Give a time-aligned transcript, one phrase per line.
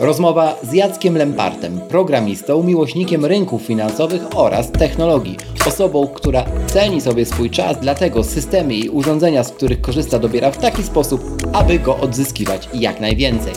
[0.00, 5.36] Rozmowa z Jackiem Lempartem, programistą, miłośnikiem rynków finansowych oraz technologii.
[5.66, 10.58] Osobą, która ceni sobie swój czas, dlatego systemy i urządzenia, z których korzysta, dobiera w
[10.58, 11.20] taki sposób,
[11.52, 13.52] aby go odzyskiwać jak najwięcej.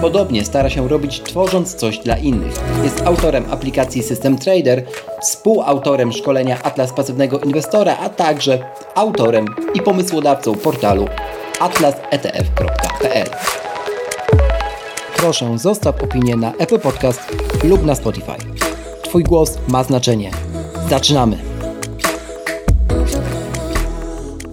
[0.00, 2.54] Podobnie stara się robić tworząc coś dla innych.
[2.84, 4.84] Jest autorem aplikacji System Trader,
[5.22, 11.08] współautorem szkolenia Atlas Pasywnego Inwestora, a także autorem i pomysłodawcą portalu
[11.60, 13.30] atlasetf.pl
[15.24, 17.20] proszę zostaw opinię na Apple Podcast
[17.64, 18.32] lub na Spotify.
[19.02, 20.30] Twój głos ma znaczenie.
[20.90, 21.38] Zaczynamy!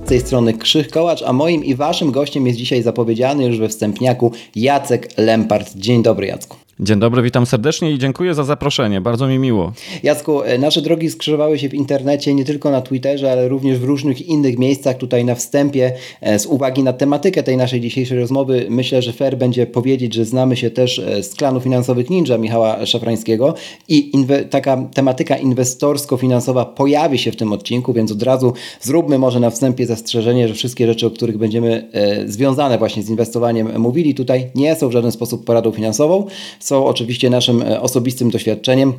[0.05, 3.69] Z tej strony Krzych Kołacz, a moim i waszym gościem jest dzisiaj zapowiedziany już we
[3.69, 5.75] wstępniaku Jacek Lempart.
[5.75, 6.60] Dzień dobry Jacku.
[6.83, 9.01] Dzień dobry, witam serdecznie i dziękuję za zaproszenie.
[9.01, 9.73] Bardzo mi miło.
[10.03, 13.83] Jacku, e, nasze drogi skrzyżowały się w internecie nie tylko na Twitterze, ale również w
[13.83, 14.97] różnych innych miejscach.
[14.97, 19.37] Tutaj na wstępie, e, z uwagi na tematykę tej naszej dzisiejszej rozmowy, myślę, że fair
[19.37, 23.53] będzie powiedzieć, że znamy się też e, z klanu finansowych Ninja Michała Szafrańskiego
[23.87, 24.11] i
[24.49, 29.85] taka tematyka inwestorsko-finansowa pojawi się w tym odcinku, więc od razu zróbmy może na wstępie
[29.85, 31.89] zastrzeżenie, że wszystkie rzeczy, o których będziemy
[32.25, 36.27] związane właśnie z inwestowaniem mówili tutaj, nie są w żaden sposób poradą finansową
[36.71, 38.93] są oczywiście naszym e, osobistym doświadczeniem.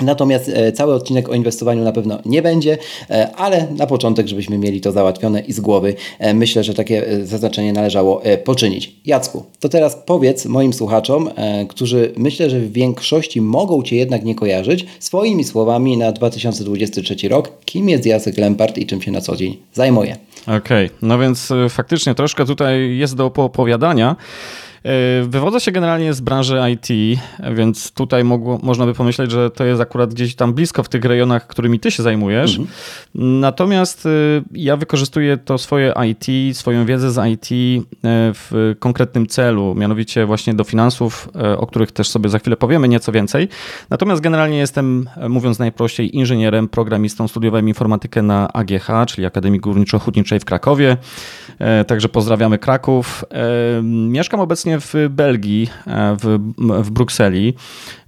[0.00, 2.78] Natomiast e, cały odcinek o inwestowaniu na pewno nie będzie,
[3.10, 5.94] e, ale na początek, żebyśmy mieli to załatwione i z głowy,
[6.34, 8.92] myślę, że takie zaznaczenie należało poczynić.
[9.06, 11.30] Jacku, to teraz powiedz moim słuchaczom,
[11.68, 17.52] którzy myślę, że w większości mogą Cię jednak nie kojarzyć, swoimi słowami na 2023 rok,
[17.64, 20.16] kim jest Jacek Lempart i czym się na co dzień zajmuje.
[20.42, 20.98] Okej, okay.
[21.02, 24.16] no więc faktycznie troszkę tutaj jest do opowiadania.
[24.84, 27.18] E, wywodzę się generalnie z branży IT,
[27.56, 31.04] więc tutaj mogło, można by pomyśleć, że to jest akurat gdzieś tam blisko w tych
[31.04, 32.58] rejonach, którymi ty się zajmujesz.
[32.58, 32.68] Mhm.
[33.40, 34.08] Natomiast e,
[34.52, 40.54] ja wykorzystuję to swoje IT, swoją wiedzę z IT e, w konkretnym celu, mianowicie właśnie
[40.54, 43.48] do finansów, o których też sobie za chwilę powiemy nieco więcej.
[43.90, 50.44] Natomiast generalnie jestem, mówiąc najprościej, inżynierem, programistą, studiowałem informatykę na AGH, czyli Akademii Górniczo-Hutniczej w
[50.44, 50.96] Krakowie.
[51.86, 53.24] Także pozdrawiamy Kraków.
[53.82, 57.54] Mieszkam obecnie obecnie w Belgii, e, w, w Brukseli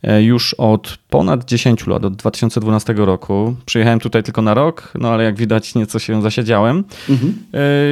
[0.02, 3.54] e, już od ponad 10 lat, od 2012 roku.
[3.66, 6.84] Przyjechałem tutaj tylko na rok, no ale jak widać nieco się zasiedziałem.
[7.08, 7.34] Mhm.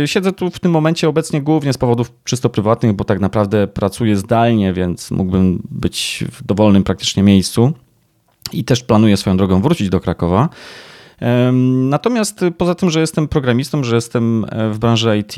[0.02, 3.66] E, siedzę tu w tym momencie obecnie głównie z powodów czysto prywatnych, bo tak naprawdę
[3.66, 7.72] pracuję zdalnie, więc mógłbym być w dowolnym praktycznie miejscu.
[8.52, 10.48] I też planuję swoją drogą wrócić do Krakowa.
[11.72, 15.36] Natomiast poza tym, że jestem programistą, że jestem e, w branży IT,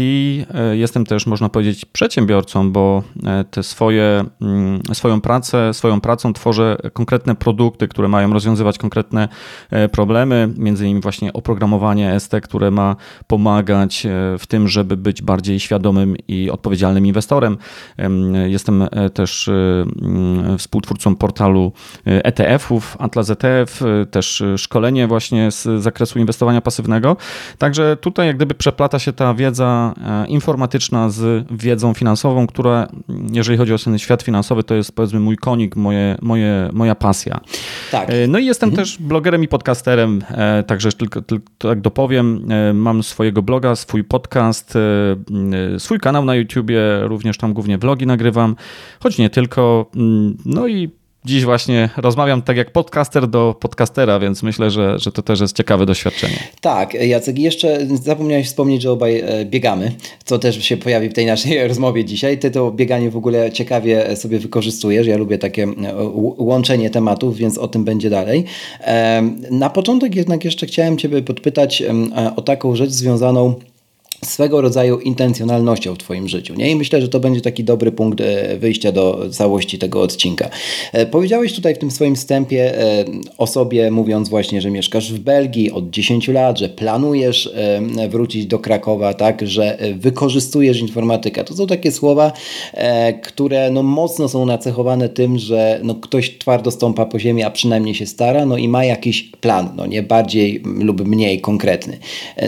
[0.54, 6.32] e, jestem też, można powiedzieć, przedsiębiorcą, bo e, te swoje, mm, swoją pracę, swoją pracą
[6.32, 9.28] tworzę konkretne produkty, które mają rozwiązywać konkretne
[9.92, 14.06] problemy, między innymi właśnie oprogramowanie ST, które ma pomagać
[14.38, 17.56] w tym, żeby być bardziej świadomym i odpowiedzialnym inwestorem.
[18.46, 21.72] Jestem też mm, współtwórcą portalu
[22.04, 27.16] ETF-ów, Atlas ETF, też szkolenie właśnie z zakresu inwestowania pasywnego.
[27.58, 32.88] Także tutaj jak gdyby przeplata się ta wiedza e, informatyczna z wiedzą finansową, która
[33.32, 37.40] jeżeli chodzi o ten świat finansowy, to jest powiedzmy mój konik, moje, moje, moja pasja.
[37.90, 38.10] Tak.
[38.10, 38.86] E, no i jestem mhm.
[38.86, 44.74] też blogerem i podcasterem, e, także tylko, tylko tak dopowiem, mam swojego bloga, swój podcast,
[45.78, 48.56] swój kanał na YouTubie, również tam głównie vlogi nagrywam,
[49.00, 49.90] choć nie tylko.
[49.96, 55.12] Mm, no i dziś właśnie rozmawiam tak jak podcaster do podcastera, więc myślę, że, że
[55.12, 56.38] to też jest ciekawe doświadczenie.
[56.60, 59.92] Tak, Jacek, jeszcze zapomniałeś wspomnieć, że obaj e, biegamy,
[60.24, 62.38] co też się pojawi w tej naszej rozmowie dzisiaj.
[62.38, 65.06] Ty to bieganie w ogóle ciekawie sobie wykorzystujesz.
[65.06, 65.94] Ja lubię takie e,
[66.38, 68.44] łączenie tematów, więc o tym będzie dalej.
[69.50, 71.92] Na początek jednak jeszcze chciałem Ciebie podpytać e,
[72.36, 73.54] o taką rzecz związaną
[74.24, 76.54] swego rodzaju intencjonalnością w Twoim życiu.
[76.54, 76.70] Nie?
[76.70, 80.50] I myślę, że to będzie taki dobry punkt e, wyjścia do całości tego odcinka.
[80.92, 83.04] E, powiedziałeś tutaj w tym swoim wstępie e,
[83.38, 87.52] o sobie, mówiąc właśnie, że mieszkasz w Belgii od 10 lat, że planujesz
[88.08, 91.44] wrócić do Krakowa, tak, że wykorzystujesz informatykę.
[91.44, 92.32] To są takie słowa,
[93.22, 97.94] które no mocno są nacechowane tym, że no ktoś twardo stąpa po ziemi, a przynajmniej
[97.94, 101.98] się stara, no i ma jakiś plan, no nie bardziej lub mniej konkretny.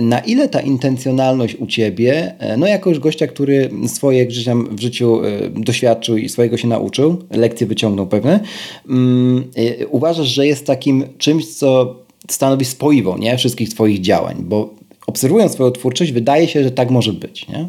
[0.00, 4.76] Na ile ta intencjonalność u Ciebie, e, no jako już gościa, który swoje gdzieś tam
[4.76, 8.40] w życiu e, doświadczył i swojego się nauczył, lekcje wyciągnął pewne,
[8.88, 11.96] mm, e, uważasz, że jest takim czymś, co
[12.30, 13.36] stanowi spoiwo nie?
[13.36, 14.74] wszystkich Twoich działań, bo
[15.06, 17.48] obserwując Twoją twórczość, wydaje się, że tak może być.
[17.48, 17.68] Nie?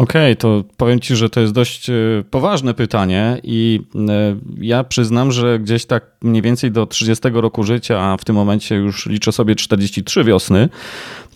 [0.00, 1.94] Okej, okay, to powiem Ci, że to jest dość e,
[2.30, 8.00] poważne pytanie i e, ja przyznam, że gdzieś tak mniej więcej do 30 roku życia,
[8.00, 10.68] a w tym momencie już liczę sobie 43 wiosny,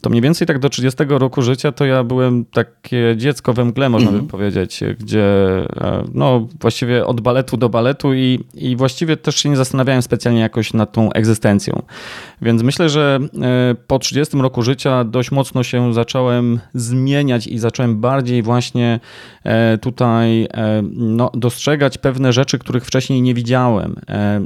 [0.00, 3.88] to mniej więcej tak do 30 roku życia to ja byłem takie dziecko we mgle,
[3.88, 4.24] można mm -hmm.
[4.24, 9.48] by powiedzieć, gdzie e, no właściwie od baletu do baletu i, i właściwie też się
[9.48, 11.82] nie zastanawiałem specjalnie jakoś nad tą egzystencją.
[12.42, 13.18] Więc myślę, że
[13.86, 18.53] po 30 roku życia dość mocno się zacząłem zmieniać i zacząłem bardziej właśnie
[19.44, 20.48] e, tutaj
[20.92, 23.96] no, dostrzegać pewne rzeczy, których wcześniej nie widziałem.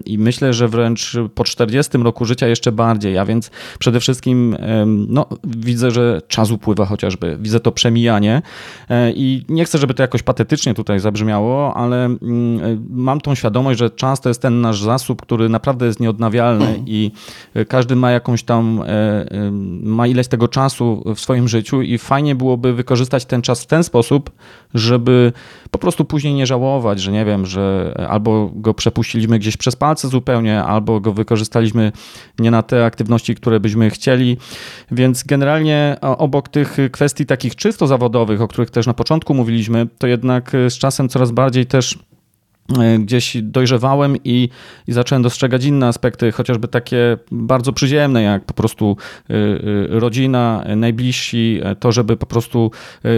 [0.05, 4.57] I myślę, że wręcz po 40 roku życia jeszcze bardziej, a więc przede wszystkim
[5.09, 8.43] no, widzę, że czas upływa chociażby, widzę to przemijanie.
[8.91, 13.35] E, i nie chcę, żeby to jakoś patetycznie tutaj zabrzmiało, ale mm, e, mam tą
[13.35, 17.11] świadomość, że czas to jest ten nasz zasób, który naprawdę jest nieodnawialny i
[17.55, 18.83] e, każdy ma jakąś tam,
[19.83, 23.85] ma ileś tego czasu w swoim życiu i fajnie byłoby wykorzystać ten czas w ten
[23.89, 24.31] sposób,
[24.75, 25.33] żeby
[25.71, 30.09] po prostu później nie żałować, że nie wiem, że albo go przepuściliśmy gdzieś przez palce
[30.09, 31.93] zupełnie, albo go wykorzystaliśmy
[32.39, 34.37] nie na te aktywności, które byśmy chcieli,
[34.91, 40.07] więc generalnie obok tych kwestii takich czysto zawodowych, o których też na początku mówiliśmy, to
[40.07, 41.99] jednak z czasem coraz bardziej też
[42.99, 44.49] gdzieś dojrzewałem i,
[44.89, 48.97] i zacząłem dostrzegać inne aspekty, chociażby takie bardzo przyziemne, jak po prostu
[49.31, 52.71] e, e, rodzina, najbliżsi, to, żeby po prostu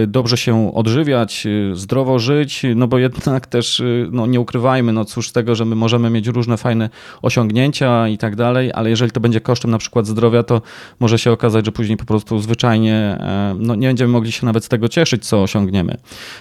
[0.07, 3.81] dobrze się odżywiać, zdrowo żyć, no bo jednak też,
[4.11, 6.89] no nie ukrywajmy, no cóż z tego, że my możemy mieć różne fajne
[7.21, 10.61] osiągnięcia i tak dalej, ale jeżeli to będzie kosztem na przykład zdrowia, to
[10.99, 13.17] może się okazać, że później po prostu zwyczajnie
[13.59, 15.97] no nie będziemy mogli się nawet z tego cieszyć, co osiągniemy.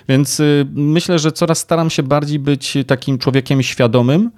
[0.08, 0.42] Więc
[0.74, 4.30] myślę, że coraz staram się bardziej być tak takim człowiekiem świadomym,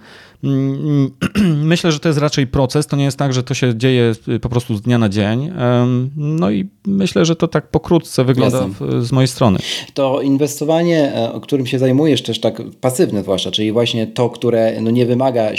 [1.73, 2.87] myślę, że to jest raczej proces.
[2.87, 5.51] To nie jest tak, że to się dzieje y, po prostu z dnia na dzień.
[6.17, 8.69] No i myślę, że to tak pokrótce wygląda
[9.01, 9.59] z mojej strony.
[9.95, 14.91] To inwestowanie, e, którym się zajmujesz, też tak pasywne zwłaszcza, czyli właśnie to, które no
[14.91, 15.51] nie wymaga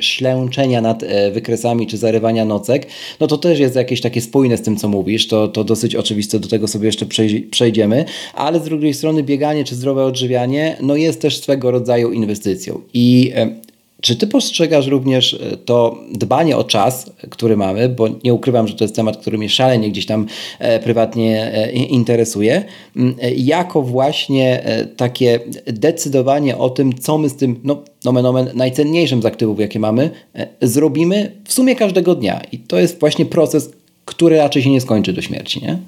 [0.00, 2.86] ślęczenia nad e, wykresami czy zarywania nocek,
[3.20, 5.28] no to też jest jakieś takie spójne z tym, co mówisz.
[5.28, 7.06] To, to dosyć oczywiste, do tego sobie jeszcze
[7.50, 8.04] przejdziemy,
[8.34, 12.80] ale z drugiej strony bieganie czy zdrowe odżywianie no jest też swego rodzaju inwestycją.
[12.94, 13.32] I
[14.02, 18.74] czy ty postrzegasz również e, to dbanie o czas, który mamy, bo nie ukrywam, że
[18.74, 20.26] to jest temat, który mnie szalenie gdzieś tam
[20.58, 22.64] e, prywatnie e, interesuje,
[23.36, 24.64] jako właśnie
[24.96, 29.78] takie decydowanie o tym, co my z tym, no nomen omen, najcenniejszym z aktywów, jakie
[29.78, 30.10] mamy,
[30.62, 32.40] zrobimy w sumie każdego dnia.
[32.52, 33.70] I to jest właśnie proces,
[34.04, 35.78] który raczej się nie skończy do śmierci, nie?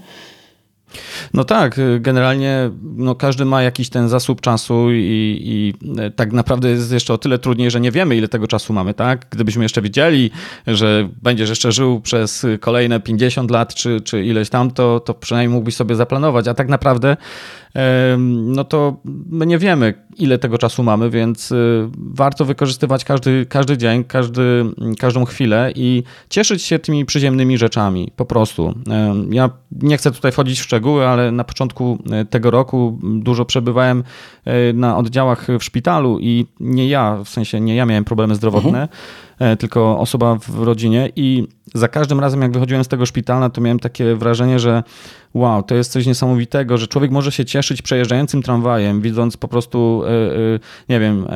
[1.34, 5.74] No tak, generalnie no każdy ma jakiś ten zasób czasu i, i,
[6.16, 9.26] tak naprawdę jest jeszcze o tyle trudniej, że nie wiemy, ile tego czasu mamy, tak?
[9.30, 10.30] Gdybyśmy jeszcze wiedzieli,
[10.66, 15.54] że będziesz jeszcze żył przez kolejne 50 lat, czy, czy ileś tam, to, to przynajmniej
[15.54, 17.16] mógłbyś sobie zaplanować, a tak naprawdę
[18.18, 18.96] no to
[19.30, 24.64] my nie wiemy, ile tego czasu mamy, więc y, warto wykorzystywać każdy, każdy dzień, każdy,
[24.98, 28.74] każdą chwilę i cieszyć się tymi przyziemnymi rzeczami, po prostu.
[29.30, 34.04] Ja nie chcę tutaj wchodzić w szczegóły, ale na początku e, tego roku dużo przebywałem
[34.44, 38.82] e, na oddziałach w szpitalu i nie ja, w sensie nie ja miałem problemy zdrowotne,
[38.82, 38.88] mhm
[39.58, 43.78] tylko osoba w rodzinie i za każdym razem jak wychodziłem z tego szpitala, to miałem
[43.78, 44.82] takie wrażenie, że
[45.34, 50.02] wow, to jest coś niesamowitego, że człowiek może się cieszyć przejeżdżającym tramwajem, widząc po prostu,
[50.04, 50.58] e, e,
[50.88, 51.26] nie wiem,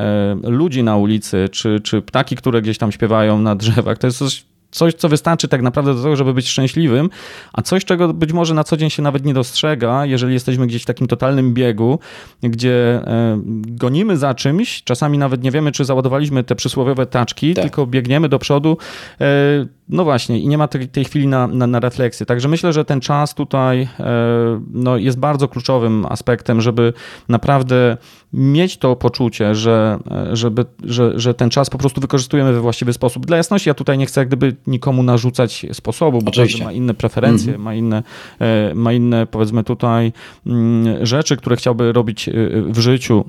[0.43, 3.99] ludzi na ulicy, czy, czy ptaki, które gdzieś tam śpiewają na drzewach.
[3.99, 7.11] To jest coś coś, co wystarczy tak naprawdę do tego, żeby być szczęśliwym,
[7.53, 10.83] a coś, czego być może na co dzień się nawet nie dostrzega, jeżeli jesteśmy gdzieś
[10.83, 11.99] w takim totalnym biegu,
[12.43, 17.65] gdzie e, gonimy za czymś, czasami nawet nie wiemy, czy załadowaliśmy te przysłowiowe taczki, tak.
[17.65, 18.77] tylko biegniemy do przodu.
[19.21, 22.27] E, no właśnie, i nie ma tej, tej chwili na, na, na, refleksję.
[22.27, 26.93] Także myślę, że ten czas tutaj e, no, jest bardzo kluczowym aspektem, żeby
[27.29, 27.97] naprawdę
[28.33, 29.99] mieć to poczucie, że,
[30.33, 33.27] żeby, że, że ten czas po prostu wykorzystujemy we właściwy sposób.
[33.27, 36.95] Dla jasności, ja tutaj nie chcę jak gdyby nikomu narzucać sposobu, bo każdy ma inne
[36.95, 37.65] preferencje, mm -hmm.
[37.65, 38.03] ma, inne,
[38.41, 40.13] e, ma inne, powiedzmy tutaj,
[40.47, 43.25] mm, rzeczy, które chciałby robić e, w życiu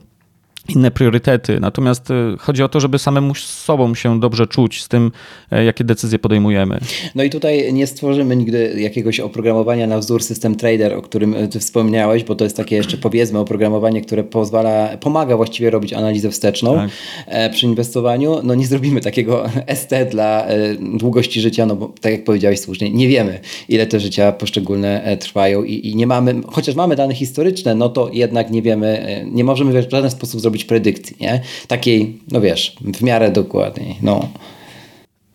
[0.75, 1.59] inne priorytety.
[1.59, 5.11] Natomiast e, chodzi o to, żeby samemu z sobą się dobrze czuć z tym,
[5.51, 6.79] e, jakie decyzje podejmujemy.
[7.15, 11.47] No i tutaj nie stworzymy nigdy jakiegoś oprogramowania na wzór System Trader, o którym e,
[11.47, 16.31] ty wspomniałeś, bo to jest takie jeszcze powiedzmy oprogramowanie, które pozwala, pomaga właściwie robić analizę
[16.31, 17.51] wsteczną tak.
[17.51, 18.39] przy inwestowaniu.
[18.43, 19.49] No nie zrobimy takiego
[19.81, 20.45] ST dla
[20.79, 25.63] długości życia, no bo tak jak powiedziałeś słusznie, nie wiemy ile te życia poszczególne trwają
[25.63, 29.81] i, i nie mamy, chociaż mamy dane historyczne, no to jednak nie wiemy, nie możemy
[29.81, 31.42] w żaden sposób zrobić predykcji, nie?
[31.68, 34.30] Takiej, no wiesz, w miarę dokładniej, no.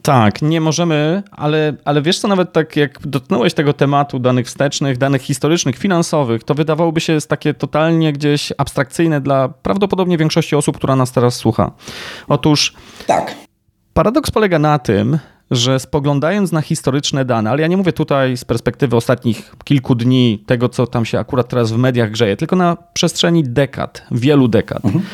[0.03, 4.99] Tak, nie możemy, ale, ale wiesz co, nawet tak jak dotknąłeś tego tematu danych wstecznych,
[4.99, 10.77] danych historycznych, finansowych, to wydawałoby się jest takie totalnie gdzieś abstrakcyjne dla prawdopodobnie większości osób,
[10.77, 11.73] która nas teraz słucha.
[12.29, 12.75] Otóż...
[13.07, 13.35] Tak.
[13.95, 15.19] Paradoks polega na tym,
[15.57, 20.43] że spoglądając na historyczne dane, ale ja nie mówię tutaj z perspektywy ostatnich kilku dni,
[20.47, 24.85] tego co tam się akurat teraz w mediach grzeje, tylko na przestrzeni dekad, wielu dekad,
[24.85, 25.05] mhm.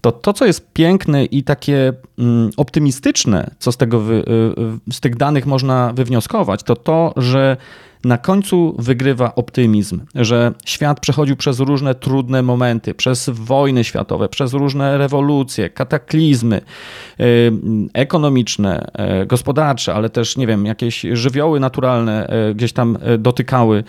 [0.00, 4.92] to to, co jest piękne i takie mm, optymistyczne, co z, tego wy, y, y,
[4.92, 7.56] z tych danych można wywnioskować, to to, że
[8.04, 14.52] na końcu wygrywa optymizm, że świat przechodził przez różne trudne momenty, przez wojny światowe, przez
[14.52, 16.60] różne rewolucje, kataklizmy
[17.20, 17.52] y,
[17.92, 18.86] ekonomiczne,
[19.22, 23.84] y, gospodarcze, ale też, nie wiem, jakieś żywioły naturalne y, gdzieś tam dotykały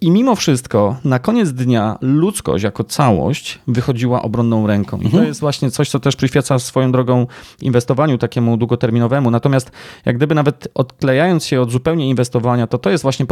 [0.00, 4.96] i mimo wszystko, na koniec dnia ludzkość jako całość wychodziła obronną ręką.
[4.96, 5.26] I to mhm.
[5.26, 7.26] jest właśnie coś, co też przyświeca swoją drogą
[7.62, 9.30] inwestowaniu takiemu długoterminowemu.
[9.30, 9.70] Natomiast
[10.04, 13.26] jak gdyby nawet odklejając się od zupełnie inwestowania, to to jest właśnie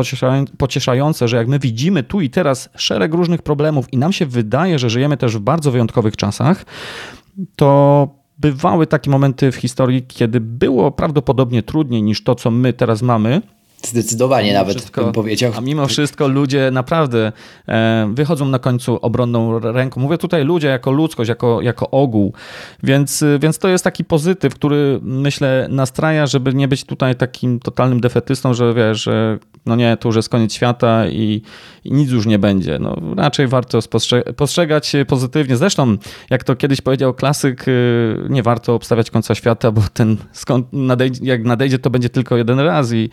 [0.59, 4.79] pocieszające, że jak my widzimy tu i teraz szereg różnych problemów i nam się wydaje,
[4.79, 6.65] że żyjemy też w bardzo wyjątkowych czasach,
[7.57, 8.09] to
[8.39, 13.43] bywały takie momenty w historii, kiedy było prawdopodobnie trudniej niż to, co my teraz mamy
[13.83, 15.53] Zdecydowanie nawet wszystko, bym powiedział.
[15.57, 17.33] A mimo wszystko ludzie naprawdę
[17.69, 20.01] e, wychodzą na końcu obronną ręką.
[20.01, 22.33] Mówię tutaj ludzie jako ludzkość, jako, jako ogół.
[22.83, 28.01] Więc, więc to jest taki pozytyw, który myślę nastraja, żeby nie być tutaj takim totalnym
[28.01, 31.43] defetystą, że wiesz, że no nie, to już jest koniec świata i,
[31.85, 32.79] i nic już nie będzie.
[32.79, 35.57] No, raczej warto spostrze postrzegać pozytywnie.
[35.57, 35.97] Zresztą,
[36.31, 41.21] jak to kiedyś powiedział klasyk, y, nie warto obstawiać końca świata, bo ten skąd nadejdzie,
[41.23, 43.11] jak nadejdzie, to będzie tylko jeden raz i,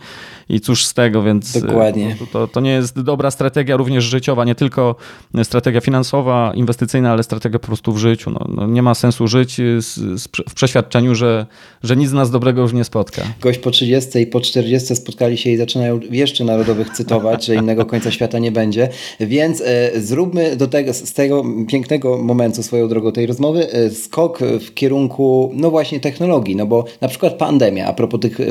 [0.48, 2.16] i cóż z tego, więc Dokładnie.
[2.18, 4.96] To, to, to nie jest dobra strategia również życiowa, nie tylko
[5.42, 8.30] strategia finansowa, inwestycyjna, ale strategia po prostu w życiu.
[8.30, 11.46] No, no nie ma sensu żyć z, z, w przeświadczeniu, że,
[11.82, 13.22] że nic nas dobrego już nie spotka.
[13.40, 17.86] Gość po 30 i po 40 spotkali się i zaczynają jeszcze narodowych cytować, że innego
[17.86, 18.88] końca świata nie będzie.
[19.20, 24.38] Więc e, zróbmy do tego, z tego pięknego momentu swoją drogą tej rozmowy e, skok
[24.60, 26.56] w kierunku, no właśnie, technologii.
[26.56, 28.44] No bo na przykład pandemia, a propos tych e,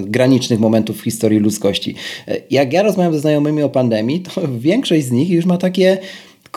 [0.00, 1.94] granicznych momentów w historii ludzkości.
[2.50, 5.98] Jak ja rozmawiam ze znajomymi o pandemii, to większość z nich już ma takie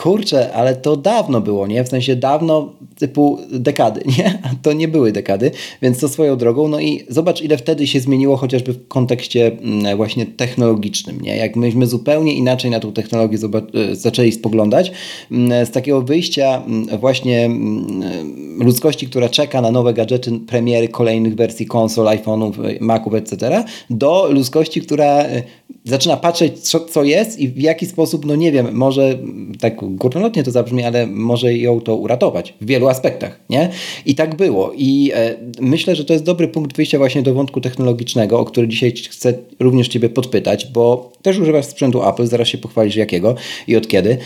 [0.00, 1.84] kurczę, ale to dawno było, nie?
[1.84, 4.38] W sensie dawno, typu dekady, nie?
[4.42, 5.50] A to nie były dekady,
[5.82, 6.68] więc to swoją drogą.
[6.68, 11.36] No i zobacz, ile wtedy się zmieniło, chociażby w kontekście mm, właśnie technologicznym, nie?
[11.36, 13.38] Jak myśmy zupełnie inaczej na tą technologię
[13.74, 14.92] e, zaczęli spoglądać,
[15.30, 17.50] mm, z takiego wyjścia mm, właśnie
[18.58, 24.80] ludzkości, która czeka na nowe gadżety, premiery kolejnych wersji konsol, iPhone'ów, Maców, etc., do ludzkości,
[24.80, 25.42] która e,
[25.84, 29.18] zaczyna patrzeć, co, co jest i w jaki sposób, no nie wiem, może
[29.60, 33.70] tak górnolotnie to zabrzmi, ale może ją to uratować w wielu aspektach, nie?
[34.06, 34.72] I tak było.
[34.76, 38.68] I e, myślę, że to jest dobry punkt wyjścia właśnie do wątku technologicznego, o który
[38.68, 43.34] dzisiaj chcę również Ciebie podpytać, bo też używasz sprzętu Apple, zaraz się pochwalisz jakiego
[43.68, 44.18] i od kiedy,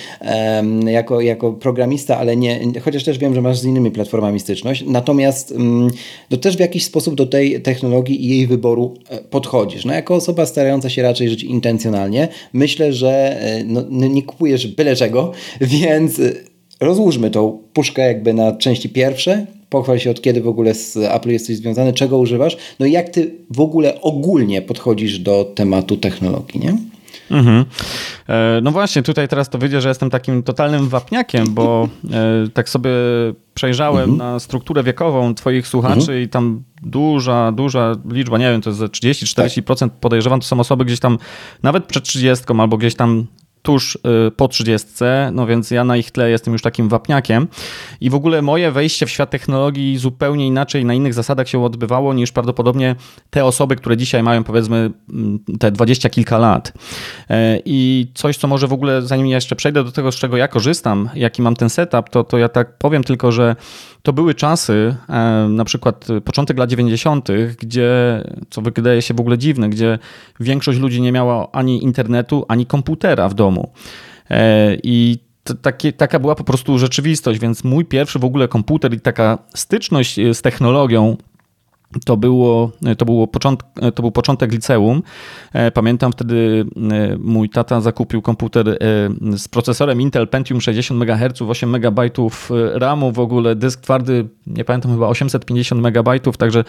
[0.87, 5.53] jako, jako programista, ale nie, chociaż też wiem, że masz z innymi platformami styczność, natomiast
[5.53, 5.91] mm,
[6.29, 9.85] to też w jakiś sposób do tej technologii i jej wyboru e, podchodzisz.
[9.85, 14.97] No jako osoba starająca się raczej żyć intencjonalnie, myślę, że e, no, nie kupujesz byle
[14.97, 16.21] czego, więc
[16.81, 19.47] rozłóżmy tą puszkę jakby na części pierwsze.
[19.71, 23.09] Pochwal się od kiedy w ogóle z Apple jesteś związany, czego używasz, no i jak
[23.09, 26.77] ty w ogóle ogólnie podchodzisz do tematu technologii, nie?
[27.31, 27.65] Mhm.
[28.29, 32.69] E, no właśnie, tutaj teraz to wyjdzie, że jestem takim totalnym wapniakiem, bo e, tak
[32.69, 32.91] sobie
[33.55, 34.19] przejrzałem mhm.
[34.19, 36.23] na strukturę wiekową Twoich słuchaczy mhm.
[36.23, 39.91] i tam duża, duża liczba, nie wiem, to jest 30-40% tak.
[39.93, 41.19] podejrzewam, to są osoby gdzieś tam
[41.63, 43.27] nawet przed 30 albo gdzieś tam
[43.65, 44.89] tuż y, po 30,
[45.33, 47.49] no więc ja na ich tle jestem już takim wapniakiem
[48.01, 52.15] i w ogóle moje wejście w świat technologii zupełnie inaczej, na innych zasadach się odbywało
[52.15, 52.97] niż prawdopodobnie
[53.31, 56.73] te osoby, które dzisiaj mają powiedzmy mm, te dwadzieścia kilka lat.
[57.31, 60.37] E, I coś, co może w ogóle, zanim ja jeszcze przejdę do tego, z czego
[60.37, 63.57] ja korzystam, jaki mam ten setup, to, to ja tak powiem tylko, że
[64.05, 67.29] to były czasy, e, na przykład początek lat 90.,
[67.61, 69.99] gdzie, co wydaje się w ogóle dziwne, gdzie
[70.41, 73.73] większość ludzi nie miała ani internetu, ani komputera w domu.
[74.31, 75.19] E, I
[75.63, 80.21] takie, taka była po prostu rzeczywistość, więc mój pierwszy w ogóle komputer i taka styczność
[80.33, 81.17] z technologią
[82.05, 85.03] to, było, to, było początek, to był początek liceum.
[85.53, 88.77] E, pamiętam wtedy e, mój tata zakupił komputer e,
[89.39, 92.01] z procesorem Intel Pentium 60 MHz, 8 MB
[92.75, 96.65] RAMu, w ogóle dysk twardy, nie pamiętam, chyba 850 MB, także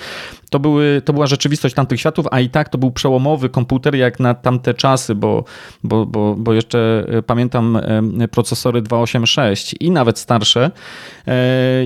[0.50, 4.20] to, były, to była rzeczywistość tamtych światów, a i tak to był przełomowy komputer jak
[4.20, 5.44] na tamte czasy, bo,
[5.84, 7.80] bo, bo, bo jeszcze pamiętam
[8.32, 10.72] procesory 286 i nawet starsze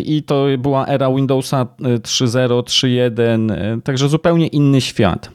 [0.06, 5.32] i to była era Windowsa 3.0, 3.1, jeden, także zupełnie inny świat.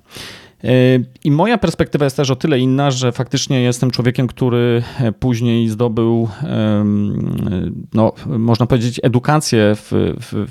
[1.25, 4.83] I moja perspektywa jest też o tyle inna, że faktycznie jestem człowiekiem, który
[5.21, 6.29] później zdobył,
[7.95, 10.47] no, można powiedzieć, edukację w, w,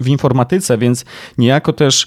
[0.00, 1.04] w informatyce, więc
[1.38, 2.06] niejako też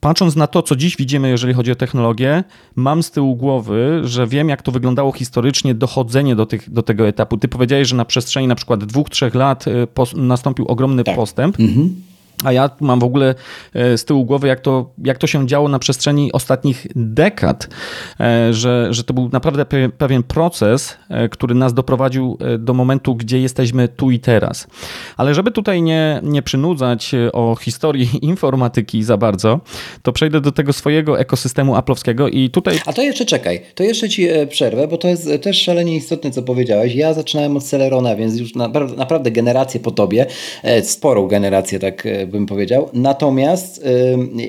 [0.00, 2.44] patrząc na to, co dziś widzimy, jeżeli chodzi o technologię,
[2.76, 7.08] mam z tyłu głowy, że wiem, jak to wyglądało historycznie, dochodzenie do, tych, do tego
[7.08, 7.36] etapu.
[7.36, 9.64] Ty powiedziałeś, że na przestrzeni na przykład dwóch, trzech lat
[10.16, 11.16] nastąpił ogromny tak.
[11.16, 11.60] postęp.
[11.60, 11.94] Mhm.
[12.44, 13.34] A ja mam w ogóle
[13.74, 17.68] e, z tyłu głowy, jak to, jak to się działo na przestrzeni ostatnich dekad,
[18.20, 19.66] e, że, że to był naprawdę
[19.98, 24.66] pewien proces, e, który nas doprowadził do momentu, gdzie jesteśmy tu i teraz.
[25.16, 29.60] Ale żeby tutaj nie, nie przynudzać o historii informatyki za bardzo,
[30.02, 32.78] to przejdę do tego swojego ekosystemu aplowskiego i tutaj...
[32.86, 36.42] A to jeszcze czekaj, to jeszcze ci przerwę, bo to jest też szalenie istotne, co
[36.42, 36.94] powiedziałeś.
[36.94, 38.54] Ja zaczynałem od Celerona, więc już
[38.96, 40.26] naprawdę, generację po tobie,
[40.82, 42.88] sporą generację tak bym powiedział.
[42.92, 43.84] Natomiast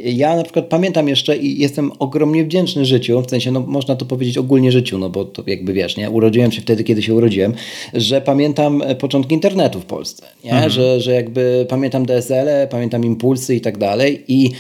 [0.04, 4.06] ja na przykład pamiętam jeszcze i jestem ogromnie wdzięczny życiu, w sensie, no można to
[4.06, 6.10] powiedzieć ogólnie życiu, no bo to jakby wiesz, nie?
[6.10, 7.54] Urodziłem się wtedy, kiedy się urodziłem,
[7.94, 10.52] że pamiętam e, początki internetu w Polsce, nie?
[10.52, 10.70] Mhm.
[10.70, 14.52] Że, że jakby pamiętam DSL, -e, pamiętam impulsy i tak dalej i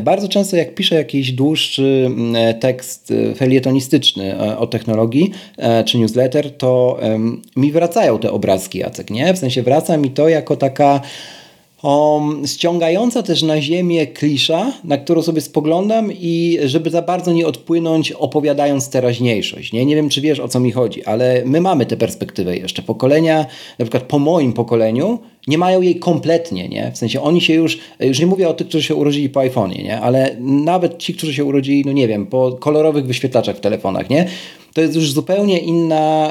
[0.00, 5.30] bardzo często jak piszę jakiś dłuższy e, tekst e, felietonistyczny o technologii
[5.84, 7.00] czy newsletter, to
[7.56, 9.34] mi wracają te obrazki, Jacek, nie?
[9.34, 11.00] W sensie wraca mi to jako taka
[11.82, 17.46] o, ściągająca też na ziemię klisza, na którą sobie spoglądam i żeby za bardzo nie
[17.46, 19.72] odpłynąć opowiadając teraźniejszość.
[19.72, 22.82] Nie, nie wiem, czy wiesz o co mi chodzi, ale my mamy tę perspektywę jeszcze.
[22.82, 23.46] Pokolenia,
[23.78, 26.90] na przykład po moim pokoleniu, nie mają jej kompletnie, nie?
[26.94, 29.84] W sensie oni się już, już nie mówię o tych, którzy się urodzili po iPhone'ie,
[29.84, 30.00] nie?
[30.00, 34.26] Ale nawet ci, którzy się urodzili, no nie wiem, po kolorowych wyświetlaczach w telefonach, nie?
[34.74, 36.30] To jest już zupełnie inna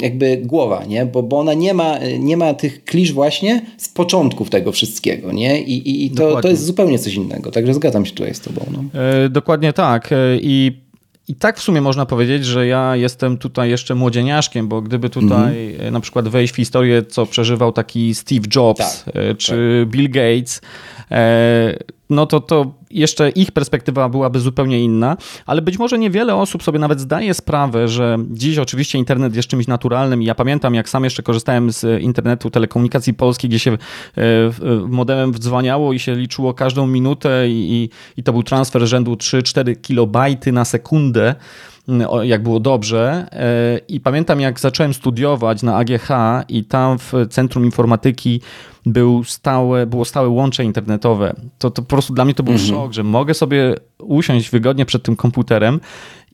[0.00, 1.06] jakby głowa, nie?
[1.06, 5.62] Bo, bo ona nie ma, nie ma tych klisz właśnie z początków tego wszystkiego, nie?
[5.62, 8.66] I, i, i to, to jest zupełnie coś innego, także zgadzam się tutaj z tobą.
[8.72, 9.00] No.
[9.00, 10.12] E, dokładnie tak.
[10.12, 10.72] E, I
[11.30, 15.72] i tak w sumie można powiedzieć, że ja jestem tutaj jeszcze młodzieniaszkiem, bo gdyby tutaj
[15.72, 15.92] mhm.
[15.92, 19.90] na przykład wejść w historię, co przeżywał taki Steve Jobs tak, e, czy tak.
[19.90, 20.99] Bill Gates, e,
[22.10, 26.78] no to, to jeszcze ich perspektywa byłaby zupełnie inna, ale być może niewiele osób sobie
[26.78, 31.22] nawet zdaje sprawę, że dziś oczywiście internet jest czymś naturalnym ja pamiętam, jak sam jeszcze
[31.22, 33.78] korzystałem z internetu telekomunikacji polskiej, gdzie się e,
[34.88, 40.52] modemem wdzwaniało i się liczyło każdą minutę i, i to był transfer rzędu 3-4 kilobajty
[40.52, 41.34] na sekundę,
[42.22, 43.26] jak było dobrze.
[43.32, 46.08] E, I pamiętam, jak zacząłem studiować na AGH
[46.48, 48.40] i tam w Centrum Informatyki
[48.86, 51.34] był stałe, było stałe łącze internetowe.
[51.58, 52.70] To, to po prostu dla mnie to był mhm.
[52.70, 55.80] szok, że mogę sobie usiąść wygodnie przed tym komputerem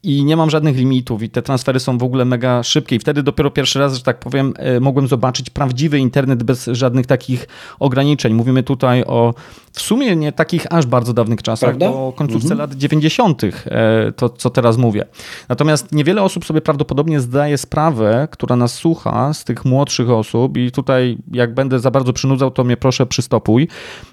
[0.07, 3.23] i nie mam żadnych limitów i te transfery są w ogóle mega szybkie i wtedy
[3.23, 8.35] dopiero pierwszy raz, że tak powiem, e, mogłem zobaczyć prawdziwy internet bez żadnych takich ograniczeń.
[8.35, 9.35] Mówimy tutaj o
[9.73, 11.91] w sumie nie takich aż bardzo dawnych czasach, Prawda?
[11.91, 12.59] bo końcówce mhm.
[12.59, 13.43] lat 90.
[13.45, 15.05] E, to, co teraz mówię.
[15.49, 20.73] Natomiast niewiele osób sobie prawdopodobnie zdaje sprawę, która nas słucha z tych młodszych osób i
[20.73, 23.69] tutaj jak będę za bardzo przynudzał, to mnie proszę przystopuj,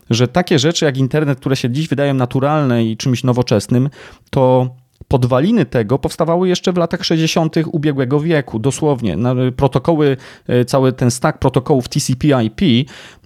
[0.09, 3.89] że takie rzeczy jak internet, które się dziś wydają naturalne i czymś nowoczesnym,
[4.29, 4.69] to
[5.13, 7.55] podwaliny tego powstawały jeszcze w latach 60.
[7.71, 9.17] ubiegłego wieku, dosłownie.
[9.55, 12.61] Protokoły, e, cały ten stack protokołów TCP/IP,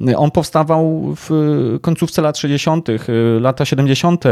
[0.07, 1.29] e, on powstawał w
[1.81, 4.23] końcówce lat 60., e, lata 70.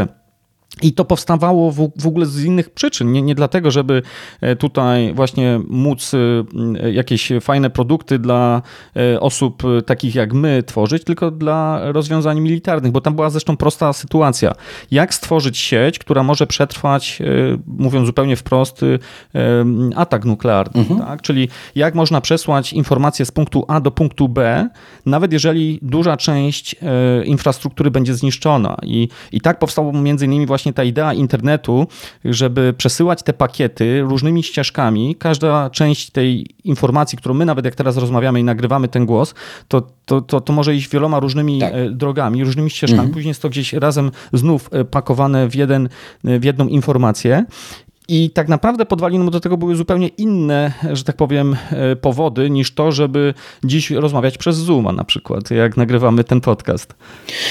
[0.82, 3.12] I to powstawało w, w ogóle z innych przyczyn.
[3.12, 4.02] Nie, nie dlatego, żeby
[4.40, 8.62] e, tutaj właśnie móc e, jakieś fajne produkty dla
[8.96, 13.92] e, osób takich jak my tworzyć, tylko dla rozwiązań militarnych, bo tam była zresztą prosta
[13.92, 14.52] sytuacja.
[14.90, 17.22] Jak stworzyć sieć, która może przetrwać,
[17.66, 18.80] mówiąc zupełnie wprost,
[19.96, 20.80] atak nuklearny.
[20.80, 21.00] Mhm.
[21.00, 21.22] Tak?
[21.22, 24.68] Czyli jak można przesłać informacje z punktu A do punktu B,
[25.06, 26.76] nawet jeżeli duża część
[27.24, 28.76] infrastruktury będzie zniszczona.
[28.82, 31.86] I, i tak powstało między innymi właśnie właśnie ta idea internetu,
[32.24, 35.16] żeby przesyłać te pakiety różnymi ścieżkami.
[35.18, 39.34] Każda część tej informacji, którą my nawet jak teraz rozmawiamy i nagrywamy ten głos,
[39.68, 41.72] to, to, to, to może iść wieloma różnymi tak.
[41.74, 43.00] E, drogami, różnymi ścieżkami.
[43.00, 43.14] Mhm.
[43.14, 45.88] Później jest to gdzieś razem znów e, pakowane w, jeden,
[46.24, 47.44] w jedną informację.
[48.08, 52.74] I tak naprawdę podwaliną do tego były zupełnie inne, że tak powiem, e, powody niż
[52.74, 56.94] to, żeby dziś rozmawiać przez Zooma na przykład, jak nagrywamy ten podcast.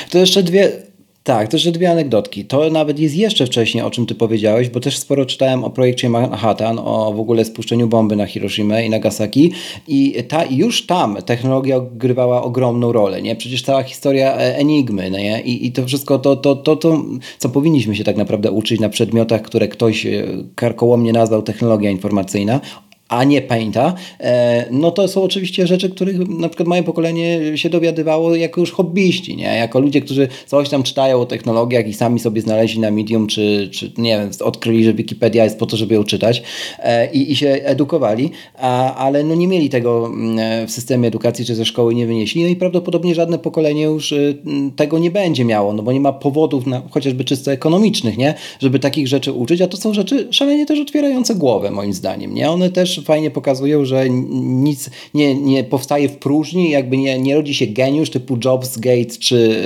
[0.09, 0.94] To jeszcze dwie
[1.25, 2.45] tak, jeszcze dwie anegdotki.
[2.45, 6.09] To nawet jest jeszcze wcześniej, o czym ty powiedziałeś, bo też sporo czytałem o projekcie
[6.09, 9.51] Manhattan, o w ogóle spuszczeniu bomby na Hiroshima i Nagasaki
[9.87, 13.35] i ta, już tam technologia odgrywała ogromną rolę, nie?
[13.35, 15.41] Przecież cała historia e, Enigmy, nie?
[15.41, 17.03] I, i to wszystko to, to, to, to,
[17.37, 20.23] co powinniśmy się tak naprawdę uczyć na przedmiotach, które ktoś e,
[20.55, 22.61] karkołomnie nazwał technologia informacyjna,
[23.09, 27.69] a nie Painta, e, no to są oczywiście rzeczy, których na przykład moje pokolenie się
[27.69, 29.43] dowiadywało jako już hobbyści, nie?
[29.43, 33.69] jako ludzie, którzy coś tam czytają o technologiach i sami sobie znaleźli na Medium, czy,
[33.71, 36.43] czy nie wiem, odkryli, że Wikipedia jest po to, żeby ją czytać
[36.79, 41.45] e, i, i się edukowali, a, ale no nie mieli tego mm, w systemie edukacji,
[41.45, 44.37] czy ze szkoły nie wynieśli, no i prawdopodobnie żadne pokolenie już y,
[44.75, 48.33] tego nie będzie miało, no bo nie ma powodów, na, chociażby czysto ekonomicznych, nie?
[48.59, 52.33] żeby takich rzeczy uczyć, a to są rzeczy szalenie też otwierające głowę, moim zdaniem.
[52.33, 52.49] Nie?
[52.49, 57.53] One też fajnie pokazują, że nic nie, nie powstaje w próżni, jakby nie, nie rodzi
[57.53, 59.59] się geniusz typu Jobs, Gates czy,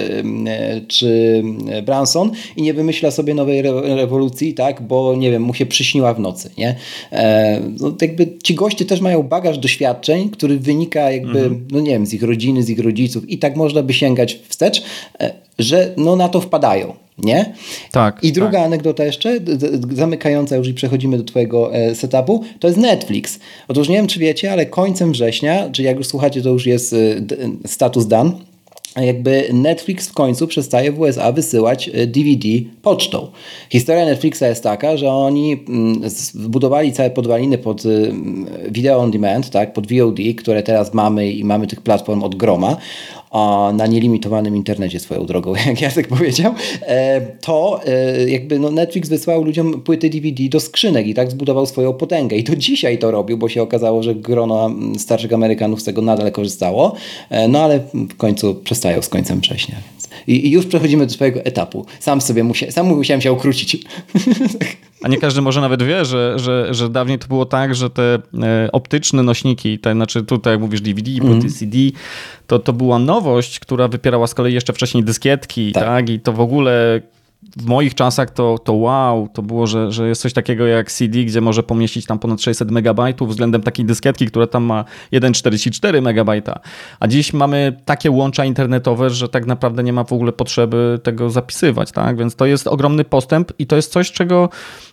[0.47, 1.43] e, czy
[1.85, 6.19] Branson i nie wymyśla sobie nowej rewolucji, tak, bo nie wiem, mu się przyśniła w
[6.19, 6.49] nocy.
[6.57, 6.75] Nie?
[7.11, 11.67] E, no, jakby ci goście też mają bagaż doświadczeń, który wynika jakby, mhm.
[11.71, 14.83] no nie wiem, z ich rodziny, z ich rodziców i tak można by sięgać wstecz,
[15.19, 17.53] e, że no na to wpadają nie?
[17.91, 18.23] Tak.
[18.23, 18.65] I druga tak.
[18.65, 19.39] anegdota jeszcze,
[19.91, 23.39] zamykająca już i przechodzimy do Twojego e, setupu, to jest Netflix.
[23.67, 26.93] Otóż nie wiem, czy wiecie, ale końcem września, czyli jak już słuchacie, to już jest
[26.93, 26.97] e,
[27.65, 28.32] status dan,
[28.95, 33.27] jakby Netflix w końcu przestaje w USA wysyłać DVD e, pocztą.
[33.69, 37.84] Historia Netflixa jest taka, że oni mm, zbudowali całe podwaliny pod
[38.69, 42.77] video on demand, tak, pod VOD, które teraz mamy i mamy tych platform od groma
[43.73, 49.43] na nielimitowanym internecie swoją drogą, jak Jacek powiedział, e, to e, jakby no Netflix wysłał
[49.43, 52.37] ludziom płyty DVD do skrzynek i tak zbudował swoją potęgę.
[52.37, 56.31] I to dzisiaj to robił, bo się okazało, że grono starszych Amerykanów z tego nadal
[56.31, 56.95] korzystało,
[57.29, 59.75] e, no ale w końcu przestają z końcem września.
[60.28, 61.86] I, I, już przechodzimy do swojego etapu.
[62.00, 63.78] Sam sobie musia, sam musiałem się ukrócić.
[65.04, 68.19] A nie każdy może nawet wie, że, że, że dawniej to było tak, że te
[68.43, 71.50] e, optyczne nośniki, te, znaczy tutaj jak mówisz DVD, mm.
[71.50, 71.78] CD,
[72.48, 75.84] to, to była nowość, która wypierała z kolei jeszcze wcześniej dyskietki, tak?
[75.84, 76.10] tak?
[76.10, 77.02] I to w ogóle
[77.58, 81.23] w moich czasach to, to wow, to było, że, że jest coś takiego jak CD,
[81.23, 86.60] gdzie może pomieścić tam ponad 600 megabajtów względem takiej dyskietki, która tam ma 1,44 megabajta.
[86.99, 91.30] A dziś mamy takie łącza internetowe, że tak naprawdę nie ma w ogóle potrzeby tego
[91.30, 92.17] zapisywać, tak?
[92.17, 94.49] Więc to jest ogromny postęp i to jest coś, czego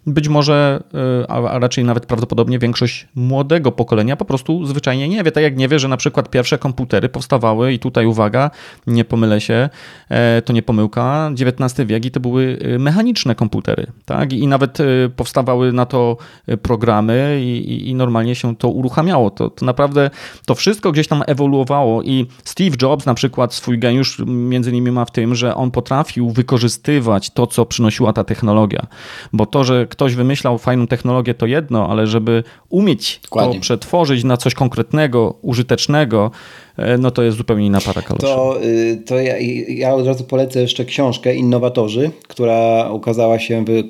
[0.07, 0.83] być może,
[1.23, 5.33] y, a raczej nawet prawdopodobnie większość młodego pokolenia po prostu zwyczajnie nie wie.
[5.33, 8.51] Tak jak nie wie, że na przykład pierwsze komputery powstawały i tutaj uwaga,
[8.87, 9.69] nie pomylę się,
[10.09, 14.33] e, to nie pomyłka, XIX wiek i to były Y, mechaniczne komputery, tak?
[14.33, 16.17] I nawet y, powstawały na to
[16.49, 19.31] y, programy i, i normalnie się to uruchamiało.
[19.31, 20.11] To, to naprawdę
[20.47, 25.05] to wszystko gdzieś tam ewoluowało i Steve Jobs na przykład swój geniusz między innymi ma
[25.05, 28.87] w tym, że on potrafił wykorzystywać to, co przynosiła ta technologia.
[29.33, 33.55] Bo to, że ktoś wymyślał fajną technologię to jedno, ale żeby umieć Dokładnie.
[33.55, 36.31] to przetworzyć na coś konkretnego, użytecznego,
[36.99, 38.27] no to jest zupełnie inna para kaloszy.
[38.27, 39.35] To, y, to ja,
[39.69, 43.85] ja od razu polecę jeszcze książkę Innowatorzy, która ukazała się wy,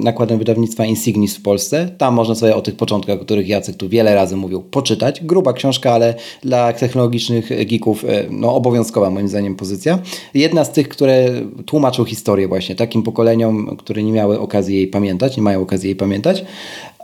[0.00, 1.88] nakładem wydawnictwa Insignis w Polsce.
[1.98, 5.20] Tam można sobie o tych początkach, o których Jacek tu wiele razy mówił, poczytać.
[5.24, 9.98] Gruba książka, ale dla technologicznych geeków e, no, obowiązkowa moim zdaniem pozycja.
[10.34, 11.28] Jedna z tych, które
[11.66, 15.96] tłumaczą historię właśnie takim pokoleniom, które nie miały okazji jej pamiętać, nie mają okazji jej
[15.96, 16.44] pamiętać.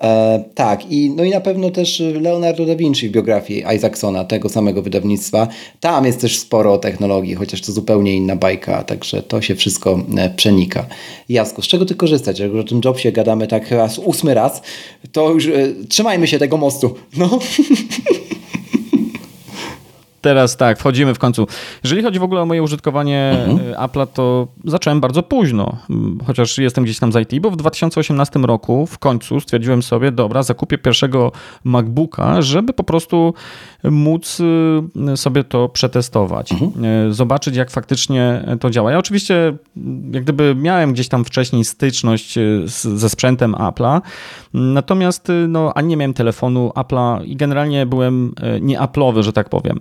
[0.01, 4.49] E, tak, i, no i na pewno też Leonardo da Vinci w biografii Isaacsona, tego
[4.49, 5.49] samego wydawnictwa.
[5.81, 10.31] Tam jest też sporo technologii, chociaż to zupełnie inna bajka, także to się wszystko e,
[10.31, 10.87] przenika.
[11.29, 12.39] Jasko, z czego ty korzystać?
[12.39, 14.63] Jak już o tym Jobsie gadamy tak chyba ósmy raz,
[15.13, 15.51] to już e,
[15.89, 16.95] trzymajmy się tego mostu.
[17.17, 17.39] No.
[20.21, 21.47] Teraz tak, wchodzimy w końcu.
[21.85, 23.73] Jeżeli chodzi w ogóle o moje użytkowanie mhm.
[23.73, 25.77] E, Apple'a, to zacząłem bardzo późno,
[26.27, 30.43] chociaż jestem gdzieś tam z IT, bo w 2018 roku w końcu stwierdziłem sobie, dobra,
[30.43, 31.33] zakupię pierwszego
[31.65, 33.35] MacBooka, żeby po prostu
[33.85, 36.85] móc y, sobie to przetestować, mhm.
[36.85, 38.93] E, zobaczyć jak faktycznie to działa.
[38.93, 39.57] Ja oczywiście
[40.13, 44.01] jak gdyby miałem gdzieś tam wcześniej styczność e, z, ze sprzętem Apple'a,
[44.55, 49.81] natomiast no, ani nie miałem telefonu Apple'a i generalnie byłem nie Apple'owy, że tak powiem.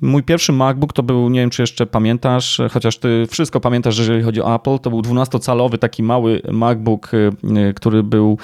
[0.00, 4.22] Mój pierwszy MacBook to był, nie wiem czy jeszcze pamiętasz, chociaż ty wszystko pamiętasz, jeżeli
[4.22, 7.30] chodzi o Apple, to był 12-calowy taki mały MacBook, y,
[7.68, 8.38] y, który był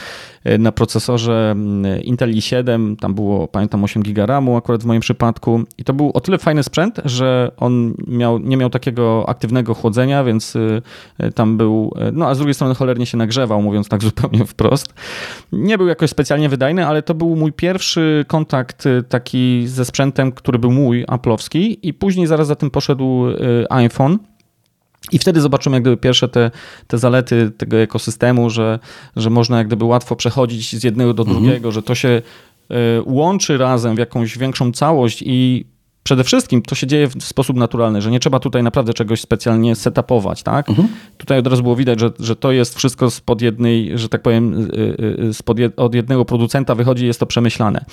[0.47, 1.55] y, na procesorze
[2.03, 6.11] Intel i7, tam było, pamiętam, 8 GB RAMu akurat w moim przypadku i to był
[6.15, 10.55] o tyle fajny sprzęt, że on miał, nie miał takiego aktywnego chłodzenia, więc
[11.35, 14.95] tam był, no a z drugiej strony cholernie się nagrzewał, mówiąc tak zupełnie wprost.
[15.53, 20.59] Nie był jakoś specjalnie wydajny, ale to był mój pierwszy kontakt taki ze sprzętem, który
[20.59, 21.42] był mój, Apple'owski,
[21.83, 24.19] i później zaraz za tym poszedł y, iPhone.
[25.13, 26.51] I wtedy zobaczymy jak gdyby pierwsze te,
[26.87, 28.79] te zalety tego ekosystemu, że,
[29.17, 31.41] że można jak gdyby łatwo przechodzić z jednego do mhm.
[31.41, 32.75] drugiego, że to się y,
[33.05, 35.67] łączy razem w jakąś większą całość i
[36.03, 39.75] przede wszystkim to się dzieje w sposób naturalny, że nie trzeba tutaj naprawdę czegoś specjalnie
[39.75, 40.69] setupować, tak?
[40.69, 40.89] Mhm.
[41.19, 44.61] Tutaj od razu było widać, że, że to jest wszystko spod jednej, że tak powiem,
[44.61, 47.85] y, y, spod jed, od jednego producenta wychodzi, jest to przemyślane.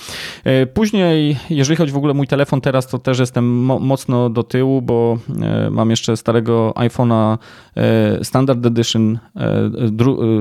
[0.43, 4.43] E, później, jeżeli chodzi w ogóle mój telefon teraz, to też jestem mo mocno do
[4.43, 7.37] tyłu, bo e, mam jeszcze starego iPhone'a
[7.77, 9.19] e, Standard Edition,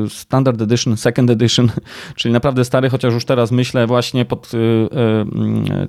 [0.08, 1.70] Standard Edition, Second Edition,
[2.16, 4.52] czyli naprawdę stary, chociaż już teraz myślę właśnie pod,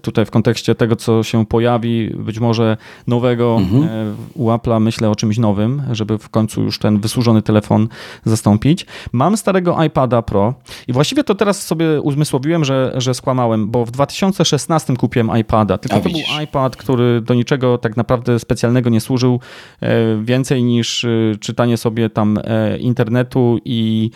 [0.01, 2.77] tutaj w kontekście tego, co się pojawi pojawi, być może
[3.07, 3.83] nowego mhm.
[3.83, 7.87] E, u Apple'a, myślę o czymś nowym, żeby w końcu już ten wysłużony telefon
[8.25, 8.85] zastąpić.
[9.11, 10.53] Mam starego iPada Pro
[10.87, 15.97] i właściwie to teraz sobie uzmysłowiłem, że, że skłamałem, bo w 2016 kupiłem iPada, tylko
[15.97, 16.27] A, to widzisz.
[16.35, 19.39] był iPad, który do niczego tak naprawdę specjalnego nie służył,
[19.81, 19.89] e,
[20.23, 22.39] więcej niż e, czytanie sobie tam
[22.79, 24.11] internetu i,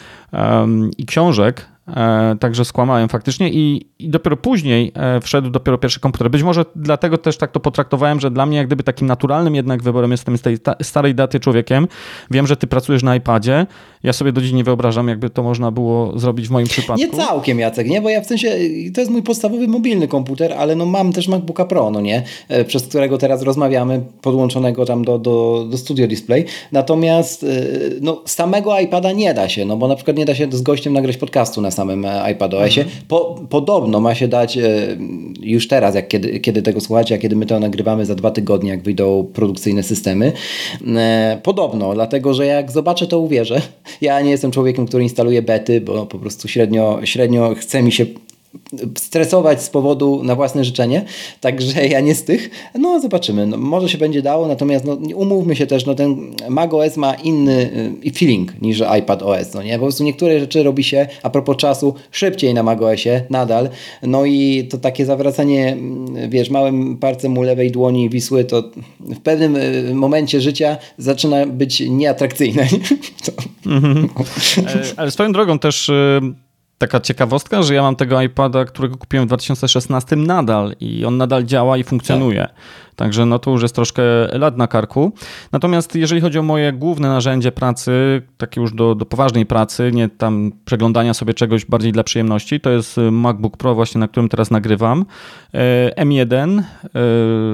[0.97, 1.72] i książek,
[2.39, 6.31] także skłamałem faktycznie i, i, dopiero później e, wszedł dopiero pierwszy komputer.
[6.31, 9.83] Być może dlatego też tak to potraktowałem, że dla mnie jak gdyby takim naturalnym jednak
[9.83, 11.87] wyborem jestem z tej starej daty człowiekiem.
[12.31, 13.65] Wiem, że ty pracujesz na iPadzie.
[14.03, 17.05] Ja sobie do dziś nie wyobrażam, jakby to można było zrobić w moim przypadku.
[17.05, 18.01] Nie całkiem, Jacek, nie?
[18.01, 18.47] Bo ja w sensie,
[18.93, 22.23] to jest mój podstawowy mobilny komputer, ale no mam też MacBooka Pro, no nie?
[22.47, 26.45] E, przez którego teraz rozmawiamy, podłączonego tam do, do, do Studio Display.
[26.71, 27.45] Natomiast
[28.01, 30.93] no, samego iPada nie da się, no bo na przykład nie da się z gościem
[30.93, 32.81] nagrać podcastu na samym e, iPadOSie.
[32.81, 33.01] Mhm.
[33.07, 34.61] Po, podobno ma się dać e,
[35.41, 38.69] już teraz, jak kiedy, kiedy tego słuchacie, a kiedy my to nagrywamy za dwa tygodnie,
[38.69, 40.31] jak wyjdą produkcyjne systemy.
[40.87, 43.61] E, podobno, dlatego że jak zobaczę, to uwierzę.
[44.01, 48.05] Ja nie jestem człowiekiem, który instaluje bety, bo po prostu średnio, średnio chce mi się
[48.97, 51.05] stresować z powodu na własne życzenie,
[51.41, 52.49] także ja nie z tych.
[52.79, 56.97] No zobaczymy, no, może się będzie dało, natomiast no, umówmy się też, no ten macOS
[56.97, 57.71] ma inny
[58.05, 59.73] y, feeling niż iPad OS, no nie?
[59.73, 63.69] Po prostu niektóre rzeczy robi się a propos czasu szybciej na macOSie nadal,
[64.03, 68.63] no i to takie zawracanie, mm, wiesz, małym palcem u lewej dłoni Wisły, to
[68.99, 72.67] w pewnym y, momencie życia zaczyna być nieatrakcyjne.
[73.65, 74.09] Mhm.
[74.57, 76.21] E, ale swoją drogą też y,
[76.83, 81.43] taka ciekawostka, że ja mam tego iPada, którego kupiłem w 2016 nadal i on nadal
[81.43, 82.41] działa i funkcjonuje.
[82.41, 82.53] Tak.
[82.95, 85.11] Także no to już jest troszkę lat na karku.
[85.51, 90.09] Natomiast jeżeli chodzi o moje główne narzędzie pracy, takie już do, do poważnej pracy, nie
[90.09, 94.51] tam przeglądania sobie czegoś bardziej dla przyjemności, to jest MacBook Pro właśnie, na którym teraz
[94.51, 95.05] nagrywam.
[95.53, 96.63] E, M1,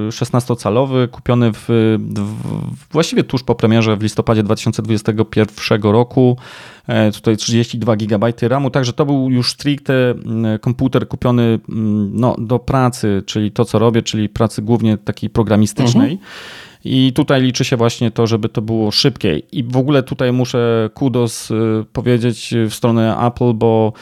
[0.10, 6.38] 16-calowy, e, kupiony w, w, właściwie tuż po premierze w listopadzie 2021 roku.
[6.90, 10.14] E, tutaj 32 GB RAMu, także to był już stricte
[10.62, 11.60] komputer kupiony
[12.12, 16.12] no, do pracy, czyli to co robię, czyli pracy głównie takiej programistycznej.
[16.12, 16.30] Mhm.
[16.86, 19.38] I tutaj liczy się właśnie to, żeby to było szybkie.
[19.52, 23.94] I w ogóle tutaj muszę kudos y, powiedzieć w stronę Apple, bo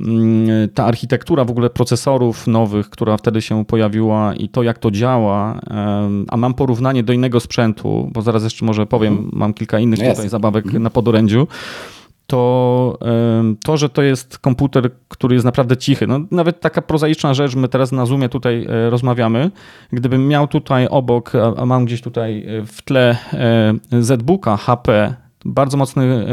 [0.00, 4.90] mm, ta architektura w ogóle procesorów nowych, która wtedy się pojawiła i to, jak to
[4.90, 5.60] działa,
[6.28, 9.30] a mam porównanie do innego sprzętu, bo zaraz jeszcze może powiem, mhm.
[9.32, 10.82] mam kilka innych tutaj zabawek mhm.
[10.82, 11.46] na podorędziu
[12.26, 12.98] to
[13.64, 16.06] to, że to jest komputer, który jest naprawdę cichy.
[16.06, 19.50] No, nawet taka prozaiczna rzecz, my teraz na Zoomie tutaj e, rozmawiamy.
[19.92, 23.16] Gdybym miał tutaj obok, a mam gdzieś tutaj e, w tle
[23.92, 26.26] e, ZBooka HP, bardzo mocny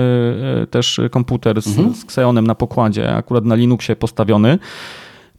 [0.70, 1.96] też komputer z, mhm.
[1.96, 4.60] z Xeonem na pokładzie, akurat na Linuxie postawiony,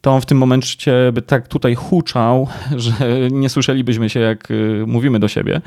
[0.02, 4.84] to on w tym momencie by tak tutaj huczał, że nie słyszelibyśmy się, jak y,
[4.86, 5.60] mówimy do siebie.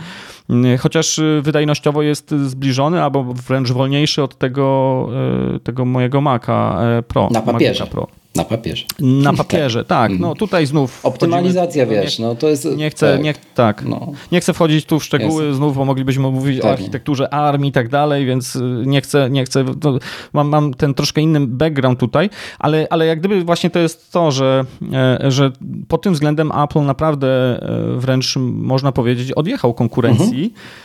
[0.50, 5.10] Y, chociaż y, wydajnościowo jest zbliżony, albo wręcz wolniejszy od tego,
[5.64, 7.30] tego mojego Maca Pro.
[7.32, 7.88] Na papierze.
[7.88, 8.08] Pro.
[8.36, 8.86] Na papierze.
[9.00, 10.12] Na papierze, tak.
[10.12, 10.20] tak.
[10.20, 11.06] No tutaj znów.
[11.06, 12.66] Optymalizacja, wiesz, no to jest.
[12.66, 13.24] Nie chcę, tak.
[13.24, 13.84] Nie, tak.
[13.86, 14.12] No.
[14.32, 15.58] nie chcę wchodzić tu w szczegóły jest.
[15.58, 16.66] znów, bo moglibyśmy mówić tak.
[16.66, 19.66] o architekturze armii i tak dalej, więc y, nie chcę, nie chcę.
[20.34, 24.32] mam, mam ten troszkę inny background tutaj, ale, ale jak gdyby właśnie to jest to,
[24.32, 25.52] że, e, że
[25.88, 30.44] pod tym względem Apple naprawdę e, wręcz można powiedzieć odjechał konkurencji.
[30.44, 30.85] Mhm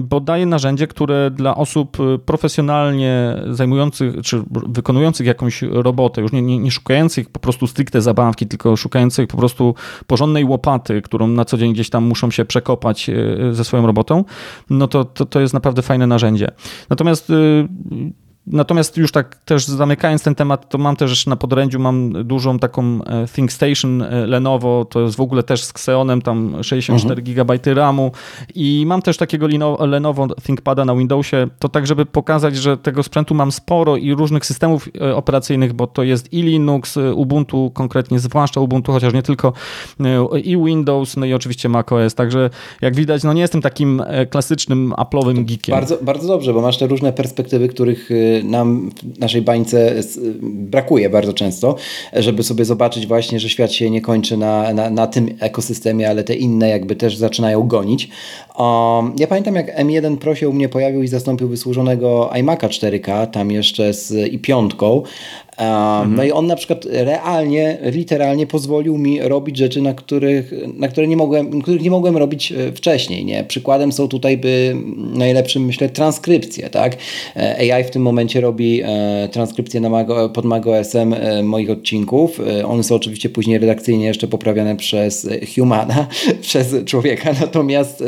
[0.00, 6.42] bo daje narzędzie, które dla osób y, profesjonalnie zajmujących czy wykonujących jakąś robotę, już nie,
[6.42, 9.74] nie, nie szukających po prostu stricte zabawki, tylko szukających po prostu
[10.06, 14.24] porządnej łopaty, którą na co dzień gdzieś tam muszą się przekopać y, ze swoją robotą,
[14.70, 16.48] no to, to, to jest naprawdę fajne narzędzie.
[16.90, 17.68] Natomiast y,
[18.46, 23.04] Natomiast już tak też zamykając ten temat, to mam też na podorędziu mam dużą taką
[23.04, 27.34] e, ThinkStation e, Lenovo, to jest w ogóle też z Xeonem, tam 64 mhm.
[27.34, 28.12] GB RAMu
[28.54, 29.46] i mam też takiego
[29.86, 34.46] Lenovo ThinkPada na Windowsie, to tak, żeby pokazać, że tego sprzętu mam sporo i różnych
[34.46, 39.52] systemów e, operacyjnych, bo to jest i Linux, Ubuntu konkretnie, zwłaszcza Ubuntu, chociaż nie tylko
[40.44, 42.50] i Windows, no i oczywiście macOS, także
[42.80, 45.74] jak widać, no nie jestem takim klasycznym Apple'owym geekiem.
[45.74, 49.94] Bardzo, bardzo dobrze, bo masz te różne perspektywy, których który nam w naszej bańce
[50.42, 51.76] brakuje bardzo często,
[52.12, 56.24] żeby sobie zobaczyć właśnie, że świat się nie kończy na, na, na tym ekosystemie, ale
[56.24, 58.08] te inne jakby też zaczynają gonić.
[58.58, 63.26] Um, ja pamiętam jak M1 Pro się u mnie pojawił i zastąpił wysłużonego iMac'a 4K,
[63.26, 65.02] tam jeszcze z i piątką.
[65.56, 66.16] Mhm.
[66.16, 71.08] No i on na przykład realnie, literalnie pozwolił mi robić rzeczy, na których, na które
[71.08, 73.24] nie mogłem, których nie mogłem robić e, wcześniej.
[73.24, 73.44] Nie?
[73.44, 74.76] Przykładem są tutaj by
[75.14, 76.70] najlepszym, myślę, transkrypcje.
[76.70, 76.96] Tak?
[77.36, 82.40] E, AI w tym momencie robi e, transkrypcję na Mago, pod macOSem moich odcinków.
[82.64, 86.06] One są oczywiście później redakcyjnie jeszcze poprawiane przez humana,
[86.40, 87.32] przez człowieka.
[87.40, 88.04] Natomiast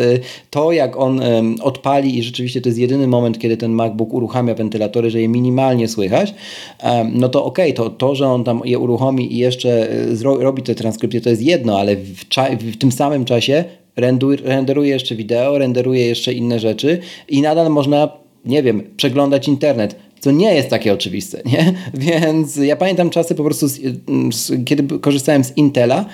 [0.50, 1.20] to, jak on
[1.62, 5.88] odpali i rzeczywiście to jest jedyny moment, kiedy ten MacBook uruchamia wentylatory, że je minimalnie
[5.88, 6.35] słychać,
[7.12, 10.62] no to okej, okay, to, to, że on tam je uruchomi i jeszcze e, robi
[10.62, 12.24] te transkrypcje, to jest jedno, ale w,
[12.72, 13.64] w tym samym czasie
[14.44, 18.09] renderuje jeszcze wideo, renderuje jeszcze inne rzeczy i nadal można,
[18.44, 21.74] nie wiem, przeglądać internet co nie jest takie oczywiste, nie?
[22.04, 23.80] Więc ja pamiętam czasy po prostu, z,
[24.33, 26.04] z, kiedy korzystałem z Intela,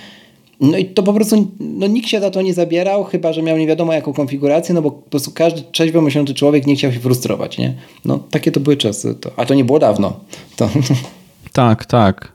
[0.61, 3.59] no i to po prostu no, nikt się za to nie zabierał, chyba że miał
[3.59, 7.01] nie wiadomo jaką konfigurację, no bo po prostu każdy trzeźwo myślący człowiek nie chciał się
[7.01, 7.75] frustrować, nie?
[8.05, 9.15] No takie to były czasy.
[9.15, 10.21] To, a to nie było dawno.
[10.57, 10.69] To...
[11.53, 12.33] Tak, tak.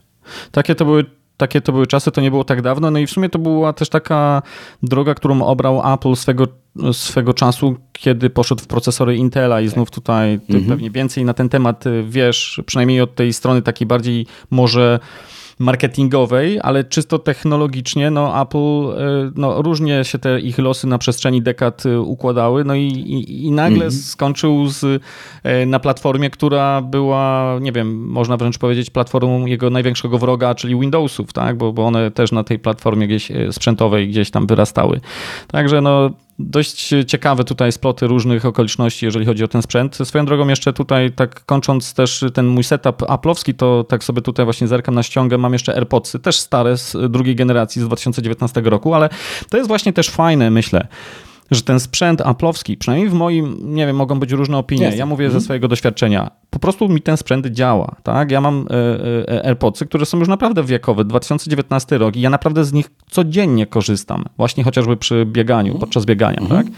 [0.51, 1.06] Takie to były
[1.38, 2.91] takie to były czasy, to nie było tak dawno.
[2.91, 4.41] No i w sumie to była też taka
[4.84, 6.47] droga, którą obrał Apple swego,
[6.91, 10.65] swego czasu, kiedy poszedł w procesory Intela i znów tutaj ty mhm.
[10.65, 14.99] pewnie więcej na ten temat y, wiesz, przynajmniej od tej strony takiej bardziej może
[15.59, 21.41] marketingowej, ale czysto technologicznie, no Apple, e, no różnie się te ich losy na przestrzeni
[21.41, 23.91] dekad e, układały, no i, i, i nagle -hmm.
[23.91, 25.03] skończył z,
[25.43, 30.79] e, na platformie, która była, nie wiem, można wręcz powiedzieć platformą jego największego wroga, czyli
[30.79, 35.01] Windowsów, tak, bo, bo one też na tej platformie gdzieś sprzętowej gdzieś tam wyrastały.
[35.47, 36.09] Także no
[36.39, 39.98] dość ciekawe tutaj sploty różnych okoliczności, jeżeli chodzi o ten sprzęt.
[40.04, 44.45] Swoją drogą jeszcze tutaj, tak kończąc też ten mój setup Apple'owski, to tak sobie tutaj
[44.45, 48.93] właśnie zerkam na ściągę, mam jeszcze AirPodsy, też stare z drugiej generacji z 2019 roku,
[48.93, 49.10] ale
[49.50, 50.88] to jest właśnie też fajne, myślę,
[51.51, 55.25] że ten sprzęt Apple'owski, przynajmniej w moim, nie wiem, mogą być różne opinie, ja mówię
[55.25, 55.41] ze mhm.
[55.41, 58.31] swojego doświadczenia, po prostu mi ten sprzęt działa, tak?
[58.31, 62.65] Ja mam e, e, AirPodsy, które są już naprawdę wiekowe, 2019 rok i ja naprawdę
[62.65, 65.79] z nich codziennie korzystam, właśnie chociażby przy bieganiu, mhm.
[65.79, 66.63] podczas biegania, mhm.
[66.63, 66.73] tak?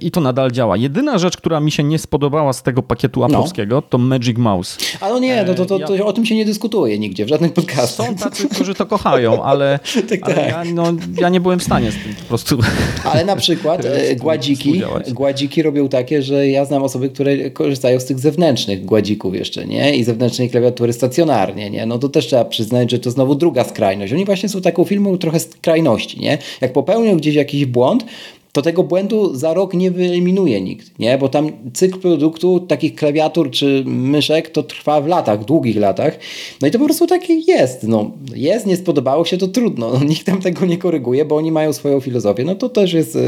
[0.00, 0.76] I to nadal działa.
[0.76, 3.82] Jedyna rzecz, która mi się nie spodobała z tego pakietu apowskiego, no.
[3.82, 4.78] to Magic Mouse.
[5.00, 6.04] Ale no nie, no to, to, to, ja...
[6.04, 8.06] o tym się nie dyskutuje nigdzie, w żadnych podcastach.
[8.06, 9.78] Są tacy, którzy to kochają, ale,
[10.10, 10.48] tak, ale tak.
[10.48, 12.58] Ja, no, ja nie byłem w stanie z tym po prostu.
[13.12, 18.04] Ale na przykład e, gładziki, gładziki robią takie, że ja znam osoby, które korzystają z
[18.04, 19.96] tych zewnętrznych gładzików jeszcze, nie?
[19.96, 21.86] I zewnętrznej klawiatury stacjonarnie, nie?
[21.86, 24.12] No to też trzeba przyznać, że to znowu druga skrajność.
[24.12, 26.38] Oni właśnie są taką filmą trochę skrajności, nie?
[26.60, 28.04] Jak popełnią gdzieś jakiś błąd,
[28.52, 31.18] to tego błędu za rok nie wyeliminuje nikt, nie?
[31.18, 36.18] bo tam cykl produktu takich klawiatur czy myszek to trwa w latach, długich latach.
[36.62, 37.82] No i to po prostu takie jest.
[37.82, 39.90] No, jest, nie spodobało się, to trudno.
[39.92, 42.44] No, nikt tam tego nie koryguje, bo oni mają swoją filozofię.
[42.44, 43.20] No to też jest e,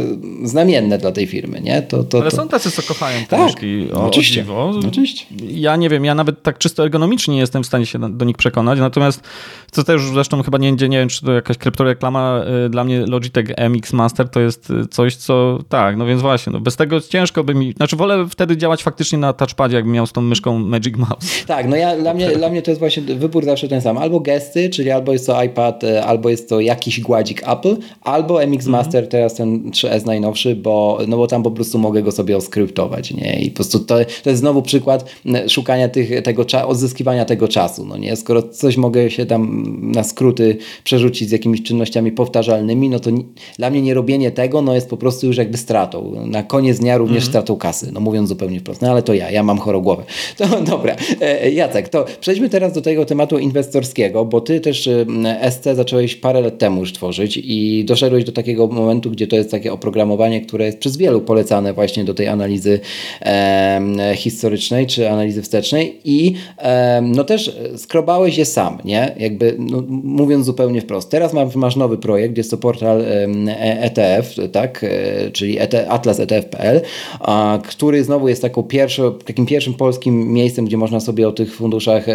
[0.45, 1.61] znamienne dla tej firmy.
[1.61, 1.83] Nie?
[1.83, 2.37] To, to, Ale to...
[2.37, 3.93] są tacy, co kochają te tak, myszki.
[3.93, 4.45] O, oczywiście,
[4.89, 5.27] oczywiście.
[5.49, 8.37] Ja nie wiem, ja nawet tak czysto ergonomicznie nie jestem w stanie się do nich
[8.37, 9.21] przekonać, natomiast
[9.73, 13.47] co też zresztą chyba nie, nie wiem, czy to jakaś kryptoreklama, e, dla mnie Logitech
[13.71, 17.45] MX Master to jest e, coś, co tak, no więc właśnie, no bez tego ciężko
[17.45, 20.97] by mi, znaczy wolę wtedy działać faktycznie na touchpadzie, jakbym miał z tą myszką Magic
[20.97, 21.47] Mouse.
[21.47, 24.21] Tak, no ja, dla, mnie, dla mnie to jest właśnie wybór zawsze ten sam, albo
[24.21, 28.67] gesty, czyli albo jest to iPad, e, albo jest to jakiś gładzik Apple, albo MX
[28.67, 28.71] mhm.
[28.71, 33.11] Master, teraz ten 3S najnowszy, bo, no bo tam po prostu mogę go sobie oskryptować,
[33.11, 35.05] nie, i po prostu to, to jest znowu przykład
[35.49, 40.57] szukania tych, tego, odzyskiwania tego czasu, no nie, skoro coś mogę się tam na skróty
[40.85, 43.11] przerzucić z jakimiś czynnościami powtarzalnymi, no to
[43.59, 46.15] dla mnie nie robienie tego, no jest po prostu już jakby stratą.
[46.27, 47.31] Na koniec dnia również mm -hmm.
[47.31, 48.83] stratą kasy, no mówiąc zupełnie wprost.
[48.83, 50.03] No ale to ja, ja mam chorogłowę.
[50.37, 54.89] To dobra, e, Jacek, to przejdźmy teraz do tego tematu inwestorskiego, bo ty też
[55.51, 59.51] SC zacząłeś parę lat temu już tworzyć i doszedłeś do takiego momentu, gdzie to jest
[59.51, 62.81] takie oprogramowanie, które jest przez wielu polecane właśnie do tej analizy
[63.23, 69.15] e, historycznej czy analizy wstecznej i e, no też skrobałeś je sam, nie?
[69.19, 71.11] Jakby no, mówiąc zupełnie wprost.
[71.11, 73.05] Teraz masz nowy projekt, jest to portal
[73.59, 74.85] ETF, tak?
[75.33, 76.81] Czyli ET, Atlas ETF.pl,
[77.69, 78.69] który znowu jest taką
[79.25, 82.07] takim pierwszym polskim miejscem, gdzie można sobie o tych funduszach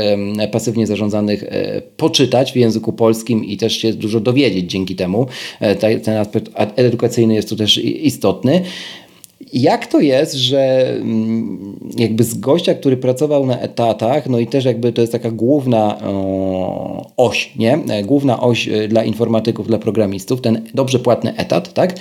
[0.52, 5.28] pasywnie zarządzanych e, poczytać w języku polskim i też się dużo dowiedzieć dzięki temu.
[5.60, 8.62] E, ten aspekt edukacyjny jest tu też istotny.
[9.54, 14.66] Jak to jest, że mm, jakby z gościa, który pracował na etatach, no i też
[14.66, 15.98] jakby to jest taka główna
[17.18, 17.80] oś, nie?
[18.06, 21.96] Główna oś e, dla informatyków, dla programistów, ten dobrze płatny etat, tak?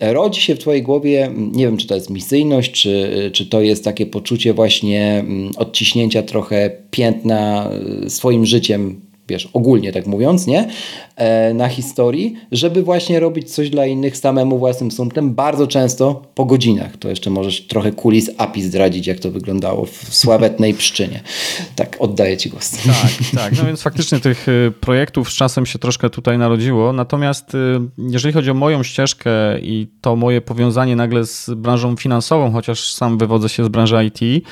[0.00, 3.84] Rodzi się w Twojej głowie, nie wiem, czy to jest misyjność, czy, czy to jest
[3.84, 7.70] takie poczucie właśnie mm, odciśnięcia trochę piętna
[8.06, 10.68] e, swoim życiem wiesz, ogólnie tak mówiąc, nie?
[11.16, 16.44] E, na historii, żeby właśnie robić coś dla innych samemu własnym sumptem, bardzo często po
[16.44, 16.96] godzinach.
[16.96, 21.20] To jeszcze możesz trochę kulis API zdradzić, jak to wyglądało w sławetnej pszczynie.
[21.76, 22.70] Tak, oddaję Ci głos.
[22.70, 23.58] Tak, tak.
[23.58, 26.92] No więc faktycznie tych y, projektów z czasem się troszkę tutaj narodziło.
[26.92, 27.58] Natomiast y,
[27.98, 33.18] jeżeli chodzi o moją ścieżkę i to moje powiązanie nagle z branżą finansową, chociaż sam
[33.18, 34.44] wywodzę się z branży IT,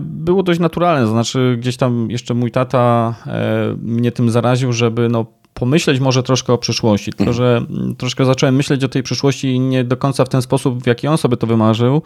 [0.00, 1.06] było dość naturalne.
[1.06, 5.26] Znaczy, gdzieś tam jeszcze mój tata e, mnie tym zaraził, żeby no,
[5.58, 7.12] pomyśleć może troszkę o przyszłości.
[7.12, 10.82] Tylko, że mm, troszkę zacząłem myśleć o tej przyszłości nie do końca w ten sposób,
[10.82, 12.02] w jaki on sobie to wymarzył,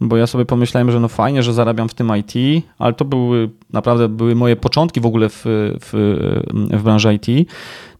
[0.00, 3.50] bo ja sobie pomyślałem, że no fajnie, że zarabiam w tym IT, ale to były
[3.72, 5.42] naprawdę były moje początki w ogóle w,
[5.80, 5.90] w,
[6.70, 7.50] w branży IT.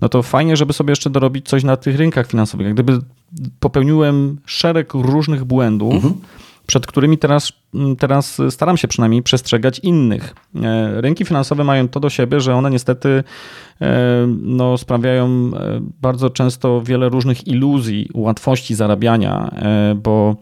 [0.00, 2.66] No to fajnie, żeby sobie jeszcze dorobić coś na tych rynkach finansowych.
[2.66, 2.98] Jak gdyby
[3.60, 6.14] popełniłem szereg różnych błędów, mhm
[6.70, 10.34] przed którymi teraz, mm, teraz staram się przynajmniej przestrzegać innych.
[10.62, 13.24] E, rynki finansowe mają to do siebie, że one niestety
[13.80, 19.50] e, no, sprawiają e, bardzo często wiele różnych iluzji, łatwości zarabiania,
[19.96, 20.36] bo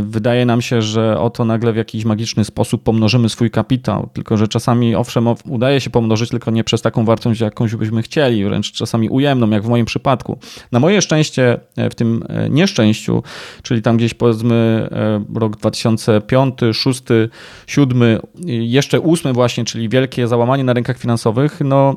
[0.00, 4.48] wydaje nam się, że oto nagle w jakiś magiczny sposób pomnożymy swój kapitał, tylko że
[4.48, 9.08] czasami owszem udaje się pomnożyć, tylko nie przez taką wartość, jakąś byśmy chcieli, wręcz czasami
[9.08, 10.38] ujemną, jak w moim przypadku.
[10.72, 13.22] Na moje szczęście e, w tym e, nieszczęściu,
[13.62, 14.88] czyli tam gdzieś powiedzmy
[15.34, 21.96] rok 2005, 2006, 2007, jeszcze 2008 właśnie, czyli wielkie załamanie na rynkach finansowych, no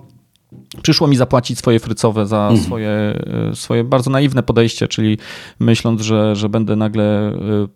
[0.82, 2.60] Przyszło mi zapłacić swoje frycowe za mhm.
[2.60, 5.18] swoje, e, swoje bardzo naiwne podejście, czyli
[5.60, 7.34] myśląc, że, że będę nagle e,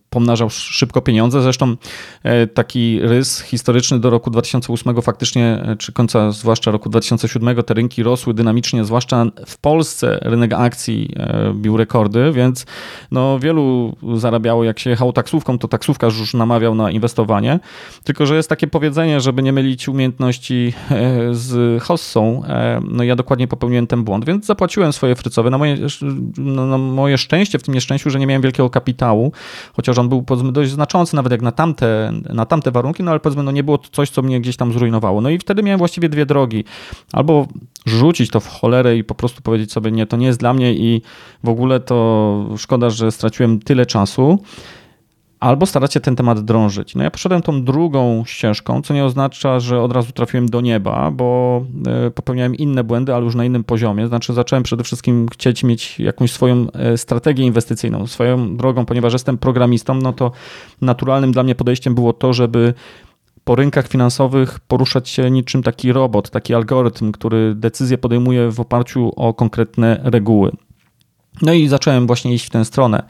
[0.10, 1.42] pomnażał szybko pieniądze.
[1.42, 1.76] Zresztą
[2.24, 8.04] e, taki rys historyczny do roku 2008 faktycznie, czy końca zwłaszcza roku 2007, te rynki
[8.04, 11.16] rosły dynamicznie, zwłaszcza w Polsce rynek akcji
[11.54, 12.66] bił rekordy, więc
[13.12, 17.60] no, wielu zarabiało, jak się jechało taksówką, to taksówkarz już namawiał na inwestowanie.
[18.04, 20.74] Tylko, że jest takie powiedzenie, żeby nie mylić umiejętności
[21.32, 22.44] z hossą,
[22.90, 25.50] no ja dokładnie popełniłem ten błąd, więc zapłaciłem swoje frycowe.
[25.50, 25.78] Na moje,
[26.38, 29.32] na moje szczęście w tym nieszczęściu, że nie miałem wielkiego kapitału,
[29.74, 33.20] chociaż on był powiedzmy dość znaczący, nawet jak na tamte, na tamte warunki, no ale
[33.20, 35.22] powiedzmy no nie było to coś, co mnie gdzieś tam zrujnowało.
[35.22, 36.64] No i wtedy miałem właściwie dwie drogi.
[37.14, 37.48] Albo
[37.86, 40.74] rzucić to w cholerę i po prostu powiedzieć sobie, nie, to nie jest dla mnie
[40.74, 41.02] i
[41.44, 44.40] w ogóle to szkoda, że straciłem tyle czasu
[45.44, 46.96] albo starać się ten temat drążyć.
[46.96, 51.12] No ja poszedłem tą drugą ścieżką, co nie oznacza, że od razu trafiłem do nieba,
[51.12, 54.08] bo e, popełniałem inne błędy, ale już na innym poziomie.
[54.08, 59.38] Znaczy zacząłem przede wszystkim chcieć mieć jakąś swoją e, strategię inwestycyjną, swoją drogą, ponieważ jestem
[59.38, 60.32] programistą, no to
[60.82, 62.74] naturalnym dla mnie podejściem było to, żeby
[63.44, 69.12] po rynkach finansowych poruszać się niczym taki robot, taki algorytm, który decyzje podejmuje w oparciu
[69.16, 70.52] o konkretne reguły.
[71.42, 73.04] No i zacząłem właśnie iść w tę stronę.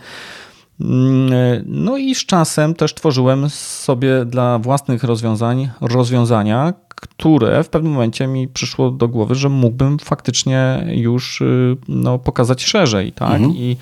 [1.66, 8.28] No i z czasem też tworzyłem sobie dla własnych rozwiązań rozwiązania, które w pewnym momencie
[8.28, 13.12] mi przyszło do głowy, że mógłbym faktycznie już y, no, pokazać szerzej.
[13.12, 13.34] Tak?
[13.34, 13.52] Mhm.
[13.56, 13.78] I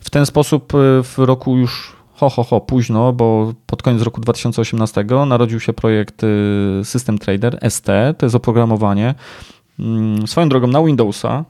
[0.00, 4.20] w ten sposób y, w roku już ho, ho, ho, późno, bo pod koniec roku
[4.20, 7.86] 2018 narodził się projekt y, System Trader ST,
[8.18, 9.14] to jest oprogramowanie
[9.78, 11.44] mm, swoją drogą na Windowsa.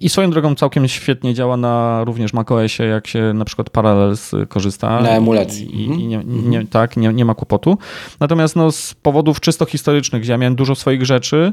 [0.00, 5.00] I swoją drogą całkiem świetnie działa na również macOSie, jak się na przykład Parallels korzysta.
[5.00, 5.76] Na emulacji.
[5.76, 7.78] I, i nie, nie, tak, nie, nie ma kłopotu.
[8.20, 11.52] Natomiast no, z powodów czysto historycznych, gdzie ja miałem dużo swoich rzeczy,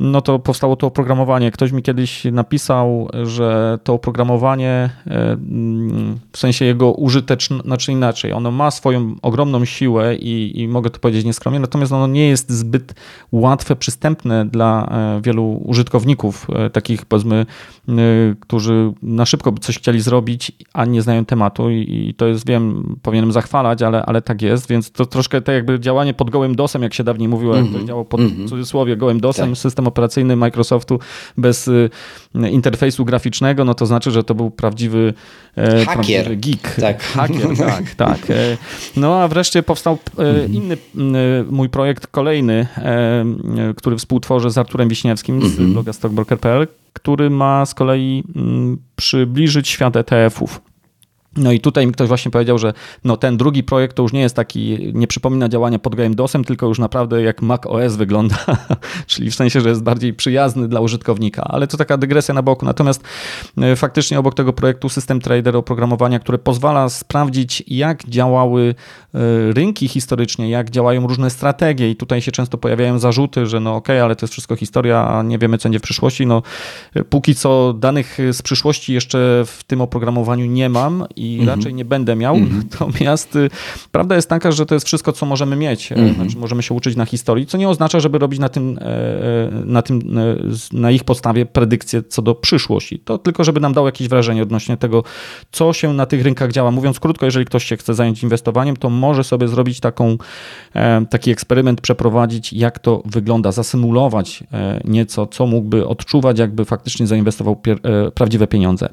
[0.00, 1.50] no to powstało to oprogramowanie.
[1.50, 5.36] Ktoś mi kiedyś napisał, że to oprogramowanie e,
[6.32, 10.98] w sensie jego użyteczne, znaczy inaczej, ono ma swoją ogromną siłę i, i mogę to
[10.98, 12.94] powiedzieć nieskromnie, natomiast ono nie jest zbyt
[13.32, 17.46] łatwe, przystępne dla e, wielu użytkowników, e, takich powiedzmy, powiedzmy
[18.40, 22.96] którzy na szybko by coś chcieli zrobić, a nie znają tematu i, to jest, wiem,
[23.02, 26.82] powinienem zachwalać, ale, ale tak jest, więc to troszkę tak jakby działanie pod gołym dosem,
[26.82, 27.66] jak się dawniej mówiło, mm -hmm.
[27.66, 27.88] jak to mhm.
[27.88, 28.48] działo pod mm -hmm.
[28.48, 29.58] cudzysłowie gołym dosem, tak.
[29.58, 30.98] system operacyjny Microsoftu
[31.36, 31.90] bez y,
[32.50, 35.14] interfejsu graficznego, no to znaczy, że to był prawdziwy,
[35.56, 36.36] e, Hakier.
[36.36, 36.76] geek.
[36.80, 37.02] Tak.
[37.16, 38.30] Hakier, tak, tak.
[38.30, 38.56] E,
[38.96, 40.54] no a wreszcie powstał e, mhm.
[40.54, 40.76] inny
[41.50, 42.66] mój projekt, kolejny,
[43.76, 45.72] który współtworzę z Arturem Wiśniewskim z mhm.
[45.72, 48.24] bloga stockbroker.pl, który ma z kolei
[48.96, 50.60] przybliżyć świat ETF-ów.
[51.36, 52.72] No i tutaj mi ktoś właśnie powiedział, że
[53.04, 56.44] no ten drugi projekt to już nie jest taki, nie przypomina działania pod gołym DOSem,
[56.44, 58.36] tylko już naprawdę jak Mac OS wygląda,
[59.06, 62.66] czyli w sensie, że jest bardziej przyjazny dla użytkownika, ale to taka dygresja na boku.
[62.66, 63.02] Natomiast
[63.58, 68.74] e, faktycznie obok tego projektu System Trader oprogramowania, które pozwala sprawdzić jak działały
[69.54, 73.96] rynki historycznie, jak działają różne strategie i tutaj się często pojawiają zarzuty, że no okej,
[73.96, 76.26] okay, ale to jest wszystko historia, a nie wiemy co będzie w przyszłości.
[76.26, 76.42] No
[76.94, 81.58] e, póki co danych z przyszłości jeszcze w tym oprogramowaniu nie mam i mhm.
[81.58, 82.34] raczej nie będę miał.
[82.34, 82.62] Mhm.
[82.72, 83.50] Natomiast y,
[83.90, 85.92] prawda jest taka, że to jest wszystko, co możemy mieć.
[85.92, 86.14] E, mhm.
[86.14, 89.50] Znaczy, możemy się uczyć na historii, co nie oznacza, żeby robić na tym, e, e,
[89.64, 90.00] na tym,
[90.72, 92.98] na ich podstawie predykcje co do przyszłości.
[92.98, 95.04] To tylko, żeby nam dał jakieś wrażenie odnośnie tego,
[95.52, 96.70] co się na tych rynkach działa.
[96.70, 100.16] Mówiąc krótko, jeżeli ktoś się chce zająć inwestowaniem, to może sobie zrobić taką,
[101.10, 104.44] taki eksperyment, przeprowadzić, jak to wygląda, zasymulować
[104.84, 107.60] nieco, co mógłby odczuwać, jakby faktycznie zainwestował
[108.14, 108.88] prawdziwe pieniądze.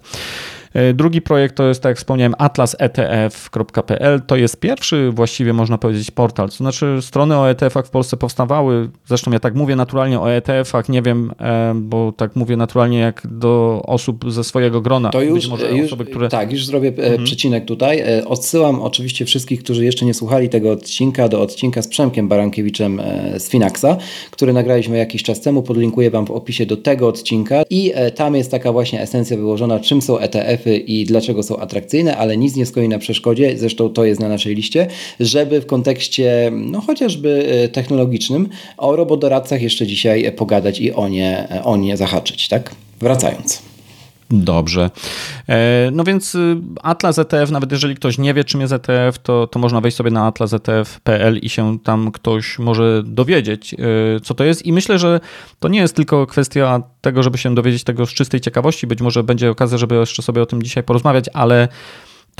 [0.73, 4.21] E, drugi projekt to jest, tak jak wspomniałem, atlasetf.pl.
[4.27, 6.49] To jest pierwszy właściwie, można powiedzieć, portal.
[6.49, 8.89] To znaczy strony o ETF-ach w Polsce powstawały.
[9.07, 13.27] Zresztą ja tak mówię naturalnie o ETF-ach, nie wiem, e, bo tak mówię naturalnie jak
[13.31, 15.09] do osób ze swojego grona.
[15.09, 16.29] To już, już osoby, które...
[16.29, 17.23] tak, już zrobię e, mhm.
[17.23, 18.03] przecinek tutaj.
[18.25, 23.01] Odsyłam oczywiście wszystkich, którzy jeszcze nie słuchali tego odcinka, do odcinka z Przemkiem Barankiewiczem
[23.37, 23.97] z Finaxa,
[24.31, 25.63] który nagraliśmy jakiś czas temu.
[25.63, 30.01] Podlinkuję Wam w opisie do tego odcinka i tam jest taka właśnie esencja wyłożona, czym
[30.01, 34.21] są ETF i dlaczego są atrakcyjne, ale nic nie stoi na przeszkodzie, zresztą to jest
[34.21, 34.87] na naszej liście,
[35.19, 41.47] żeby w kontekście no chociażby e, technologicznym o robodoradcach jeszcze dzisiaj pogadać i o nie,
[41.63, 42.75] o nie zahaczyć, tak?
[42.99, 43.61] Wracając.
[44.31, 44.89] Dobrze.
[45.49, 49.47] E, no więc y, Atlas ETF, nawet jeżeli ktoś nie wie, czym jest ETF, to,
[49.47, 53.77] to można wejść sobie na atlasetf.pl i się tam ktoś może dowiedzieć, e,
[54.19, 54.65] co to jest.
[54.65, 55.19] I myślę, że
[55.59, 58.87] to nie jest tylko kwestia tego, żeby się dowiedzieć tego z czystej ciekawości.
[58.87, 61.67] Być może będzie okazja, żeby jeszcze sobie o tym dzisiaj porozmawiać, ale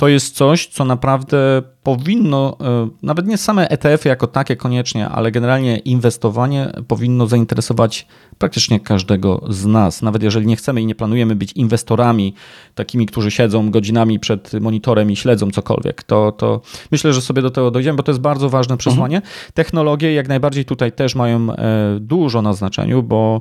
[0.00, 5.30] to jest coś, co naprawdę powinno, e, nawet nie same ETF-y jako takie koniecznie, ale
[5.30, 8.06] generalnie inwestowanie powinno zainteresować
[8.38, 10.02] praktycznie każdego z nas.
[10.02, 12.34] Nawet jeżeli nie chcemy i nie planujemy być inwestorami,
[12.74, 16.60] takimi, którzy siedzą godzinami przed monitorem i śledzą cokolwiek, to, to
[16.92, 19.16] myślę, że sobie do tego dojdziemy, bo to jest bardzo ważne przesłanie.
[19.16, 19.34] Mhm.
[19.54, 21.56] Technologie jak najbardziej tutaj też mają e,
[22.00, 23.40] dużo na znaczeniu, bo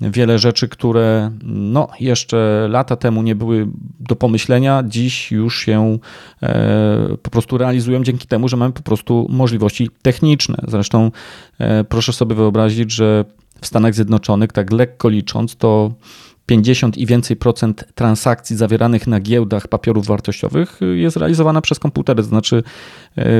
[0.00, 3.68] wiele rzeczy, które no, jeszcze lata temu nie były
[4.00, 5.98] do pomyślenia, dziś już się
[6.42, 10.56] e, po prostu realizują dzięki temu, że mamy po prostu możliwości techniczne.
[10.68, 11.10] Zresztą
[11.58, 13.24] e, proszę sobie wyobrazić, że
[13.60, 15.92] w Stanach Zjednoczonych, tak lekko licząc, to
[16.48, 22.28] 50 i więcej procent transakcji zawieranych na giełdach papierów wartościowych jest realizowana przez komputery, to
[22.28, 22.62] znaczy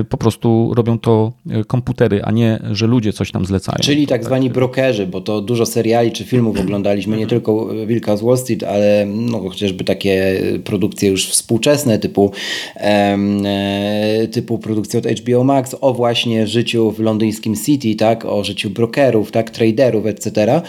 [0.08, 3.78] po prostu robią to e, komputery, a nie, że ludzie coś tam zlecają.
[3.82, 8.22] Czyli tak zwani brokerzy, bo to dużo seriali czy filmów oglądaliśmy, nie tylko Wilka z
[8.22, 12.32] Wall Street, ale no, chociażby takie produkcje już współczesne typu,
[12.76, 18.70] e, typu produkcje od HBO Max o właśnie życiu w londyńskim City, tak, o życiu
[18.70, 20.62] brokerów, tak, traderów, etc.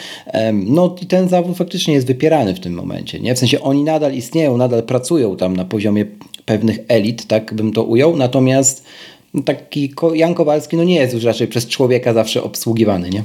[0.53, 3.19] no i ten zawód faktycznie jest wypierany w tym momencie.
[3.19, 3.35] Nie?
[3.35, 6.05] W sensie oni nadal istnieją, nadal pracują tam na poziomie
[6.49, 8.85] pewnych elit, tak bym to ujął, natomiast
[9.45, 13.23] taki Jan Kowalski no nie jest już raczej przez człowieka zawsze obsługiwany, nie?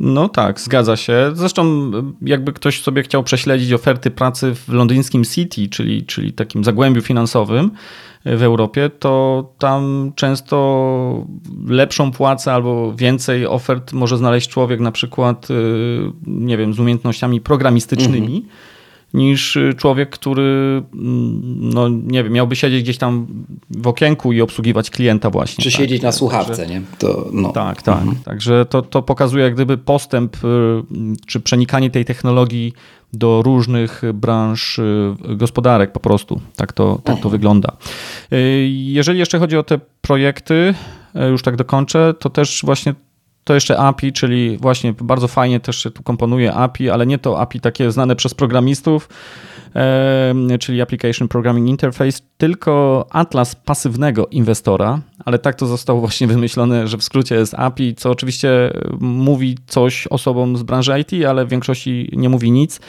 [0.00, 1.32] No tak, zgadza się.
[1.34, 1.90] Zresztą
[2.22, 7.70] jakby ktoś sobie chciał prześledzić oferty pracy w londyńskim City, czyli, czyli takim zagłębiu finansowym,
[8.24, 11.26] w Europie, to tam często
[11.66, 15.54] lepszą płacę albo więcej ofert może znaleźć człowiek na przykład, y,
[16.26, 18.36] nie wiem, z umiejętnościami programistycznymi.
[18.36, 18.73] Mhm
[19.14, 23.26] niż człowiek, który mm, no nie wiem, miałby siedzieć gdzieś tam
[23.70, 25.64] w okienku i obsługiwać klienta właśnie.
[25.64, 25.80] Czy tak.
[25.80, 26.82] siedzieć na słuchawce, Także, nie?
[26.98, 27.52] To, no.
[27.52, 27.98] Tak, tak.
[27.98, 28.16] Mhm.
[28.24, 30.38] Także to, to pokazuje jak gdyby postęp y,
[31.26, 32.72] czy przenikanie tej technologii
[33.12, 36.40] do różnych branż y, gospodarek po prostu.
[36.56, 37.76] Tak to, tak to wygląda.
[38.32, 40.74] Y, jeżeli jeszcze chodzi o te projekty,
[41.16, 42.94] y, już tak dokończę, to też właśnie
[43.44, 47.40] to jeszcze API, czyli właśnie bardzo fajnie też się tu komponuje API, ale nie to
[47.40, 49.08] API takie znane przez programistów,
[50.60, 56.96] czyli Application Programming Interface, tylko atlas pasywnego inwestora, ale tak to zostało właśnie wymyślone, że
[56.96, 62.10] w skrócie jest API, co oczywiście mówi coś osobom z branży IT, ale w większości
[62.12, 62.80] nie mówi nic.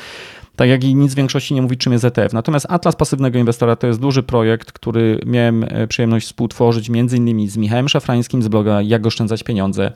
[0.56, 2.34] Tak jak i nic w większości nie mówi, czym jest ETF.
[2.34, 7.50] Natomiast Atlas Pasywnego Inwestora to jest duży projekt, który miałem e, przyjemność współtworzyć między innymi
[7.50, 9.92] z Michałem Szafrańskim z bloga Jak oszczędzać pieniądze,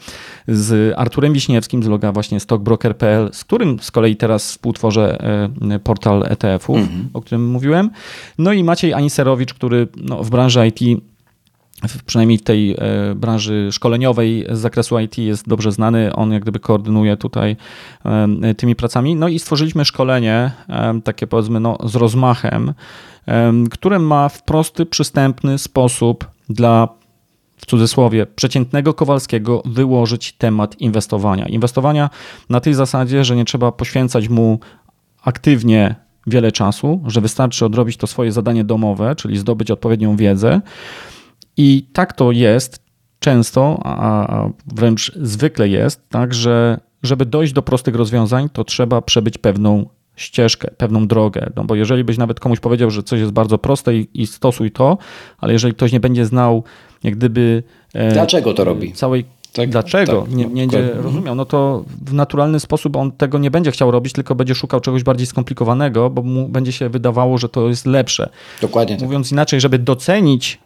[0.47, 5.18] z Arturem Wiśniewskim z bloga właśnie stockbroker.pl, z którym z kolei teraz współtworzę
[5.72, 7.10] e, portal ETF-ów, mhm.
[7.14, 7.89] o którym mówiłem.
[8.38, 11.01] No i Maciej Aniserowicz, który no, w branży IT
[12.06, 12.76] przynajmniej w tej
[13.16, 16.16] branży szkoleniowej z zakresu IT jest dobrze znany.
[16.16, 17.56] On jak gdyby koordynuje tutaj
[18.58, 19.16] tymi pracami.
[19.16, 20.52] No i stworzyliśmy szkolenie,
[21.04, 22.74] takie powiedzmy no, z rozmachem,
[23.72, 26.88] które ma w prosty, przystępny sposób dla
[27.58, 31.46] w cudzysłowie, przeciętnego Kowalskiego wyłożyć temat inwestowania.
[31.46, 32.10] Inwestowania
[32.50, 34.60] na tej zasadzie, że nie trzeba poświęcać mu
[35.24, 35.96] aktywnie
[36.28, 40.62] wiele czasu, że wystarczy odrobić to swoje zadanie domowe, czyli zdobyć odpowiednią wiedzę.
[41.62, 42.84] I tak to jest
[43.20, 49.38] często, a wręcz zwykle jest, tak, że żeby dojść do prostych rozwiązań, to trzeba przebyć
[49.38, 49.86] pewną
[50.16, 51.49] ścieżkę, pewną drogę.
[51.55, 54.72] No bo jeżeli byś nawet komuś powiedział, że coś jest bardzo proste i, i stosuj
[54.72, 54.97] to,
[55.38, 56.64] ale jeżeli ktoś nie będzie znał,
[57.03, 57.64] jak gdyby.
[57.93, 58.93] E, Dlaczego to robi?
[58.93, 61.03] Całej tak, dlaczego tak, nie, nie będzie mhm.
[61.03, 64.80] rozumiał, no to w naturalny sposób on tego nie będzie chciał robić, tylko będzie szukał
[64.80, 68.30] czegoś bardziej skomplikowanego, bo mu będzie się wydawało, że to jest lepsze.
[68.62, 68.95] Dokładnie.
[68.95, 69.05] Tak.
[69.05, 70.60] Mówiąc inaczej, żeby docenić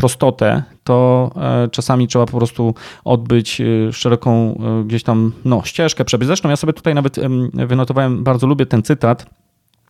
[0.00, 2.74] prostotę, to e, czasami trzeba po prostu
[3.04, 6.26] odbyć e, szeroką e, gdzieś tam no, ścieżkę, przebyć.
[6.26, 7.16] Zresztą ja sobie tutaj nawet
[7.52, 9.26] wynotowałem, bardzo lubię ten cytat,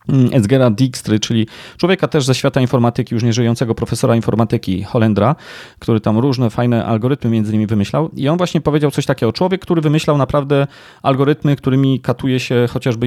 [0.08, 1.46] mm, Edgera Dijkstry, czyli
[1.76, 5.36] człowieka też ze świata informatyki, już nieżyjącego profesora informatyki Holendra,
[5.78, 8.10] który tam różne fajne algorytmy między innymi wymyślał.
[8.16, 9.32] I on właśnie powiedział coś takiego.
[9.32, 10.66] Człowiek, który wymyślał naprawdę
[11.02, 13.06] algorytmy, którymi katuje się chociażby,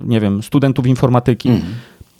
[0.00, 1.48] nie wiem, studentów informatyki.
[1.48, 1.62] Mm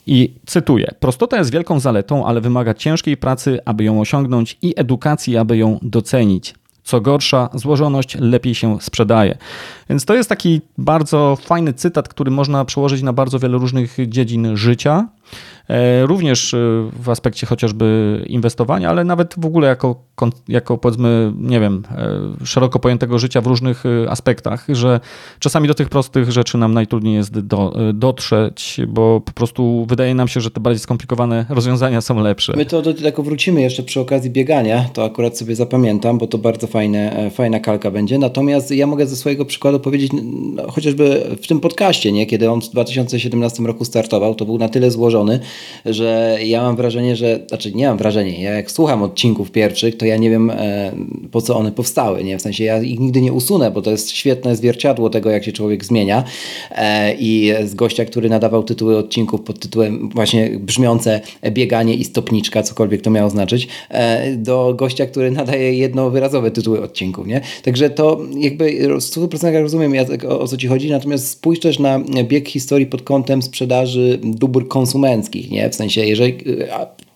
[0.09, 5.37] i cytuję: Prostota jest wielką zaletą, ale wymaga ciężkiej pracy, aby ją osiągnąć i edukacji,
[5.37, 6.55] aby ją docenić.
[6.83, 9.37] Co gorsza, złożoność lepiej się sprzedaje.
[9.89, 14.57] Więc to jest taki bardzo fajny cytat, który można przełożyć na bardzo wiele różnych dziedzin
[14.57, 15.07] życia.
[15.69, 16.57] E, również e,
[16.93, 20.03] w aspekcie chociażby inwestowania, ale nawet w ogóle jako,
[20.47, 21.83] jako powiedzmy, nie wiem,
[22.41, 24.99] e, szeroko pojętego życia w różnych aspektach, że
[25.39, 30.27] czasami do tych prostych rzeczy nam najtrudniej jest do, dotrzeć, bo po prostu wydaje nam
[30.27, 32.53] się, że te bardziej skomplikowane rozwiązania są lepsze.
[32.57, 36.37] My to do tego wrócimy jeszcze przy okazji biegania, to akurat sobie zapamiętam, bo to
[36.37, 38.17] bardzo fajne, fajna kalka będzie.
[38.17, 42.25] Natomiast ja mogę ze swojego przykładu powiedzieć, no, chociażby w tym podcaście, nie?
[42.25, 45.18] kiedy on w 2017 roku startował, to był na tyle złożony,
[45.85, 50.05] że ja mam wrażenie, że, znaczy nie mam wrażenia, ja jak słucham odcinków pierwszych, to
[50.05, 50.91] ja nie wiem e,
[51.31, 52.37] po co one powstały, nie?
[52.37, 55.51] W sensie ja ich nigdy nie usunę, bo to jest świetne zwierciadło tego, jak się
[55.51, 56.23] człowiek zmienia
[56.71, 62.63] e, i z gościa, który nadawał tytuły odcinków pod tytułem właśnie brzmiące bieganie i stopniczka,
[62.63, 67.41] cokolwiek to miało znaczyć, e, do gościa, który nadaje jednowyrazowe tytuły odcinków, nie?
[67.63, 69.93] Także to jakby w 100% rozumiem
[70.29, 74.67] o, o co ci chodzi, natomiast spójrz też na bieg historii pod kątem sprzedaży dóbr
[75.09, 75.69] konsumenckich, nie?
[75.69, 76.37] W sensie, jeżeli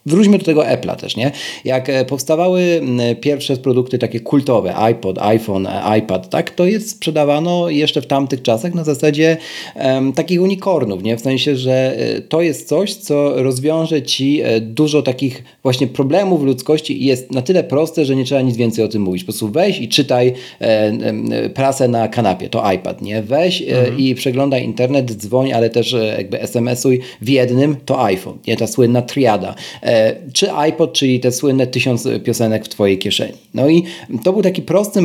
[0.05, 1.31] Wróćmy do tego Apple'a też, nie?
[1.65, 2.81] Jak e, powstawały
[3.21, 8.41] pierwsze produkty takie kultowe, iPod, iPhone, e, iPad, tak, to jest sprzedawano jeszcze w tamtych
[8.41, 9.37] czasach na zasadzie
[9.75, 11.17] um, takich unicornów, nie?
[11.17, 17.03] W sensie, że e, to jest coś, co rozwiąże ci dużo takich właśnie problemów ludzkości
[17.03, 19.23] i jest na tyle proste, że nie trzeba nic więcej o tym mówić.
[19.23, 23.21] Po prostu weź i czytaj e, e, prasę na kanapie, to iPad, nie?
[23.21, 23.99] Weź mhm.
[23.99, 28.57] i przeglądaj internet, dzwoń, ale też jakby SMS-uj w jednym, to iPhone, nie?
[28.57, 29.55] Ta słynna triada.
[29.93, 33.33] E, czy iPod, czyli te słynne tysiąc piosenek w Twojej kieszeni.
[33.53, 33.83] No i
[34.23, 34.99] to był taki prosty,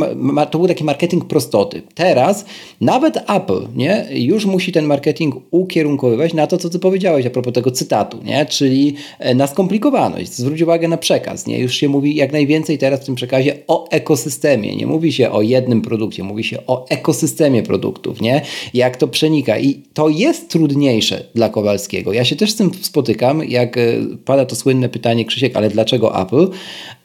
[0.51, 1.83] to był taki marketing prostoty.
[1.95, 2.45] Teraz
[2.81, 4.07] nawet Apple, nie?
[4.11, 8.47] Już musi ten marketing ukierunkowywać na to, co Ty powiedziałeś a propos tego cytatu, nie?
[8.47, 10.33] Czyli e, na skomplikowaność.
[10.33, 11.59] Zwróć uwagę na przekaz, nie?
[11.59, 14.77] Już się mówi jak najwięcej teraz w tym przekazie o ekosystemie.
[14.77, 18.43] Nie mówi się o jednym produkcie, mówi się o ekosystemie produktów, nie?
[18.75, 19.59] Jak to przenika.
[19.59, 22.13] I to jest trudniejsze dla Kowalskiego.
[22.13, 23.81] Ja się też z tym spotykam, jak e,
[24.25, 26.49] pada to słynne słynne pytanie, Krzysiek, ale dlaczego Apple?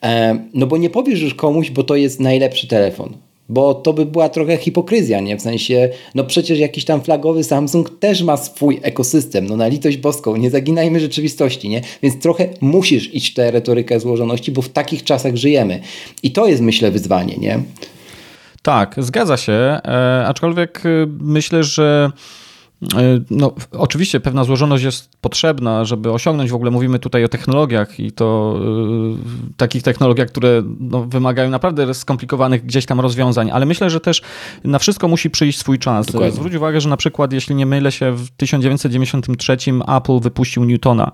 [0.03, 3.13] E, no bo nie powiesz już komuś, bo to jest najlepszy telefon.
[3.49, 5.38] Bo to by była trochę hipokryzja, nie?
[5.38, 9.97] W sensie, no przecież jakiś tam flagowy Samsung też ma swój ekosystem, no na litość
[9.97, 11.82] boską, nie zaginajmy rzeczywistości, nie?
[12.03, 15.80] Więc trochę musisz iść w tę retorykę złożoności, bo w takich czasach żyjemy.
[16.24, 17.59] I to jest, myślę, wyzwanie, nie?
[18.61, 22.11] Tak, zgadza się, e, aczkolwiek y, myślę, że
[23.29, 28.11] no, oczywiście pewna złożoność jest potrzebna, żeby osiągnąć, w ogóle mówimy tutaj o technologiach i
[28.11, 28.59] to
[29.51, 34.21] y, takich technologiach, które no, wymagają naprawdę skomplikowanych gdzieś tam rozwiązań, ale myślę, że też
[34.63, 36.05] na wszystko musi przyjść swój czas.
[36.05, 36.31] Dokładnie.
[36.31, 39.57] Zwróć uwagę, że na przykład, jeśli nie mylę się, w 1993
[39.97, 41.11] Apple wypuścił Newtona,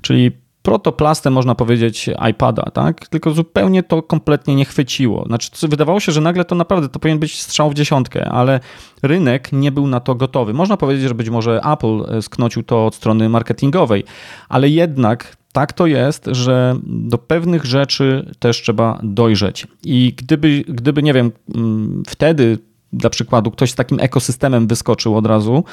[0.00, 3.08] czyli protoplastem, można powiedzieć, iPada, tak?
[3.08, 5.24] Tylko zupełnie to kompletnie nie chwyciło.
[5.26, 8.60] Znaczy, wydawało się, że nagle to naprawdę to powinien być strzał w dziesiątkę, ale
[9.02, 10.54] rynek nie był na to gotowy.
[10.54, 14.04] Można powiedzieć, że być może Apple e, sknocił to od strony marketingowej,
[14.48, 19.66] ale jednak tak to jest, że do pewnych rzeczy też trzeba dojrzeć.
[19.84, 22.58] I gdyby, gdyby nie wiem, mm, wtedy
[22.92, 25.64] dla przykładu ktoś z takim ekosystemem wyskoczył od razu,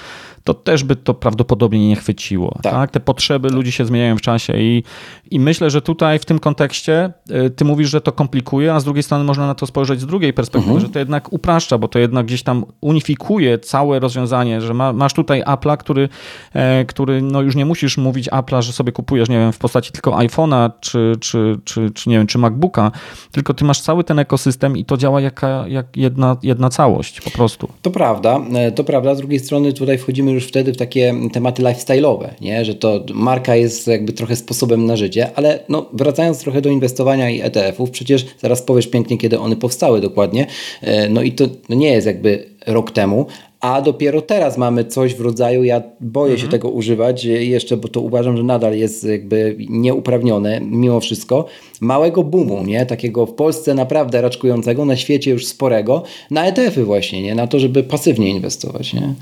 [0.43, 2.59] to też by to prawdopodobnie nie chwyciło.
[2.63, 2.73] Tak.
[2.73, 2.91] tak?
[2.91, 4.83] Te potrzeby ludzi się zmieniają w czasie i,
[5.31, 8.83] i myślę, że tutaj w tym kontekście y, ty mówisz, że to komplikuje, a z
[8.83, 10.87] drugiej strony można na to spojrzeć z drugiej perspektywy, mhm.
[10.87, 15.13] że to jednak upraszcza, bo to jednak gdzieś tam unifikuje całe rozwiązanie, że ma, masz
[15.13, 16.09] tutaj Apple'a, który,
[16.53, 19.91] e, który no już nie musisz mówić Apple'a, że sobie kupujesz, nie wiem, w postaci
[19.91, 22.91] tylko iPhone'a czy, czy, czy, czy, nie wiem, czy MacBooka,
[23.31, 27.31] tylko ty masz cały ten ekosystem i to działa jaka, jak jedna, jedna całość po
[27.31, 27.67] prostu.
[27.81, 29.15] To prawda, e, to prawda.
[29.15, 32.65] Z drugiej strony tutaj wchodzimy już wtedy w takie tematy lifestyle'owe, nie?
[32.65, 37.29] że to marka jest jakby trochę sposobem na życie, ale no, wracając trochę do inwestowania
[37.29, 40.47] i ETF-ów, przecież zaraz powiesz pięknie, kiedy one powstały dokładnie,
[40.81, 43.25] e, no i to nie jest jakby rok temu,
[43.61, 46.39] a dopiero teraz mamy coś w rodzaju, ja boję mhm.
[46.39, 51.45] się tego używać jeszcze, bo to uważam, że nadal jest jakby nieuprawnione mimo wszystko,
[51.81, 52.85] małego boomu, nie?
[52.85, 57.35] Takiego w Polsce naprawdę raczkującego, na świecie już sporego, na ETF-y właśnie, nie?
[57.35, 59.13] Na to, żeby pasywnie inwestować, nie?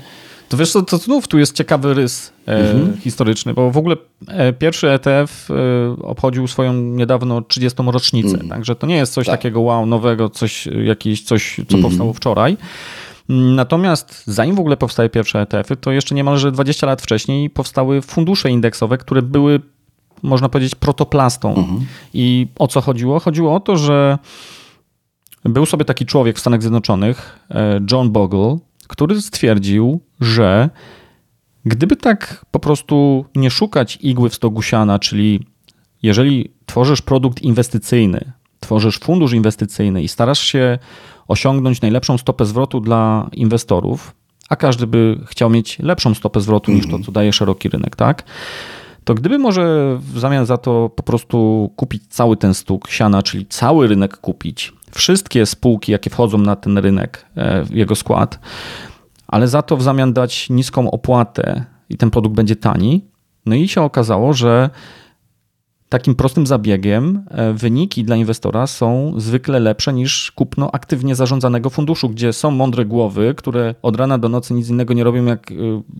[0.48, 2.96] To wiesz co, to znów tu jest ciekawy rys e, mhm.
[3.00, 3.96] historyczny, bo w ogóle
[4.28, 5.54] e, pierwszy ETF e,
[6.02, 7.82] obchodził swoją niedawno 30.
[7.86, 8.48] rocznicę, mhm.
[8.48, 9.38] także to nie jest coś tak.
[9.40, 11.82] takiego wow, nowego, coś, jakieś, coś co mhm.
[11.82, 12.56] powstało wczoraj.
[13.28, 18.50] Natomiast zanim w ogóle powstały pierwsze ETF-y, to jeszcze niemalże 20 lat wcześniej powstały fundusze
[18.50, 19.60] indeksowe, które były,
[20.22, 21.54] można powiedzieć, protoplastą.
[21.54, 21.86] Mhm.
[22.14, 23.20] I o co chodziło?
[23.20, 24.18] Chodziło o to, że
[25.44, 27.48] był sobie taki człowiek w Stanach Zjednoczonych,
[27.92, 28.58] John Bogle,
[28.88, 30.70] który stwierdził, że
[31.64, 35.46] gdyby tak po prostu nie szukać igły w stogu siana, czyli
[36.02, 40.78] jeżeli tworzysz produkt inwestycyjny, tworzysz fundusz inwestycyjny i starasz się
[41.28, 44.14] osiągnąć najlepszą stopę zwrotu dla inwestorów,
[44.48, 47.02] a każdy by chciał mieć lepszą stopę zwrotu niż to, mhm.
[47.04, 48.24] co daje szeroki rynek, tak?
[49.04, 53.46] To gdyby może w zamian za to po prostu kupić cały ten stóg siana, czyli
[53.46, 58.38] cały rynek kupić, wszystkie spółki, jakie wchodzą na ten rynek, e, jego skład,
[59.26, 63.04] ale za to w zamian dać niską opłatę i ten produkt będzie tani.
[63.46, 64.70] No i się okazało, że
[65.88, 72.08] takim prostym zabiegiem e, wyniki dla inwestora są zwykle lepsze niż kupno aktywnie zarządzanego funduszu,
[72.08, 75.54] gdzie są mądre głowy, które od rana do nocy nic innego nie robią jak e,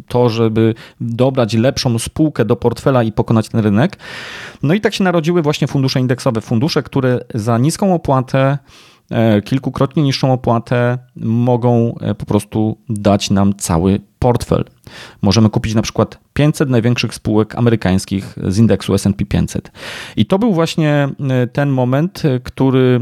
[0.09, 3.97] to, żeby dobrać lepszą spółkę do portfela i pokonać ten rynek.
[4.63, 8.59] No i tak się narodziły właśnie fundusze indeksowe, fundusze, które za niską opłatę
[9.11, 14.65] E, kilkukrotnie niższą opłatę mogą e, po prostu dać nam cały portfel.
[15.23, 19.73] Możemy kupić na przykład 500 największych spółek amerykańskich z indeksu SP 500.
[20.17, 23.01] I to był właśnie e, ten moment, który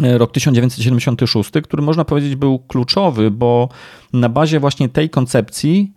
[0.00, 3.68] rok 1976, który można powiedzieć był kluczowy, bo
[4.12, 5.92] na bazie właśnie tej koncepcji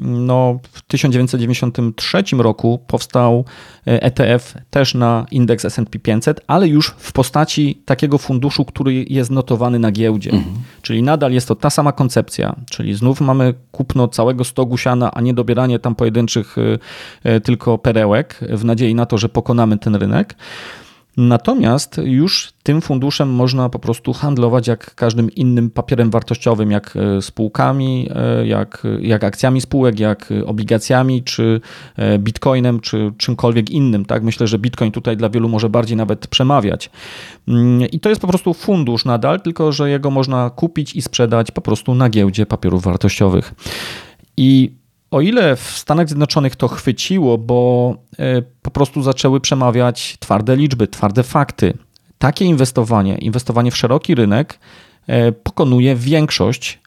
[0.00, 3.44] no, w 1993 roku powstał
[3.84, 9.78] ETF też na indeks S&P 500, ale już w postaci takiego funduszu, który jest notowany
[9.78, 10.30] na giełdzie.
[10.30, 10.56] Mhm.
[10.82, 15.20] Czyli nadal jest to ta sama koncepcja, czyli znów mamy kupno całego stogu siana, a
[15.20, 16.78] nie dobieranie tam pojedynczych e,
[17.30, 20.34] e, tylko perełek w nadziei na to, że pokonamy ten rynek.
[21.16, 27.22] Natomiast już tym funduszem można po prostu handlować jak każdym innym papierem wartościowym, jak e,
[27.22, 31.60] spółkami, e, jak, jak akcjami spółek, jak obligacjami, czy
[31.96, 34.04] e, bitcoinem, czy czymkolwiek innym.
[34.04, 34.22] Tak?
[34.22, 36.90] Myślę, że bitcoin tutaj dla wielu może bardziej nawet przemawiać.
[37.48, 41.50] Mm, I to jest po prostu fundusz nadal, tylko że jego można kupić i sprzedać
[41.50, 43.54] po prostu na giełdzie papierów wartościowych.
[44.36, 44.81] I
[45.12, 50.88] o ile w Stanach Zjednoczonych to chwyciło, bo e, po prostu zaczęły przemawiać twarde liczby,
[50.88, 51.78] twarde fakty,
[52.18, 54.58] takie inwestowanie, inwestowanie w szeroki rynek
[55.06, 56.81] e, pokonuje większość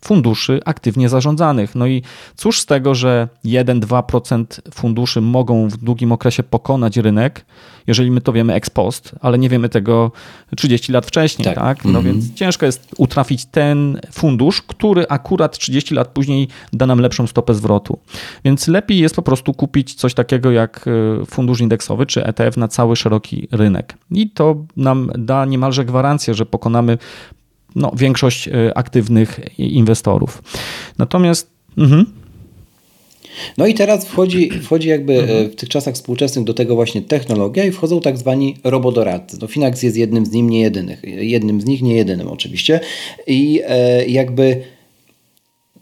[0.00, 1.74] funduszy aktywnie zarządzanych.
[1.74, 2.02] No i
[2.36, 4.44] cóż z tego, że 1-2%
[4.74, 7.44] funduszy mogą w długim okresie pokonać rynek,
[7.86, 10.12] jeżeli my to wiemy ex post, ale nie wiemy tego
[10.56, 11.54] 30 lat wcześniej, tak?
[11.54, 11.84] tak?
[11.84, 12.04] No mm -hmm.
[12.04, 17.54] więc ciężko jest utrafić ten fundusz, który akurat 30 lat później da nam lepszą stopę
[17.54, 17.98] zwrotu.
[18.44, 20.84] Więc lepiej jest po prostu kupić coś takiego jak
[21.22, 23.94] e, fundusz indeksowy czy ETF na cały szeroki rynek.
[24.10, 26.98] I to nam da niemalże gwarancję, że pokonamy
[27.78, 30.42] no, większość e, aktywnych inwestorów.
[30.98, 31.50] Natomiast.
[31.78, 32.06] Mhm.
[33.58, 35.50] No i teraz wchodzi, wchodzi jakby e, mhm.
[35.50, 39.38] w tych czasach współczesnych do tego właśnie technologia i wchodzą tak zwani robodoradcy.
[39.40, 41.02] No Finax jest jednym z nim, nie jedynych.
[41.04, 42.80] Jednym z nich, nie jedynym oczywiście.
[43.26, 44.62] I e, jakby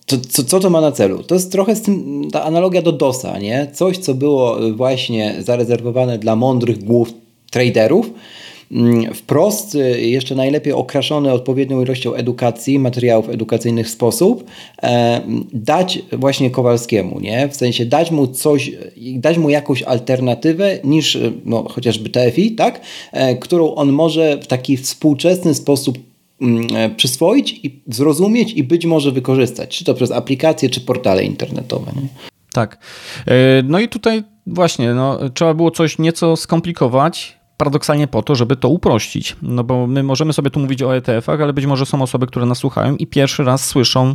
[0.07, 1.23] to, co, co to ma na celu?
[1.23, 3.67] To jest trochę z tym, ta analogia do DOSa, nie?
[3.73, 7.13] Coś, co było właśnie zarezerwowane dla mądrych głów
[7.51, 8.11] traderów,
[9.15, 14.45] wprost, y, jeszcze najlepiej okraszony odpowiednią ilością edukacji, materiałów edukacyjnych sposób,
[14.83, 15.21] e,
[15.53, 17.49] dać właśnie Kowalskiemu, nie?
[17.49, 22.81] W sensie dać mu coś, dać mu jakąś alternatywę niż y, no, chociażby TFI, tak?
[23.13, 25.99] E, którą on może w taki współczesny sposób
[26.41, 31.25] mm, e, przyswoić i zrozumieć i być może wykorzystać, czy to przez aplikacje, czy portale
[31.25, 31.93] internetowe.
[31.97, 32.09] Nie?
[32.53, 32.79] Tak.
[33.65, 38.69] No i tutaj właśnie no, trzeba było coś nieco skomplikować, paradoksalnie po to, żeby to
[38.69, 39.37] uprościć.
[39.43, 42.47] No bo my możemy sobie tu mówić o ETF-ach, ale być może są osoby, które
[42.47, 44.15] nas słuchają i pierwszy raz słyszą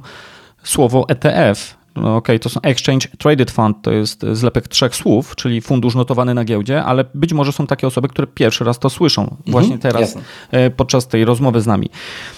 [0.64, 1.81] słowo ETF.
[1.96, 5.96] No okej, okay, to są Exchange Traded Fund, to jest zlepek trzech słów, czyli fundusz
[5.96, 9.39] notowany na giełdzie, ale być może są takie osoby, które pierwszy raz to słyszą mhm,
[9.48, 10.22] właśnie teraz jasne.
[10.52, 11.89] E, podczas tej rozmowy z nami.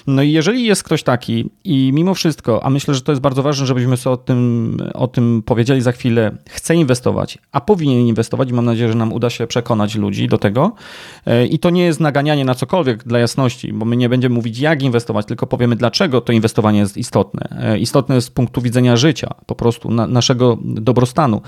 [0.08, 3.44] No i jeżeli jest ktoś taki i mimo wszystko, a myślę, że to jest bardzo
[3.44, 8.50] ważne, żebyśmy sobie o tym, o tym powiedzieli za chwilę, chce inwestować, a powinien inwestować
[8.50, 10.72] i mam nadzieję, że nam uda się przekonać ludzi do tego
[11.26, 14.60] e, i to nie jest naganianie na cokolwiek dla jasności, bo my nie będziemy mówić
[14.60, 17.48] jak inwestować, tylko powiemy dlaczego to inwestowanie jest istotne.
[17.62, 21.42] E, istotne z punktu widzenia życia, po prostu na, naszego dobrostanu.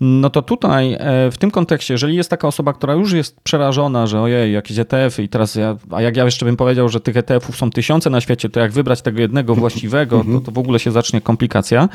[0.00, 4.06] No to tutaj e, w tym kontekście, jeżeli jest taka osoba, która już jest przerażona,
[4.06, 7.16] że ojej, jakieś ETF-y i teraz ja, a jak ja jeszcze bym powiedział, że tych
[7.16, 10.78] ETF-ów są tysiące na świecie, to jak wybrać tego jednego właściwego, to, to w ogóle
[10.78, 11.88] się zacznie komplikacja.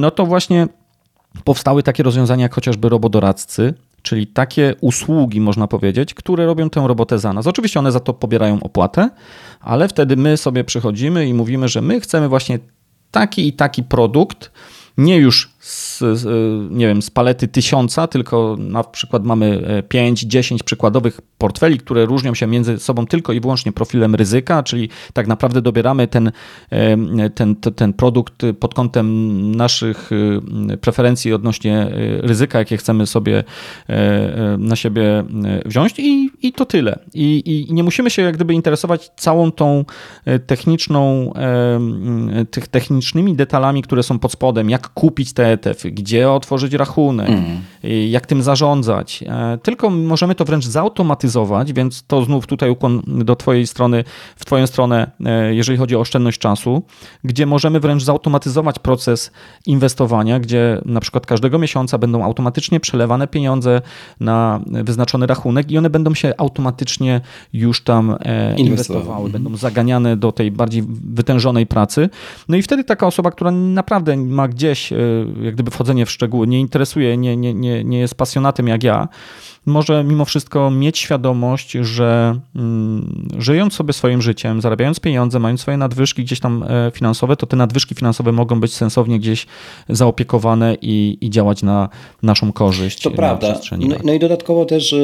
[0.00, 0.66] No to właśnie
[1.44, 7.18] powstały takie rozwiązania jak chociażby robodoradcy, czyli takie usługi, można powiedzieć, które robią tę robotę
[7.18, 7.46] za nas.
[7.46, 9.10] Oczywiście one za to pobierają opłatę,
[9.60, 12.58] ale wtedy my sobie przychodzimy i mówimy, że my chcemy właśnie
[13.12, 14.50] taki i taki produkt,
[14.96, 16.24] nie już z, z,
[16.70, 22.34] nie wiem, z palety tysiąca, tylko na przykład mamy 5-10 e, przykładowych portfeli, które różnią
[22.34, 26.32] się między sobą tylko i wyłącznie profilem ryzyka, czyli tak naprawdę dobieramy ten,
[26.70, 31.90] e, ten, ten produkt pod kątem naszych e, preferencji odnośnie
[32.20, 33.44] ryzyka, jakie chcemy sobie
[34.58, 35.24] na siebie
[35.64, 36.98] wziąć i, i to tyle.
[37.14, 39.84] I, I nie musimy się jak gdyby interesować całą tą
[40.46, 41.32] techniczną,
[42.50, 47.62] tych technicznymi detalami, które są pod spodem, jak kupić te ETF, gdzie otworzyć rachunek, mm.
[48.10, 49.24] jak tym zarządzać.
[49.26, 54.04] E, tylko możemy to wręcz zautomatyzować, więc to znów tutaj ukłon do Twojej strony,
[54.36, 56.82] w Twoją stronę, e, jeżeli chodzi o oszczędność czasu,
[57.24, 59.30] gdzie możemy wręcz zautomatyzować proces
[59.66, 63.82] inwestowania, gdzie na przykład każdego miesiąca będą automatycznie przelewane pieniądze
[64.20, 67.20] na wyznaczony rachunek i one będą się automatycznie
[67.52, 69.32] już tam e, inwestowały, mm.
[69.32, 72.08] będą zaganiane do tej bardziej wytężonej pracy.
[72.48, 74.92] No i wtedy taka osoba, która naprawdę ma gdzieś
[75.44, 79.08] jak gdyby wchodzenie w szczegóły, nie interesuje, nie, nie, nie, nie jest pasjonatem jak ja,
[79.66, 85.76] może mimo wszystko mieć świadomość, że mm, żyjąc sobie swoim życiem, zarabiając pieniądze, mając swoje
[85.76, 89.46] nadwyżki gdzieś tam e, finansowe, to te nadwyżki finansowe mogą być sensownie gdzieś
[89.88, 91.88] zaopiekowane i, i działać na
[92.22, 93.02] naszą korzyść.
[93.02, 93.60] To prawda.
[93.78, 94.94] No, no, i dodatkowo też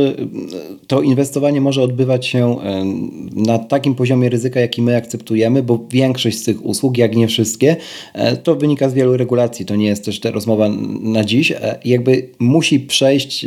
[0.86, 2.84] to inwestowanie może odbywać się e,
[3.36, 7.76] na takim poziomie ryzyka, jaki my akceptujemy, bo większość z tych usług, jak nie wszystkie,
[8.14, 9.66] e, to wynika z wielu regulacji.
[9.66, 10.68] To nie jest też ta rozmowa
[11.00, 11.52] na dziś.
[11.84, 13.46] Jakby musi przejść,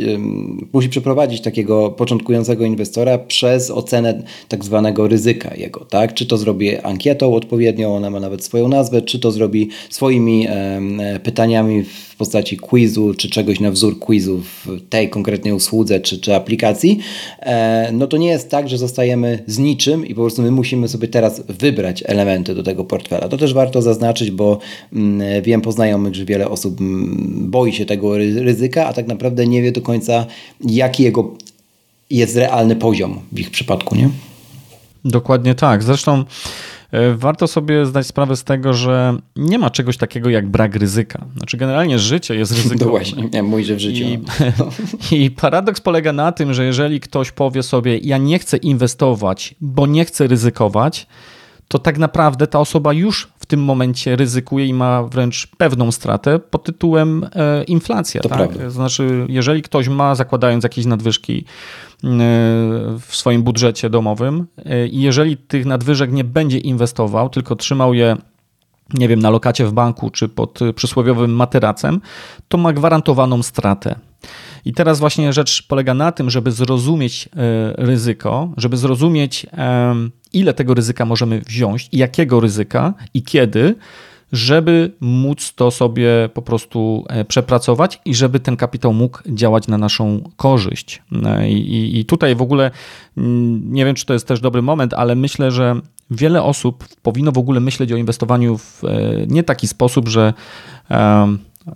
[0.72, 6.14] musi przeprowadzić przeprowadzić takiego początkującego inwestora przez ocenę tak zwanego ryzyka jego, tak?
[6.14, 11.20] Czy to zrobi ankietą odpowiednią, ona ma nawet swoją nazwę, czy to zrobi swoimi e,
[11.22, 16.34] pytaniami w postaci quizu, czy czegoś na wzór quizu w tej konkretnej usłudze, czy, czy
[16.34, 16.98] aplikacji,
[17.40, 20.88] e, no to nie jest tak, że zostajemy z niczym i po prostu my musimy
[20.88, 23.28] sobie teraz wybrać elementy do tego portfela.
[23.28, 24.58] To też warto zaznaczyć, bo
[24.92, 29.46] mm, wiem po znajomych, że wiele osób mm, boi się tego ryzyka, a tak naprawdę
[29.46, 30.26] nie wie do końca,
[30.60, 31.34] jaki jego
[32.10, 34.08] jest realny poziom w ich przypadku, nie?
[35.04, 35.82] Dokładnie tak.
[35.82, 36.24] Zresztą
[37.16, 41.24] warto sobie zdać sprawę z tego, że nie ma czegoś takiego jak brak ryzyka.
[41.36, 42.84] Znaczy generalnie życie jest ryzykowne.
[42.84, 44.04] No właśnie, ja mój, że w życiu.
[44.04, 44.20] I,
[45.24, 49.86] I paradoks polega na tym, że jeżeli ktoś powie sobie ja nie chcę inwestować, bo
[49.86, 51.06] nie chcę ryzykować,
[51.72, 56.38] to tak naprawdę ta osoba już w tym momencie ryzykuje i ma wręcz pewną stratę
[56.38, 58.20] pod tytułem e, inflacja.
[58.20, 58.38] To tak?
[58.38, 58.70] Prawda.
[58.70, 61.91] Znaczy, jeżeli ktoś ma, zakładając jakieś nadwyżki e,
[62.98, 68.16] w swoim budżecie domowym e, i jeżeli tych nadwyżek nie będzie inwestował, tylko trzymał je
[68.94, 72.00] nie wiem, na lokacie w banku czy pod przysłowiowym materacem,
[72.48, 73.94] to ma gwarantowaną stratę.
[74.64, 77.28] I teraz właśnie rzecz polega na tym, żeby zrozumieć
[77.74, 79.46] ryzyko, żeby zrozumieć
[80.32, 83.74] ile tego ryzyka możemy wziąć i jakiego ryzyka i kiedy,
[84.32, 89.78] żeby móc to sobie po prostu e, przepracować i żeby ten kapitał mógł działać na
[89.78, 91.02] naszą korzyść.
[91.24, 92.70] E, I, I, tutaj w ogóle
[93.16, 95.80] mm, nie wiem, czy to jest też dobry moment, ale myślę, że
[96.10, 98.88] wiele osób powinno w ogóle myśleć o inwestowaniu w e,
[99.26, 100.34] nie taki sposób, że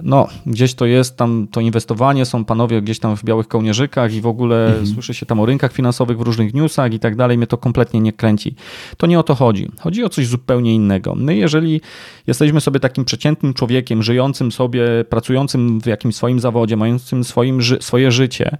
[0.03, 4.21] no, gdzieś to jest tam to inwestowanie, są panowie gdzieś tam w białych kołnierzykach i
[4.21, 4.87] w ogóle mhm.
[4.87, 8.01] słyszy się tam o rynkach finansowych w różnych newsach i tak dalej, mnie to kompletnie
[8.01, 8.55] nie kręci.
[8.97, 9.69] To nie o to chodzi.
[9.81, 11.15] Chodzi o coś zupełnie innego.
[11.15, 11.81] My, jeżeli
[12.27, 18.13] jesteśmy sobie takim przeciętnym człowiekiem, żyjącym sobie, pracującym w jakimś swoim zawodzie, mającym swoim, swoje
[18.13, 18.59] życie,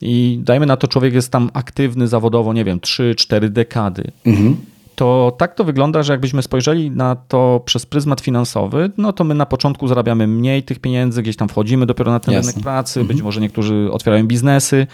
[0.00, 4.10] i dajmy na to, człowiek jest tam aktywny zawodowo, nie wiem, 3-4 dekady.
[4.26, 4.56] Mhm
[4.98, 9.34] to tak to wygląda, że jakbyśmy spojrzeli na to przez pryzmat finansowy, no to my
[9.34, 12.52] na początku zarabiamy mniej tych pieniędzy, gdzieś tam wchodzimy dopiero na ten Jasne.
[12.52, 13.16] rynek pracy, mhm.
[13.16, 14.86] być może niektórzy otwierają biznesy.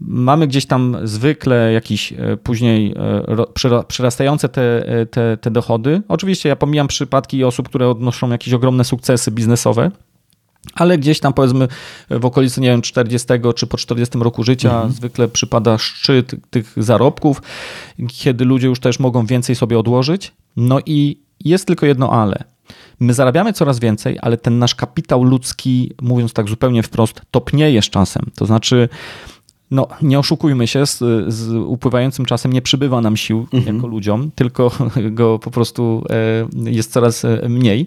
[0.00, 6.02] Mamy gdzieś tam zwykle jakiś e, później e, przyrastające te, e, te, te dochody.
[6.08, 9.90] Oczywiście ja pomijam przypadki osób, które odnoszą jakieś ogromne sukcesy biznesowe,
[10.74, 11.68] ale gdzieś tam powiedzmy
[12.10, 14.92] w okolicy, nie wiem, 40 czy po 40 roku życia mhm.
[14.92, 17.42] zwykle przypada szczyt tych zarobków,
[18.08, 20.32] kiedy ludzie już też mogą więcej sobie odłożyć.
[20.56, 22.44] No i jest tylko jedno ale.
[23.00, 27.90] My zarabiamy coraz więcej, ale ten nasz kapitał ludzki, mówiąc tak zupełnie wprost, topnieje z
[27.90, 28.30] czasem.
[28.34, 28.88] To znaczy,
[29.70, 30.98] no, nie oszukujmy się, z,
[31.34, 33.76] z upływającym czasem nie przybywa nam sił mhm.
[33.76, 34.70] jako ludziom, tylko
[35.10, 37.86] go po prostu e, jest coraz e, mniej.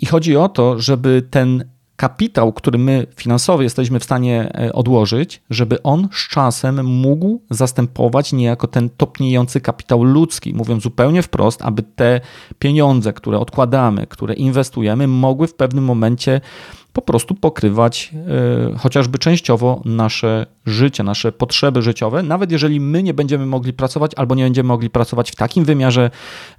[0.00, 1.64] I chodzi o to, żeby ten
[2.02, 8.32] kapitał, który my finansowy jesteśmy w stanie e, odłożyć, żeby on z czasem mógł zastępować
[8.32, 10.54] niejako ten topniejący kapitał ludzki.
[10.54, 12.20] Mówiąc zupełnie wprost, aby te
[12.58, 16.40] pieniądze, które odkładamy, które inwestujemy, mogły w pewnym momencie
[16.92, 18.14] po prostu pokrywać
[18.74, 24.12] y, chociażby częściowo nasze życie, nasze potrzeby życiowe, nawet jeżeli my nie będziemy mogli pracować
[24.16, 26.10] albo nie będziemy mogli pracować w takim wymiarze,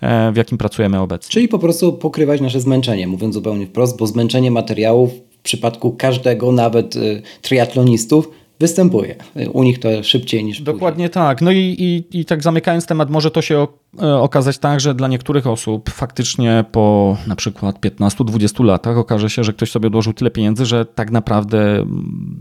[0.02, 1.32] e, w jakim pracujemy obecnie.
[1.32, 6.96] Czyli po prostu pokrywać nasze zmęczenie, mówiąc zupełnie wprost, bo zmęczenie materiałów przypadku każdego, nawet
[6.96, 8.30] y, triatlonistów,
[8.60, 9.16] występuje.
[9.54, 11.10] U nich to szybciej niż Dokładnie później.
[11.10, 11.42] tak.
[11.42, 11.76] No i,
[12.12, 13.68] i, i tak zamykając temat, może to się
[14.02, 19.44] e, okazać tak, że dla niektórych osób faktycznie po na przykład 15-20 latach okaże się,
[19.44, 21.86] że ktoś sobie odłożył tyle pieniędzy, że tak naprawdę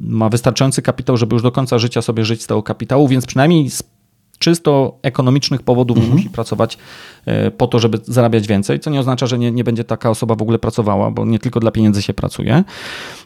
[0.01, 3.71] ma wystarczający kapitał, żeby już do końca życia sobie żyć z tego kapitału, więc przynajmniej
[4.43, 6.17] czysto ekonomicznych powodów mhm.
[6.17, 6.79] musi pracować
[7.27, 10.35] e, po to, żeby zarabiać więcej, co nie oznacza, że nie, nie będzie taka osoba
[10.35, 12.65] w ogóle pracowała, bo nie tylko dla pieniędzy się pracuje.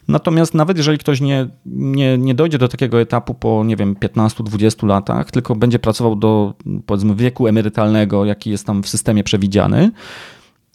[0.08, 4.86] Natomiast nawet jeżeli ktoś nie, nie, nie dojdzie do takiego etapu po, nie wiem, 15-20
[4.86, 6.54] latach, tylko będzie pracował do,
[6.86, 9.90] powiedzmy, wieku emerytalnego, jaki jest tam w systemie przewidziany,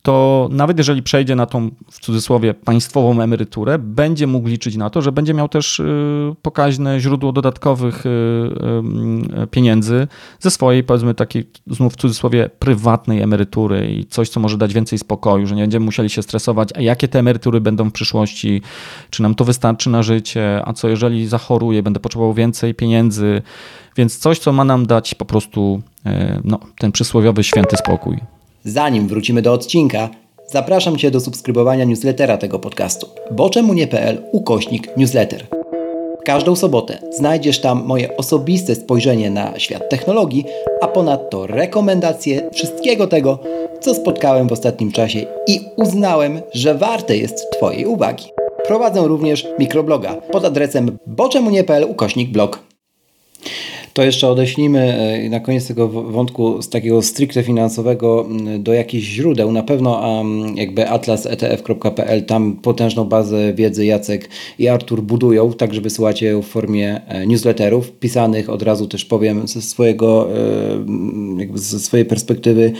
[0.01, 5.01] to nawet jeżeli przejdzie na tą w cudzysłowie państwową emeryturę, będzie mógł liczyć na to,
[5.01, 8.09] że będzie miał też y, pokaźne źródło dodatkowych y,
[9.43, 10.07] y, pieniędzy
[10.39, 14.99] ze swojej, powiedzmy, takiej znów w cudzysłowie prywatnej emerytury i coś, co może dać więcej
[14.99, 18.61] spokoju, że nie będziemy musieli się stresować, a jakie te emerytury będą w przyszłości,
[19.09, 23.41] czy nam to wystarczy na życie, a co jeżeli zachoruję, będę potrzebował więcej pieniędzy,
[23.97, 25.81] więc coś, co ma nam dać po prostu
[26.43, 28.40] no, ten przysłowiowy święty spokój.
[28.65, 30.09] Zanim wrócimy do odcinka,
[30.47, 33.07] zapraszam Cię do subskrybowania newslettera tego podcastu.
[33.31, 35.47] Bo czemu nie.pl ukośnik newsletter.
[36.25, 40.45] Każdą sobotę znajdziesz tam moje osobiste spojrzenie na świat technologii,
[40.81, 43.39] a ponadto rekomendacje wszystkiego tego,
[43.79, 48.25] co spotkałem w ostatnim czasie i uznałem, że warte jest Twojej uwagi.
[48.67, 52.59] Prowadzę również mikrobloga pod adresem boczemunie.pl ukośnik blog.
[53.93, 58.27] To jeszcze odeślimy e, na koniec tego wątku z takiego stricte finansowego
[58.59, 59.51] do jakichś źródeł.
[59.51, 60.23] Na pewno
[60.55, 64.29] jakby atlas.etf.pl, tam potężną bazę wiedzy Jacek
[64.59, 69.05] i Artur budują, tak żeby wysyłacie ją w formie e, newsletterów, pisanych od razu też
[69.05, 70.37] powiem ze swojego, e,
[71.37, 72.73] jakby ze swojej perspektywy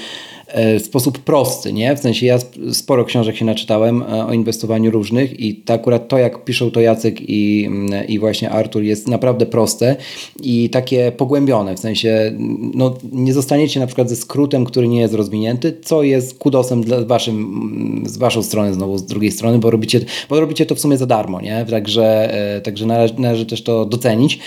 [0.56, 1.96] w sposób prosty, nie?
[1.96, 2.40] W sensie ja
[2.72, 6.80] sporo książek się naczytałem e, o inwestowaniu różnych i to akurat to, jak piszą to
[6.80, 9.96] Jacek i, mm, i właśnie Artur jest naprawdę proste
[10.44, 12.32] i takie pogłębione, w sensie
[12.74, 17.06] no, nie zostaniecie na przykład ze skrótem, który nie jest rozwinięty, co jest kudosem dla
[17.06, 20.00] waszym, mm, z waszą strony znowu, z drugiej strony, bo robicie,
[20.30, 21.66] bo robicie to w sumie za darmo, nie?
[21.70, 24.40] Także, e, także należy, należy też to docenić.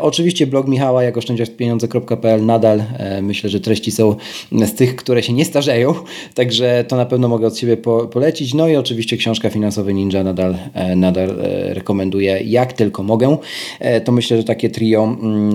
[0.00, 2.82] Oczywiście blog Michała, jak oszczędziać pieniądze.pl nadal
[3.22, 4.16] myślę, że treści są
[4.52, 5.94] z tych, które się nie nie starzeją,
[6.34, 8.54] także to na pewno mogę od siebie po, polecić.
[8.54, 13.36] No i oczywiście książka Finansowy Ninja nadal, e, nadal e, rekomenduję, jak tylko mogę.
[13.80, 15.54] E, to myślę, że takie trio mm,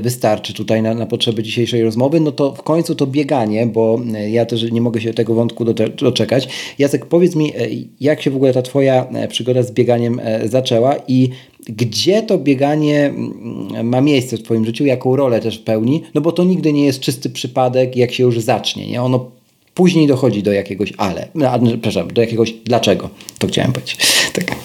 [0.00, 2.20] wystarczy tutaj na, na potrzeby dzisiejszej rozmowy.
[2.20, 5.64] No to w końcu to bieganie, bo ja też nie mogę się tego wątku
[5.96, 6.48] doczekać.
[6.78, 7.52] Jacek, powiedz mi,
[8.00, 11.30] jak się w ogóle ta Twoja przygoda z bieganiem zaczęła i
[11.68, 16.32] gdzie to bieganie mm, ma miejsce w Twoim życiu, jaką rolę też pełni, no bo
[16.32, 19.02] to nigdy nie jest czysty przypadek, jak się już zacznie, nie?
[19.02, 19.30] Ono
[19.74, 23.98] później dochodzi do jakiegoś ale, no, przepraszam, do jakiegoś dlaczego, to chciałem powiedzieć.
[24.32, 24.56] Tak.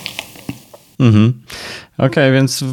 [1.00, 1.42] Mhm.
[1.98, 2.64] Okej, okay, więc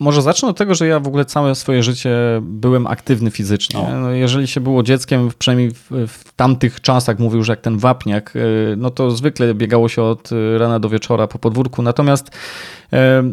[0.00, 2.10] może zacznę od tego, że ja w ogóle całe swoje życie
[2.42, 3.86] byłem aktywny fizycznie.
[4.00, 8.36] No, jeżeli się było dzieckiem, przynajmniej w, w, tamtych czasach, mówił, że jak ten wapniak,
[8.36, 11.82] y, no to zwykle biegało się od rana do wieczora po podwórku.
[11.82, 12.30] Natomiast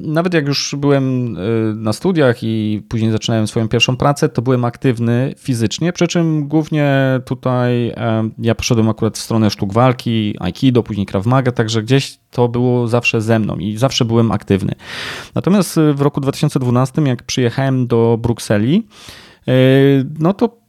[0.02, 1.38] nawet jak już byłem
[1.84, 7.20] na studiach i później zaczynałem swoją pierwszą pracę, to byłem aktywny fizycznie, przy czym głównie
[7.26, 7.94] tutaj
[8.40, 12.88] ja poszedłem akurat w stronę sztuk walki, aikido, później krav maga, także gdzieś to było
[12.88, 14.76] zawsze ze mną i zawsze byłem aktywny.
[15.36, 18.88] Natomiast w roku 2012, jak przyjechałem do Brukseli,
[19.48, 19.54] e,
[20.20, 20.66] no to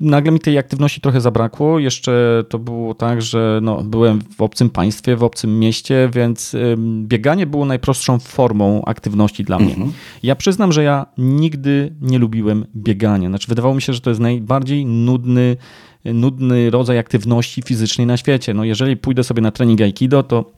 [0.00, 1.78] nagle mi tej aktywności trochę zabrakło.
[1.78, 6.56] Jeszcze to było tak, że no, byłem w obcym państwie, w obcym mieście, więc
[7.02, 9.74] bieganie było najprostszą formą aktywności dla mnie.
[9.74, 9.92] Mhm.
[10.22, 13.28] Ja przyznam, że ja nigdy nie lubiłem biegania.
[13.28, 15.56] Znaczy, wydawało mi się, że to jest najbardziej nudny,
[16.04, 18.54] nudny rodzaj aktywności fizycznej na świecie.
[18.54, 20.55] No, jeżeli pójdę sobie na trening Aikido, to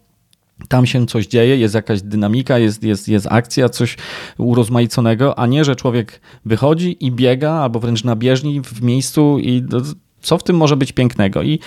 [0.69, 3.97] tam się coś dzieje, jest jakaś dynamika, jest, jest, jest akcja, coś
[4.39, 9.63] urozmaiconego, a nie, że człowiek wychodzi i biega, albo wręcz na bieżni w miejscu i
[10.21, 11.43] co w tym może być pięknego.
[11.43, 11.59] I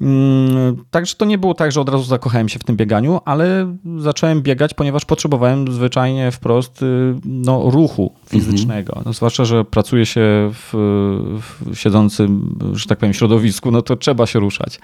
[0.00, 3.76] mm, Także to nie było tak, że od razu zakochałem się w tym bieganiu, ale
[3.98, 8.92] zacząłem biegać, ponieważ potrzebowałem zwyczajnie wprost y, no, ruchu fizycznego.
[8.92, 9.02] Mhm.
[9.06, 10.72] No, zwłaszcza, że pracuje się w,
[11.60, 14.80] w siedzącym, że tak powiem, środowisku, no to trzeba się ruszać.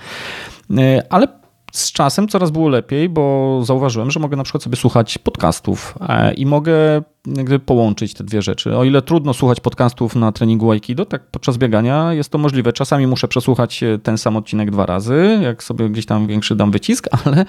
[0.71, 0.77] Y,
[1.11, 1.42] ale
[1.73, 6.35] z czasem coraz było lepiej, bo zauważyłem, że mogę na przykład sobie słuchać podcastów e,
[6.35, 8.77] i mogę jakby połączyć te dwie rzeczy.
[8.77, 12.73] O ile trudno słuchać podcastów na treningu Aikido, tak podczas biegania jest to możliwe.
[12.73, 16.71] Czasami muszę przesłuchać e, ten sam odcinek dwa razy, jak sobie gdzieś tam większy dam
[16.71, 17.45] wycisk, ale,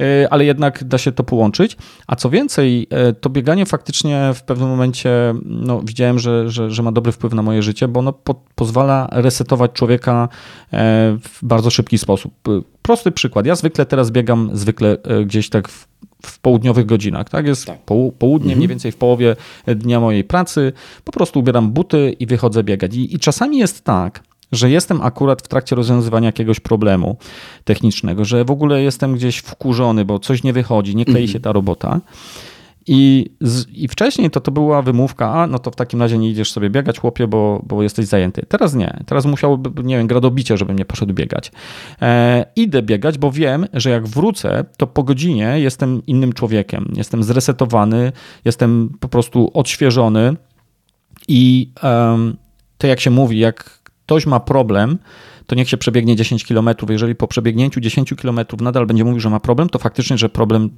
[0.00, 1.76] e, ale jednak da się to połączyć.
[2.06, 2.88] A co więcej,
[3.20, 7.42] to bieganie faktycznie w pewnym momencie no, widziałem, że, że, że ma dobry wpływ na
[7.42, 10.28] moje życie, bo ono po, pozwala resetować człowieka
[11.22, 12.34] w bardzo szybki sposób.
[12.82, 13.46] Prosty przykład.
[13.46, 15.88] Ja zwykle teraz biegam zwykle gdzieś tak w
[16.24, 17.28] w południowych godzinach.
[17.28, 17.46] Tak?
[17.46, 17.78] Jest tak.
[18.18, 18.56] południe, mhm.
[18.56, 20.72] mniej więcej w połowie dnia mojej pracy.
[21.04, 22.94] Po prostu ubieram buty i wychodzę biegać.
[22.94, 24.22] I, i czasami jest tak,
[24.52, 27.16] że jestem akurat w trakcie rozwiązywania jakiegoś problemu
[27.64, 31.32] technicznego, że w ogóle jestem gdzieś wkurzony, bo coś nie wychodzi, nie klei mhm.
[31.32, 32.00] się ta robota.
[32.86, 36.30] I, z, I wcześniej to, to była wymówka, a no to w takim razie nie
[36.30, 38.46] idziesz sobie biegać, chłopie, bo, bo jesteś zajęty.
[38.48, 39.00] Teraz nie.
[39.06, 41.52] Teraz musiałoby, nie wiem, gradobicie, żebym nie poszedł biegać.
[42.02, 46.92] E, idę biegać, bo wiem, że jak wrócę, to po godzinie jestem innym człowiekiem.
[46.96, 48.12] Jestem zresetowany,
[48.44, 50.36] jestem po prostu odświeżony
[51.28, 52.36] i um,
[52.78, 53.64] to jak się mówi, jak
[54.04, 54.98] ktoś ma problem,
[55.46, 56.68] to niech się przebiegnie 10 km.
[56.88, 60.70] Jeżeli po przebiegnięciu 10 km nadal będzie mówił, że ma problem, to faktycznie, że problem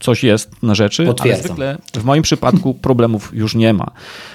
[0.00, 1.44] coś jest na rzeczy, Potwierdzam.
[1.44, 3.90] ale zwykle w moim przypadku problemów już nie ma.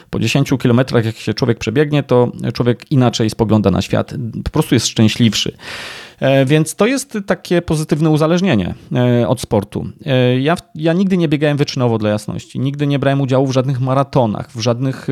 [0.10, 4.14] Po 10 km, jak się człowiek przebiegnie, to człowiek inaczej spogląda na świat,
[4.44, 5.58] po prostu jest szczęśliwszy.
[6.20, 9.88] E, więc to jest takie pozytywne uzależnienie e, od sportu.
[10.06, 12.60] E, ja, ja nigdy nie biegałem wyczynowo dla jasności.
[12.60, 15.08] Nigdy nie brałem udziału w żadnych maratonach, w żadnych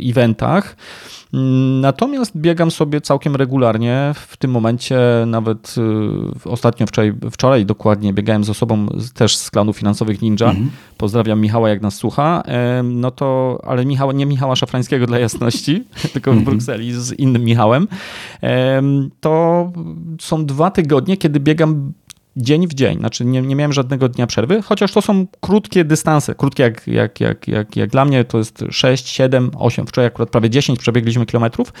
[0.00, 0.76] eventach.
[1.80, 4.14] Natomiast biegam sobie całkiem regularnie.
[4.14, 5.74] W tym momencie nawet
[6.44, 10.46] ostatnio wczoraj, wczoraj dokładnie biegałem z osobą też z klanu finansowych Ninja.
[10.46, 10.70] Mhm.
[11.02, 12.42] Pozdrawiam Michała, jak nas słucha.
[12.84, 16.44] No to, ale Michała, nie Michała Szafrańskiego dla jasności, tylko w mhm.
[16.44, 17.88] Brukseli z innym Michałem.
[19.20, 19.72] To
[20.20, 21.92] są dwa tygodnie, kiedy biegam
[22.36, 22.98] dzień w dzień.
[22.98, 26.34] Znaczy nie, nie miałem żadnego dnia przerwy, chociaż to są krótkie dystanse.
[26.34, 29.86] Krótkie jak, jak, jak, jak, jak dla mnie to jest 6, 7, 8.
[29.86, 31.72] Wczoraj akurat prawie 10 przebiegliśmy kilometrów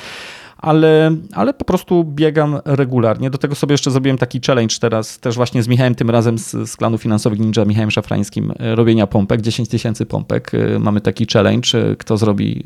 [0.62, 3.30] ale, ale po prostu biegam regularnie.
[3.30, 6.50] Do tego sobie jeszcze zrobiłem taki challenge teraz, też właśnie z Michałem, tym razem z,
[6.50, 10.52] z klanu finansowych Ninja, Michałem Szafrańskim, e, robienia pompek, 10 tysięcy pompek.
[10.54, 12.64] E, mamy taki challenge, e, kto zrobi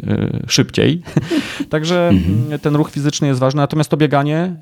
[0.48, 1.02] szybciej.
[1.70, 2.58] Także mhm.
[2.60, 4.56] ten ruch fizyczny jest ważny, natomiast to bieganie,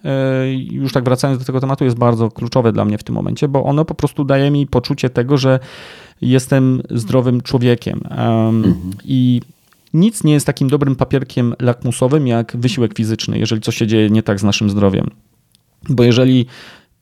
[0.71, 3.65] już tak wracając do tego tematu, jest bardzo kluczowe dla mnie w tym momencie, bo
[3.65, 5.61] ono po prostu daje mi poczucie tego, że
[6.21, 8.01] jestem zdrowym człowiekiem.
[8.19, 8.75] Um,
[9.05, 9.41] I
[9.95, 14.23] nic nie jest takim dobrym papierkiem lakmusowym jak wysiłek fizyczny, jeżeli coś się dzieje nie
[14.23, 15.11] tak z naszym zdrowiem.
[15.89, 16.47] Bo jeżeli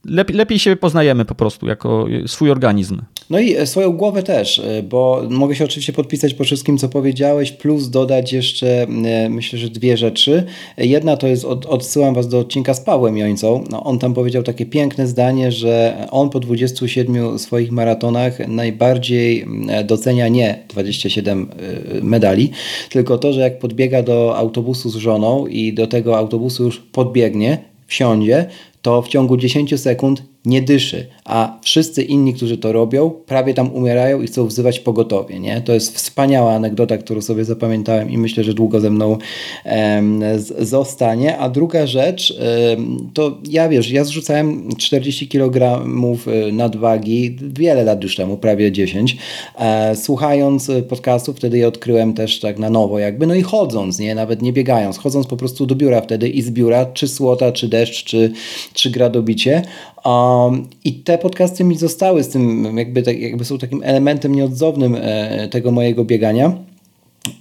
[0.05, 3.03] lepiej, lepiej się poznajemy po prostu jako swój organizm.
[3.31, 6.89] No i e, swoją głowę też, e, bo mogę się oczywiście podpisać po wszystkim, co
[6.89, 10.45] powiedziałeś, plus dodać jeszcze e, myślę, że dwie rzeczy.
[10.79, 13.65] Jedna to jest, od, odsyłam Was do odcinka z Pawłem Jońcą.
[13.71, 19.47] No, on tam powiedział takie piękne zdanie, że on po 27 swoich maratonach najbardziej
[19.85, 21.51] docenia nie 27
[22.03, 22.51] medali,
[22.91, 27.59] tylko to, że jak podbiega do autobusu z żoną i do tego autobusu już podbiegnie,
[27.87, 28.47] wsiądzie,
[28.83, 33.75] to w ciągu 10 sekund nie dyszy, a wszyscy inni, którzy to robią, prawie tam
[33.75, 35.41] umierają i chcą wzywać pogotowie.
[35.41, 35.61] Nie?
[35.61, 39.19] To jest wspaniała anegdota, którą sobie zapamiętałem i myślę, że długo ze mną
[40.59, 41.39] zostanie.
[41.39, 42.39] A druga rzecz,
[43.15, 49.17] to ja wiesz, ja zrzucałem 40 kg e, nadwagi wiele lat już temu, prawie 10.
[49.59, 54.15] E, słuchając podcastów, wtedy je odkryłem też tak na nowo jakby, no i chodząc, nie?
[54.15, 57.69] nawet nie biegając, chodząc po prostu do biura wtedy i z biura, czy słota, czy
[57.69, 58.33] deszcz, czy,
[58.75, 59.63] czy gradobicie,
[60.33, 64.97] Um, I te podcasty mi zostały z tym, jakby, tak, jakby są takim elementem nieodzownym
[65.01, 66.53] e, tego mojego biegania.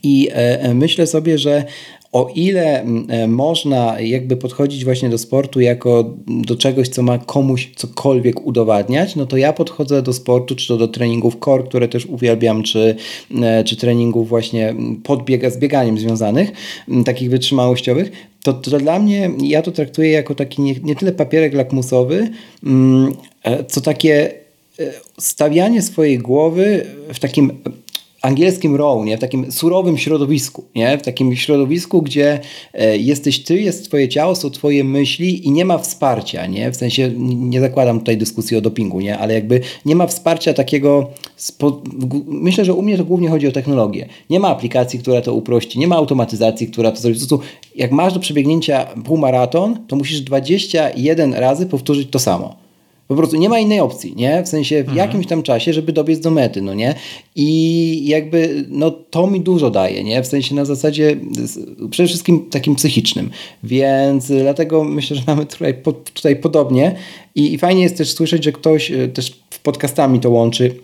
[0.03, 0.29] I
[0.73, 1.63] myślę sobie, że
[2.12, 7.72] o ile e, można jakby podchodzić właśnie do sportu jako do czegoś, co ma komuś
[7.76, 12.06] cokolwiek udowadniać, no to ja podchodzę do sportu, czy to do treningów core, które też
[12.06, 12.95] uwielbiam, czy,
[13.41, 16.52] e, czy treningów właśnie podbiega z bieganiem związanych,
[17.06, 18.11] takich wytrzymałościowych,
[18.44, 22.30] to, to dla mnie, ja to traktuję jako taki nie, nie tyle papierek lakmusowy,
[23.44, 24.41] e, co takie
[25.19, 27.52] stawianie swojej głowy w takim
[28.22, 29.18] angielskim row, nie?
[29.18, 30.98] w takim surowym środowisku, nie?
[30.98, 32.39] w takim środowisku, gdzie
[32.73, 36.72] e, jesteś ty, jest twoje ciało, są twoje myśli i nie ma wsparcia, nie?
[36.72, 39.18] w sensie nie zakładam tutaj dyskusji o dopingu, nie?
[39.18, 41.81] ale jakby nie ma wsparcia takiego, spo...
[42.27, 44.07] myślę, że u mnie to głównie chodzi o technologię.
[44.30, 47.19] Nie ma aplikacji, która to uprości, nie ma automatyzacji, która to zrobi.
[47.76, 52.60] Jak masz do przebiegnięcia półmaraton, to musisz 21 razy powtórzyć to samo.
[53.11, 54.43] Po prostu nie ma innej opcji, nie?
[54.43, 54.97] W sensie w mhm.
[54.97, 56.95] jakimś tam czasie, żeby dobiec do mety, no nie?
[57.35, 60.23] I jakby, no to mi dużo daje, nie?
[60.23, 61.17] W sensie na zasadzie
[61.89, 63.29] przede wszystkim takim psychicznym.
[63.63, 65.73] Więc dlatego myślę, że mamy tutaj,
[66.13, 66.95] tutaj podobnie
[67.35, 70.75] I, i fajnie jest też słyszeć, że ktoś e, też podcastami to łączy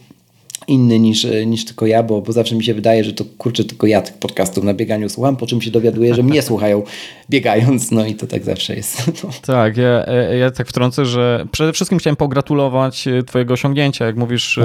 [0.67, 3.63] inny niż, e, niż tylko ja, bo, bo zawsze mi się wydaje, że to kurczę
[3.63, 6.83] tylko ja tych podcastów na bieganiu słucham, po czym się dowiaduję, że mnie słuchają
[7.29, 8.97] biegając, no i to tak zawsze jest.
[9.23, 9.29] No.
[9.45, 14.15] Tak, ja, e, ja tak wtrącę, że przede wszystkim chciałem pogratulować e, twojego osiągnięcia, jak
[14.15, 14.59] mówisz,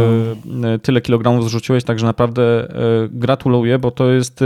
[0.45, 0.79] no.
[0.79, 2.69] tyle kilogramów zrzuciłeś, także naprawdę
[3.11, 4.41] gratuluję, bo to jest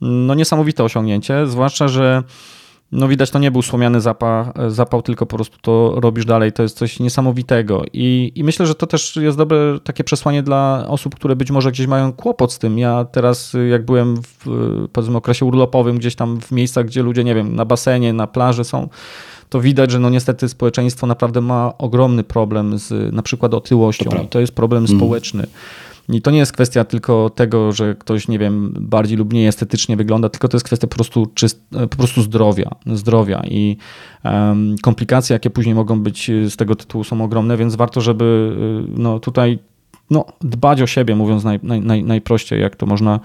[0.00, 2.22] no niesamowite osiągnięcie, zwłaszcza, że
[2.94, 6.52] no widać, to nie był słomiany zapał, zapał, tylko po prostu to robisz dalej.
[6.52, 7.82] To jest coś niesamowitego.
[7.92, 11.72] I, I myślę, że to też jest dobre takie przesłanie dla osób, które być może
[11.72, 12.78] gdzieś mają kłopot z tym.
[12.78, 14.46] Ja teraz, jak byłem w
[14.92, 18.64] powiedzmy okresie urlopowym, gdzieś tam w miejscach, gdzie ludzie, nie wiem, na basenie, na plaży
[18.64, 18.88] są,
[19.48, 24.10] to widać, że no niestety społeczeństwo naprawdę ma ogromny problem z na przykład otyłością.
[24.10, 24.98] To, to jest problem mm.
[26.08, 29.96] I to nie jest kwestia tylko tego, że ktoś, nie wiem, bardziej lub mniej estetycznie
[29.96, 33.42] wygląda, tylko to jest kwestia po prostu, czyst, po prostu zdrowia, zdrowia.
[33.44, 33.76] I
[34.82, 38.56] komplikacje, jakie później mogą być z tego tytułu są ogromne, więc warto, żeby
[38.88, 39.58] y, no, tutaj
[40.10, 43.20] no, dbać o siebie, mówiąc naj, naj, najprościej, jak to można,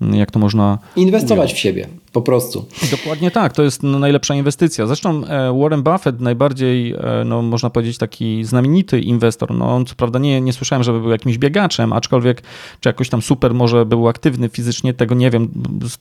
[0.00, 1.52] jak to można Inwestować ująć.
[1.52, 2.64] w siebie, po prostu.
[2.90, 4.86] Dokładnie tak, to jest najlepsza inwestycja.
[4.86, 9.94] Zresztą e, Warren Buffett, najbardziej, e, no, można powiedzieć, taki znamienity inwestor, no, on co
[9.94, 12.42] prawda nie, nie słyszałem, żeby był jakimś biegaczem, aczkolwiek
[12.80, 15.48] czy jakoś tam super może był aktywny fizycznie, tego nie wiem,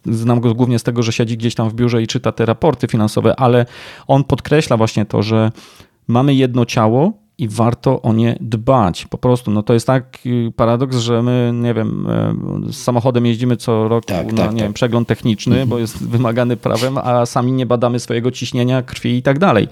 [0.06, 2.88] znam go głównie z tego, że siedzi gdzieś tam w biurze i czyta te raporty
[2.88, 3.66] finansowe, ale
[4.08, 5.52] on podkreśla właśnie to, że
[6.08, 9.06] mamy jedno ciało, i warto o nie dbać.
[9.06, 13.58] Po prostu, no to jest taki paradoks, że my, nie wiem, e, z samochodem jeździmy
[13.58, 14.66] co rok tak, na tak, nie tak.
[14.66, 19.22] Wiem, przegląd techniczny, bo jest wymagany prawem, a sami nie badamy swojego ciśnienia, krwi i
[19.22, 19.68] tak dalej.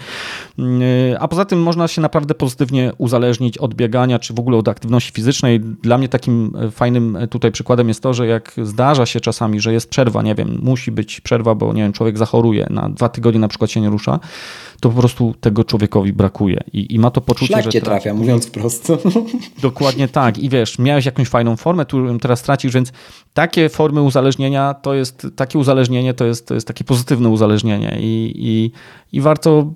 [0.60, 4.68] E, a poza tym można się naprawdę pozytywnie uzależnić od biegania, czy w ogóle od
[4.68, 5.60] aktywności fizycznej.
[5.60, 9.74] Dla mnie takim e, fajnym tutaj przykładem jest to, że jak zdarza się czasami, że
[9.74, 13.40] jest przerwa, nie wiem, musi być przerwa, bo nie wiem, człowiek zachoruje, na dwa tygodnie
[13.40, 14.20] na przykład się nie rusza,
[14.80, 16.60] to po prostu tego człowiekowi brakuje.
[16.74, 17.82] I, i ma to poczucie, Szlak że...
[17.82, 18.98] trafia, mówiąc prosto.
[19.62, 20.38] Dokładnie tak.
[20.38, 22.92] I wiesz, miałeś jakąś fajną formę, którą teraz tracisz, więc
[23.34, 27.98] takie formy uzależnienia to jest, takie uzależnienie to jest, to jest takie pozytywne uzależnienie.
[28.00, 28.72] I, i,
[29.18, 29.74] i warto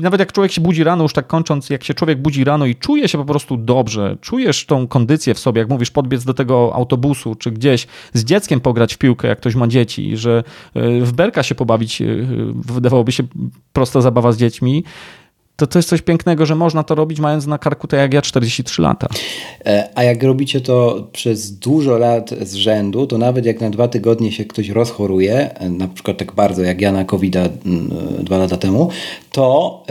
[0.00, 2.76] nawet jak człowiek się budzi rano, już tak kończąc, jak się człowiek budzi rano i
[2.76, 6.74] czuje się po prostu dobrze, czujesz tą kondycję w sobie, jak mówisz, podbiec do tego
[6.74, 10.44] autobusu, czy gdzieś z dzieckiem pograć w piłkę, jak ktoś ma dzieci, że
[10.74, 12.06] e, w berka się pobawić, e,
[12.54, 13.22] wydawałoby się
[13.72, 14.84] prosta zabawa z dziećmi,
[15.60, 18.22] to to jest coś pięknego, że można to robić mając na karku tak jak ja
[18.22, 19.08] 43 lata.
[19.66, 23.88] E, a jak robicie to przez dużo lat z rzędu, to nawet jak na dwa
[23.88, 27.48] tygodnie się ktoś rozchoruje, e, na przykład tak bardzo jak ja na covid e,
[28.20, 28.88] dwa lata temu,
[29.32, 29.84] to,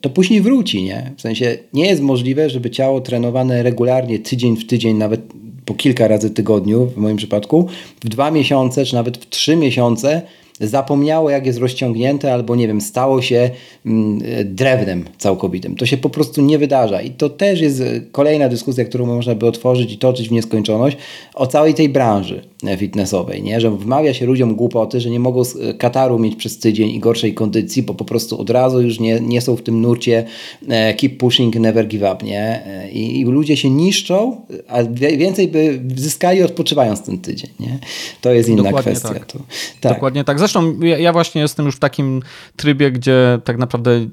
[0.00, 1.12] to później wróci, nie?
[1.16, 5.20] W sensie nie jest możliwe, żeby ciało trenowane regularnie tydzień w tydzień, nawet
[5.64, 7.66] po kilka razy w tygodniu, w moim przypadku,
[8.04, 10.22] w dwa miesiące, czy nawet w trzy miesiące
[10.60, 13.50] zapomniało, jak jest rozciągnięte, albo nie wiem, stało się
[13.86, 15.76] mm, drewnem całkowitym.
[15.76, 17.02] To się po prostu nie wydarza.
[17.02, 17.82] I to też jest
[18.12, 20.96] kolejna dyskusja, którą można by otworzyć i toczyć w nieskończoność
[21.34, 22.42] o całej tej branży
[22.76, 23.60] fitnessowej, nie?
[23.60, 25.42] że wmawia się ludziom głupoty, że nie mogą
[25.78, 29.40] kataru mieć przez tydzień i gorszej kondycji, bo po prostu od razu już nie, nie
[29.40, 30.24] są w tym nurcie
[30.68, 32.24] e, keep pushing, never give up.
[32.24, 32.66] Nie?
[32.66, 34.82] E, I, I, ludzie się niszczą, a
[35.16, 37.50] więcej by zyskali odpoczywając ten tydzień.
[37.60, 37.78] Nie?
[38.20, 39.14] To jest inna Dokładnie kwestia.
[39.14, 39.26] Tak.
[39.26, 39.38] To,
[39.80, 39.94] tak.
[39.94, 40.38] Dokładnie tak.
[40.52, 42.22] Zresztą ja, ja, właśnie jestem już w takim
[42.56, 44.06] trybie, gdzie tak naprawdę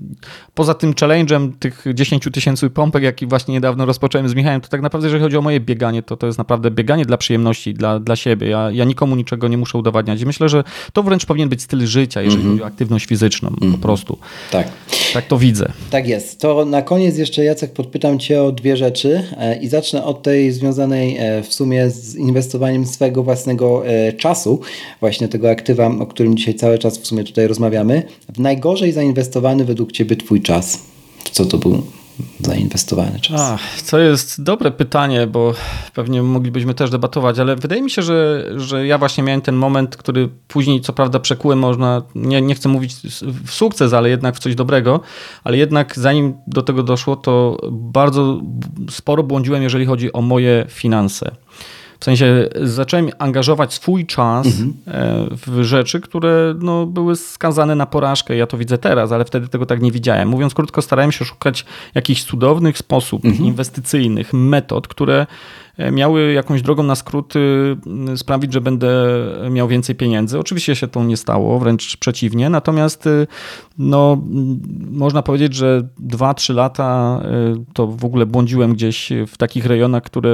[0.54, 4.82] poza tym challenge'em tych 10 tysięcy pompek, jaki właśnie niedawno rozpocząłem z Michałem, to tak
[4.82, 8.16] naprawdę jeżeli chodzi o moje bieganie, to to jest naprawdę bieganie dla przyjemności, dla, dla
[8.16, 8.48] siebie.
[8.48, 10.22] Ja, ja nikomu niczego nie muszę udowadniać.
[10.22, 12.52] I myślę, że to wręcz powinien być styl życia, jeżeli mm -hmm.
[12.52, 13.60] chodzi o aktywność fizyczną, mm -hmm.
[13.60, 13.82] po mhm.
[13.82, 14.18] prostu.
[14.52, 14.68] Tak.
[15.14, 15.72] Tak to widzę.
[15.90, 16.42] Tak jest.
[16.42, 20.52] To na koniec jeszcze Jacek podpytam Cię o dwie rzeczy e, i zacznę od tej
[20.52, 24.62] związanej e, w sumie z inwestowaniem swego własnego e, czasu,
[25.00, 28.04] właśnie tego aktywa, o którym dzisiaj cały czas w sumie tutaj rozmawiamy.
[28.36, 30.80] W najgorzej zainwestowany według Ciebie Twój czas.
[31.32, 31.84] Co to był
[32.40, 33.41] zainwestowany czas?
[33.41, 35.54] Ach, to jest dobre pytanie, bo
[35.94, 39.98] pewnie moglibyśmy też debatować, ale wydaje mi się, że, że ja właśnie miałem ten moment,
[39.98, 42.95] który później co prawda przekułem, można, nie, nie chcę mówić
[43.44, 44.99] w sukces, ale jednak w coś dobrego,
[45.44, 48.41] ale jednak zanim do tego doszło, to bardzo
[48.90, 51.32] sporo błądziłem, jeżeli chodzi o moje finanse.
[51.99, 54.74] W sensie zacząłem angażować swój czas mhm.
[54.88, 58.36] E, w rzeczy, które no, były skazane na porażkę.
[58.36, 60.30] Ja to widzę teraz, ale wtedy tego tak nie widziałem.
[60.30, 61.65] Mówiąc krótko, starałem się szukać
[61.95, 63.45] jakichś cudownych sposobów mhm.
[63.45, 65.28] inwestycyjnych, metod, które
[65.91, 67.40] miały jakąś drogą na skróty
[68.16, 69.08] sprawić, że będę
[69.52, 70.40] miał więcej pieniędzy.
[70.40, 72.49] Oczywiście się to nie stało, wręcz przeciwnie.
[72.49, 73.28] Natomiast y,
[73.78, 74.22] no,
[74.91, 77.22] można powiedzieć, że 2-3 lata
[77.56, 80.32] y, to w ogóle błądziłem gdzieś w takich rejonach, które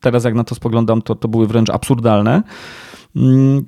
[0.00, 2.42] teraz jak na to spoglądam, to, to były wręcz absurdalne.
[3.16, 3.64] Mm,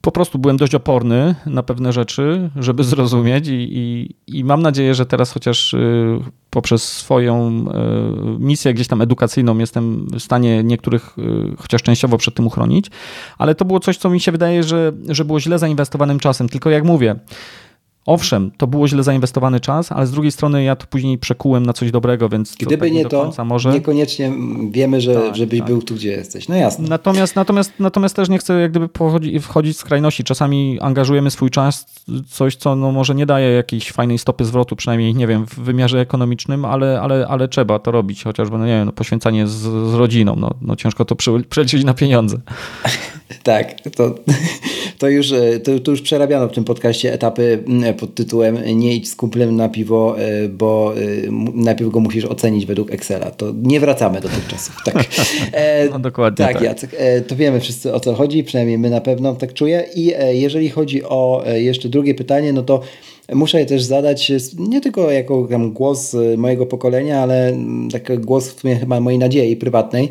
[0.00, 4.94] po prostu byłem dość oporny na pewne rzeczy, żeby zrozumieć, i, i, i, mam nadzieję,
[4.94, 6.18] że teraz chociaż y,
[6.50, 12.34] poprzez swoją y, misję gdzieś tam edukacyjną jestem w stanie niektórych y, chociaż częściowo przed
[12.34, 12.90] tym uchronić,
[13.38, 16.48] ale to było coś, co mi się wydaje, że, że było źle zainwestowanym czasem.
[16.48, 17.16] Tylko jak mówię,
[18.06, 21.72] Owszem, to było źle zainwestowany czas, ale z drugiej strony ja to później przekułem na
[21.72, 23.72] coś dochodzić, więc gdyby tak nie, to, może...
[23.72, 24.32] niekoniecznie
[24.70, 25.68] wiemy, że, tak, żebyś tak.
[25.68, 26.48] był tu, gdzie jesteś.
[26.48, 26.88] No jasne.
[26.88, 28.88] Natomiast, natomiast, natomiast też nie chcę jak gdyby
[29.40, 30.24] wchodzić w skrajności.
[30.24, 31.86] Czasami angażujemy swój czas
[32.28, 36.00] coś, co no może nie daje jakiejś fajnej stopy zwrotu, przynajmniej nie wiem, w wymiarze
[36.00, 39.52] ekonomicznym, ale, ale, ale trzeba to robić, chociażby, no nie wiem, no, poświęcanie z,
[39.90, 41.16] z rodziną, no, no ciężko to
[41.48, 42.36] przeliczyć na pieniądze.
[43.42, 44.14] tak, to,
[44.98, 47.64] to, już, to, to już przerabiano w tym podcaście etapy
[47.98, 51.00] pod tytułem nie idź z kumplem na piwo, e, bo e,
[51.54, 53.30] najpierw go musisz ocenić według Excela.
[53.30, 54.76] To nie wracamy do tych czasów.
[54.84, 55.04] Tak.
[55.52, 56.54] E, no dokładnie tak.
[56.54, 56.96] Tak, Jacek.
[57.26, 59.84] To wiemy wszyscy o co chodzi, przynajmniej my na pewno tak czuję.
[59.94, 62.80] I jeżeli chodzi o jeszcze drugie pytanie, no to
[63.34, 67.56] muszę je też zadać nie tylko jako tam głos mojego pokolenia, ale
[67.92, 70.08] taki głos w sumie chyba mojej nadziei prywatnej.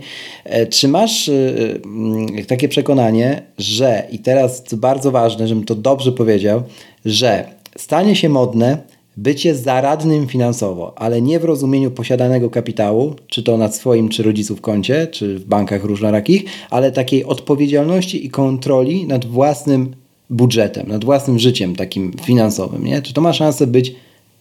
[0.69, 1.31] Czy masz
[2.47, 6.63] takie przekonanie, że i teraz bardzo ważne, żebym to dobrze powiedział,
[7.05, 7.47] że
[7.77, 8.77] stanie się modne
[9.17, 14.61] bycie zaradnym finansowo, ale nie w rozumieniu posiadanego kapitału, czy to na swoim, czy rodziców
[14.61, 19.95] koncie, czy w bankach różnorakich, ale takiej odpowiedzialności i kontroli nad własnym
[20.29, 22.85] budżetem, nad własnym życiem takim finansowym.
[22.85, 23.01] Nie?
[23.01, 23.95] Czy to ma szansę być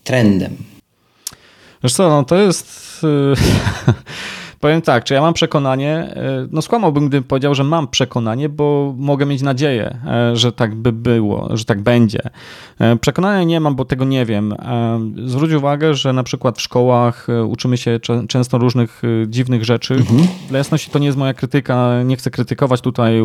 [0.05, 0.57] trendem?
[1.91, 3.01] Co, no to jest...
[4.65, 8.95] Powiem tak, czy ja mam przekonanie, e, no skłamałbym, gdybym powiedział, że mam przekonanie, bo
[8.99, 12.21] mogę mieć nadzieję, e, że tak by było, że tak będzie.
[12.79, 14.55] E, przekonania nie mam, bo tego nie wiem.
[15.25, 19.95] Zwróć uwagę, że na przykład w szkołach uczymy się często różnych dziwnych rzeczy.
[19.95, 20.29] Mhm.
[20.49, 23.21] Dla jasności to nie jest moja krytyka, nie chcę krytykować tutaj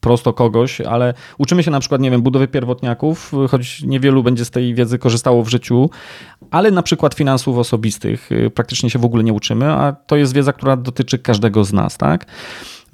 [0.00, 4.50] prosto kogoś, ale uczymy się na przykład, nie wiem, budowy pierwotniaków, choć niewielu będzie z
[4.50, 5.90] tej wiedzy korzystało w życiu,
[6.50, 10.52] ale na przykład finansów osobistych praktycznie się w ogóle nie uczymy, a to jest wiedza,
[10.52, 12.26] która dotyczy każdego z nas, tak?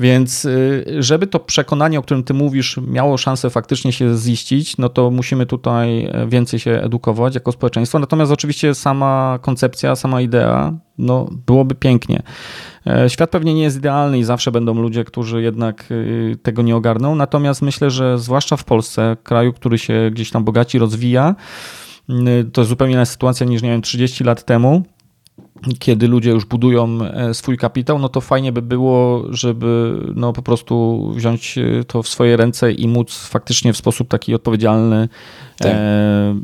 [0.01, 4.89] Więc y, żeby to przekonanie, o którym ty mówisz, miało szansę faktycznie się ziścić, no
[4.89, 7.99] to musimy tutaj więcej się edukować jako społeczeństwo.
[7.99, 12.23] Natomiast oczywiście sama koncepcja, sama idea, no byłoby pięknie.
[12.87, 16.77] E, świat pewnie nie jest idealny i zawsze będą ludzie, którzy jednak y, tego nie
[16.77, 17.15] ogarną.
[17.15, 21.82] Natomiast myślę, że zwłaszcza w Polsce, kraju, który się gdzieś tam bogaci rozwija, y,
[22.53, 24.83] to jest zupełnie inna sytuacja niż, nie wiem, 30 lat temu
[25.79, 30.43] kiedy ludzie już budują e, swój kapitał, no to fajnie by było, żeby no po
[30.43, 35.09] prostu wziąć e, to w swoje ręce i móc faktycznie w sposób taki odpowiedzialny,
[35.59, 35.73] tak.
[35.75, 36.35] e,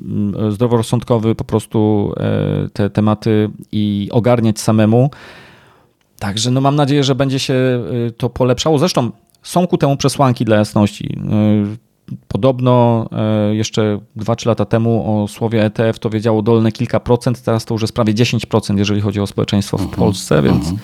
[0.49, 5.11] zdroworozsądkowy po prostu e, te tematy i ogarniać samemu.
[6.19, 8.79] Także no mam nadzieję, że będzie się e, to polepszało.
[8.79, 9.11] Zresztą
[9.43, 11.19] są ku temu przesłanki dla jasności.
[12.29, 17.65] Podobno e, jeszcze 2-3 lata temu o słowie ETF to wiedziało dolne kilka procent, teraz
[17.65, 19.99] to już jest prawie 10%, jeżeli chodzi o społeczeństwo w mhm.
[19.99, 20.79] Polsce, więc mhm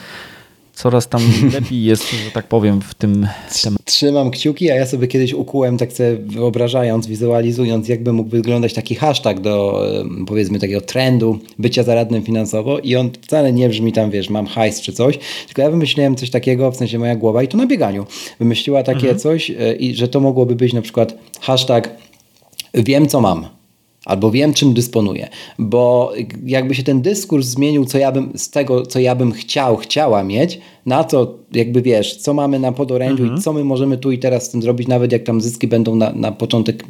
[0.74, 1.22] coraz tam
[1.52, 3.28] lepiej jest, że tak powiem, w tym
[3.62, 3.84] temacie.
[3.84, 8.94] Trzymam kciuki, a ja sobie kiedyś ukułem, tak sobie wyobrażając, wizualizując, jakby mógł wyglądać taki
[8.94, 9.84] hashtag do
[10.26, 14.80] powiedzmy takiego trendu bycia zaradnym finansowo i on wcale nie brzmi tam, wiesz, mam hajs
[14.80, 18.06] czy coś, tylko ja wymyśliłem coś takiego, w sensie moja głowa i to na bieganiu.
[18.38, 19.18] Wymyśliła takie mhm.
[19.18, 21.90] coś e, i że to mogłoby być na przykład hashtag
[22.74, 23.53] wiem co mam
[24.04, 25.28] albo wiem, czym dysponuję,
[25.58, 26.12] bo
[26.46, 30.24] jakby się ten dyskurs zmienił, co ja bym z tego, co ja bym chciał, chciała
[30.24, 33.38] mieć, na to jakby wiesz, co mamy na podorędziu mhm.
[33.38, 35.96] i co my możemy tu i teraz z tym zrobić, nawet jak tam zyski będą
[35.96, 36.84] na, na początek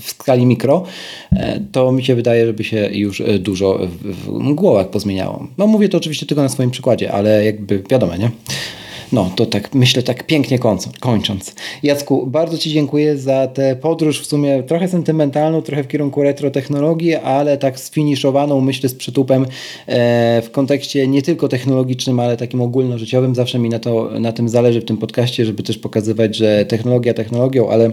[0.00, 0.84] w skali mikro,
[1.32, 5.46] e, to mi się wydaje, żeby się już e, dużo w, w głowach pozmieniało.
[5.58, 8.30] No mówię to oczywiście tylko na swoim przykładzie, ale jakby wiadomo, nie?
[9.12, 10.58] No, to tak myślę, tak pięknie
[11.00, 11.54] kończąc.
[11.82, 17.14] Jacku, bardzo Ci dziękuję za tę podróż w sumie trochę sentymentalną, trochę w kierunku retrotechnologii,
[17.14, 19.46] ale tak sfiniszowaną, myślę, z przytupem
[19.86, 23.34] e, w kontekście nie tylko technologicznym, ale takim ogólnożyciowym.
[23.34, 27.14] Zawsze mi na, to, na tym zależy w tym podcaście, żeby też pokazywać, że technologia
[27.14, 27.90] technologią, ale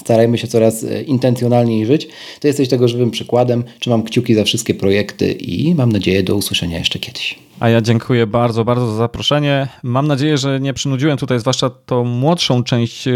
[0.00, 2.08] starajmy się coraz e, intencjonalniej żyć.
[2.40, 3.64] Ty jesteś tego żywym przykładem.
[3.80, 7.41] Trzymam kciuki za wszystkie projekty i mam nadzieję do usłyszenia jeszcze kiedyś.
[7.62, 9.68] A ja dziękuję bardzo, bardzo za zaproszenie.
[9.82, 13.12] Mam nadzieję, że nie przynudziłem tutaj, zwłaszcza tą młodszą część e,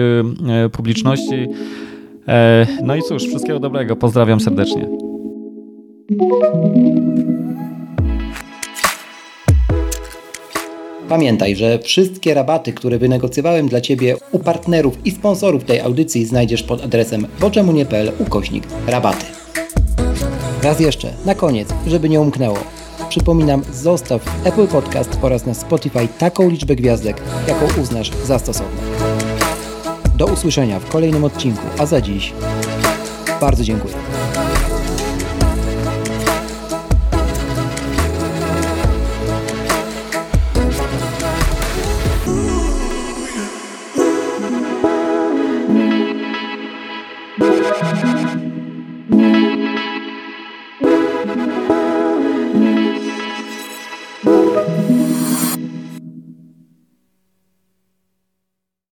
[0.65, 1.47] e, publiczności.
[2.83, 3.97] No i cóż, wszystkiego dobrego.
[3.97, 4.89] Pozdrawiam serdecznie.
[11.09, 16.63] Pamiętaj, że wszystkie rabaty, które wynegocjowałem dla Ciebie u partnerów i sponsorów tej audycji znajdziesz
[16.63, 19.27] pod adresem boczemunie.pl ukośnik rabaty.
[20.63, 22.76] Raz jeszcze, na koniec, żeby nie umknęło.
[23.09, 28.81] Przypominam, zostaw w Apple Podcast oraz na Spotify taką liczbę gwiazdek, jaką uznasz za stosowną.
[30.17, 32.33] Do usłyszenia w kolejnym odcinku, a za dziś
[33.41, 33.95] bardzo dziękuję.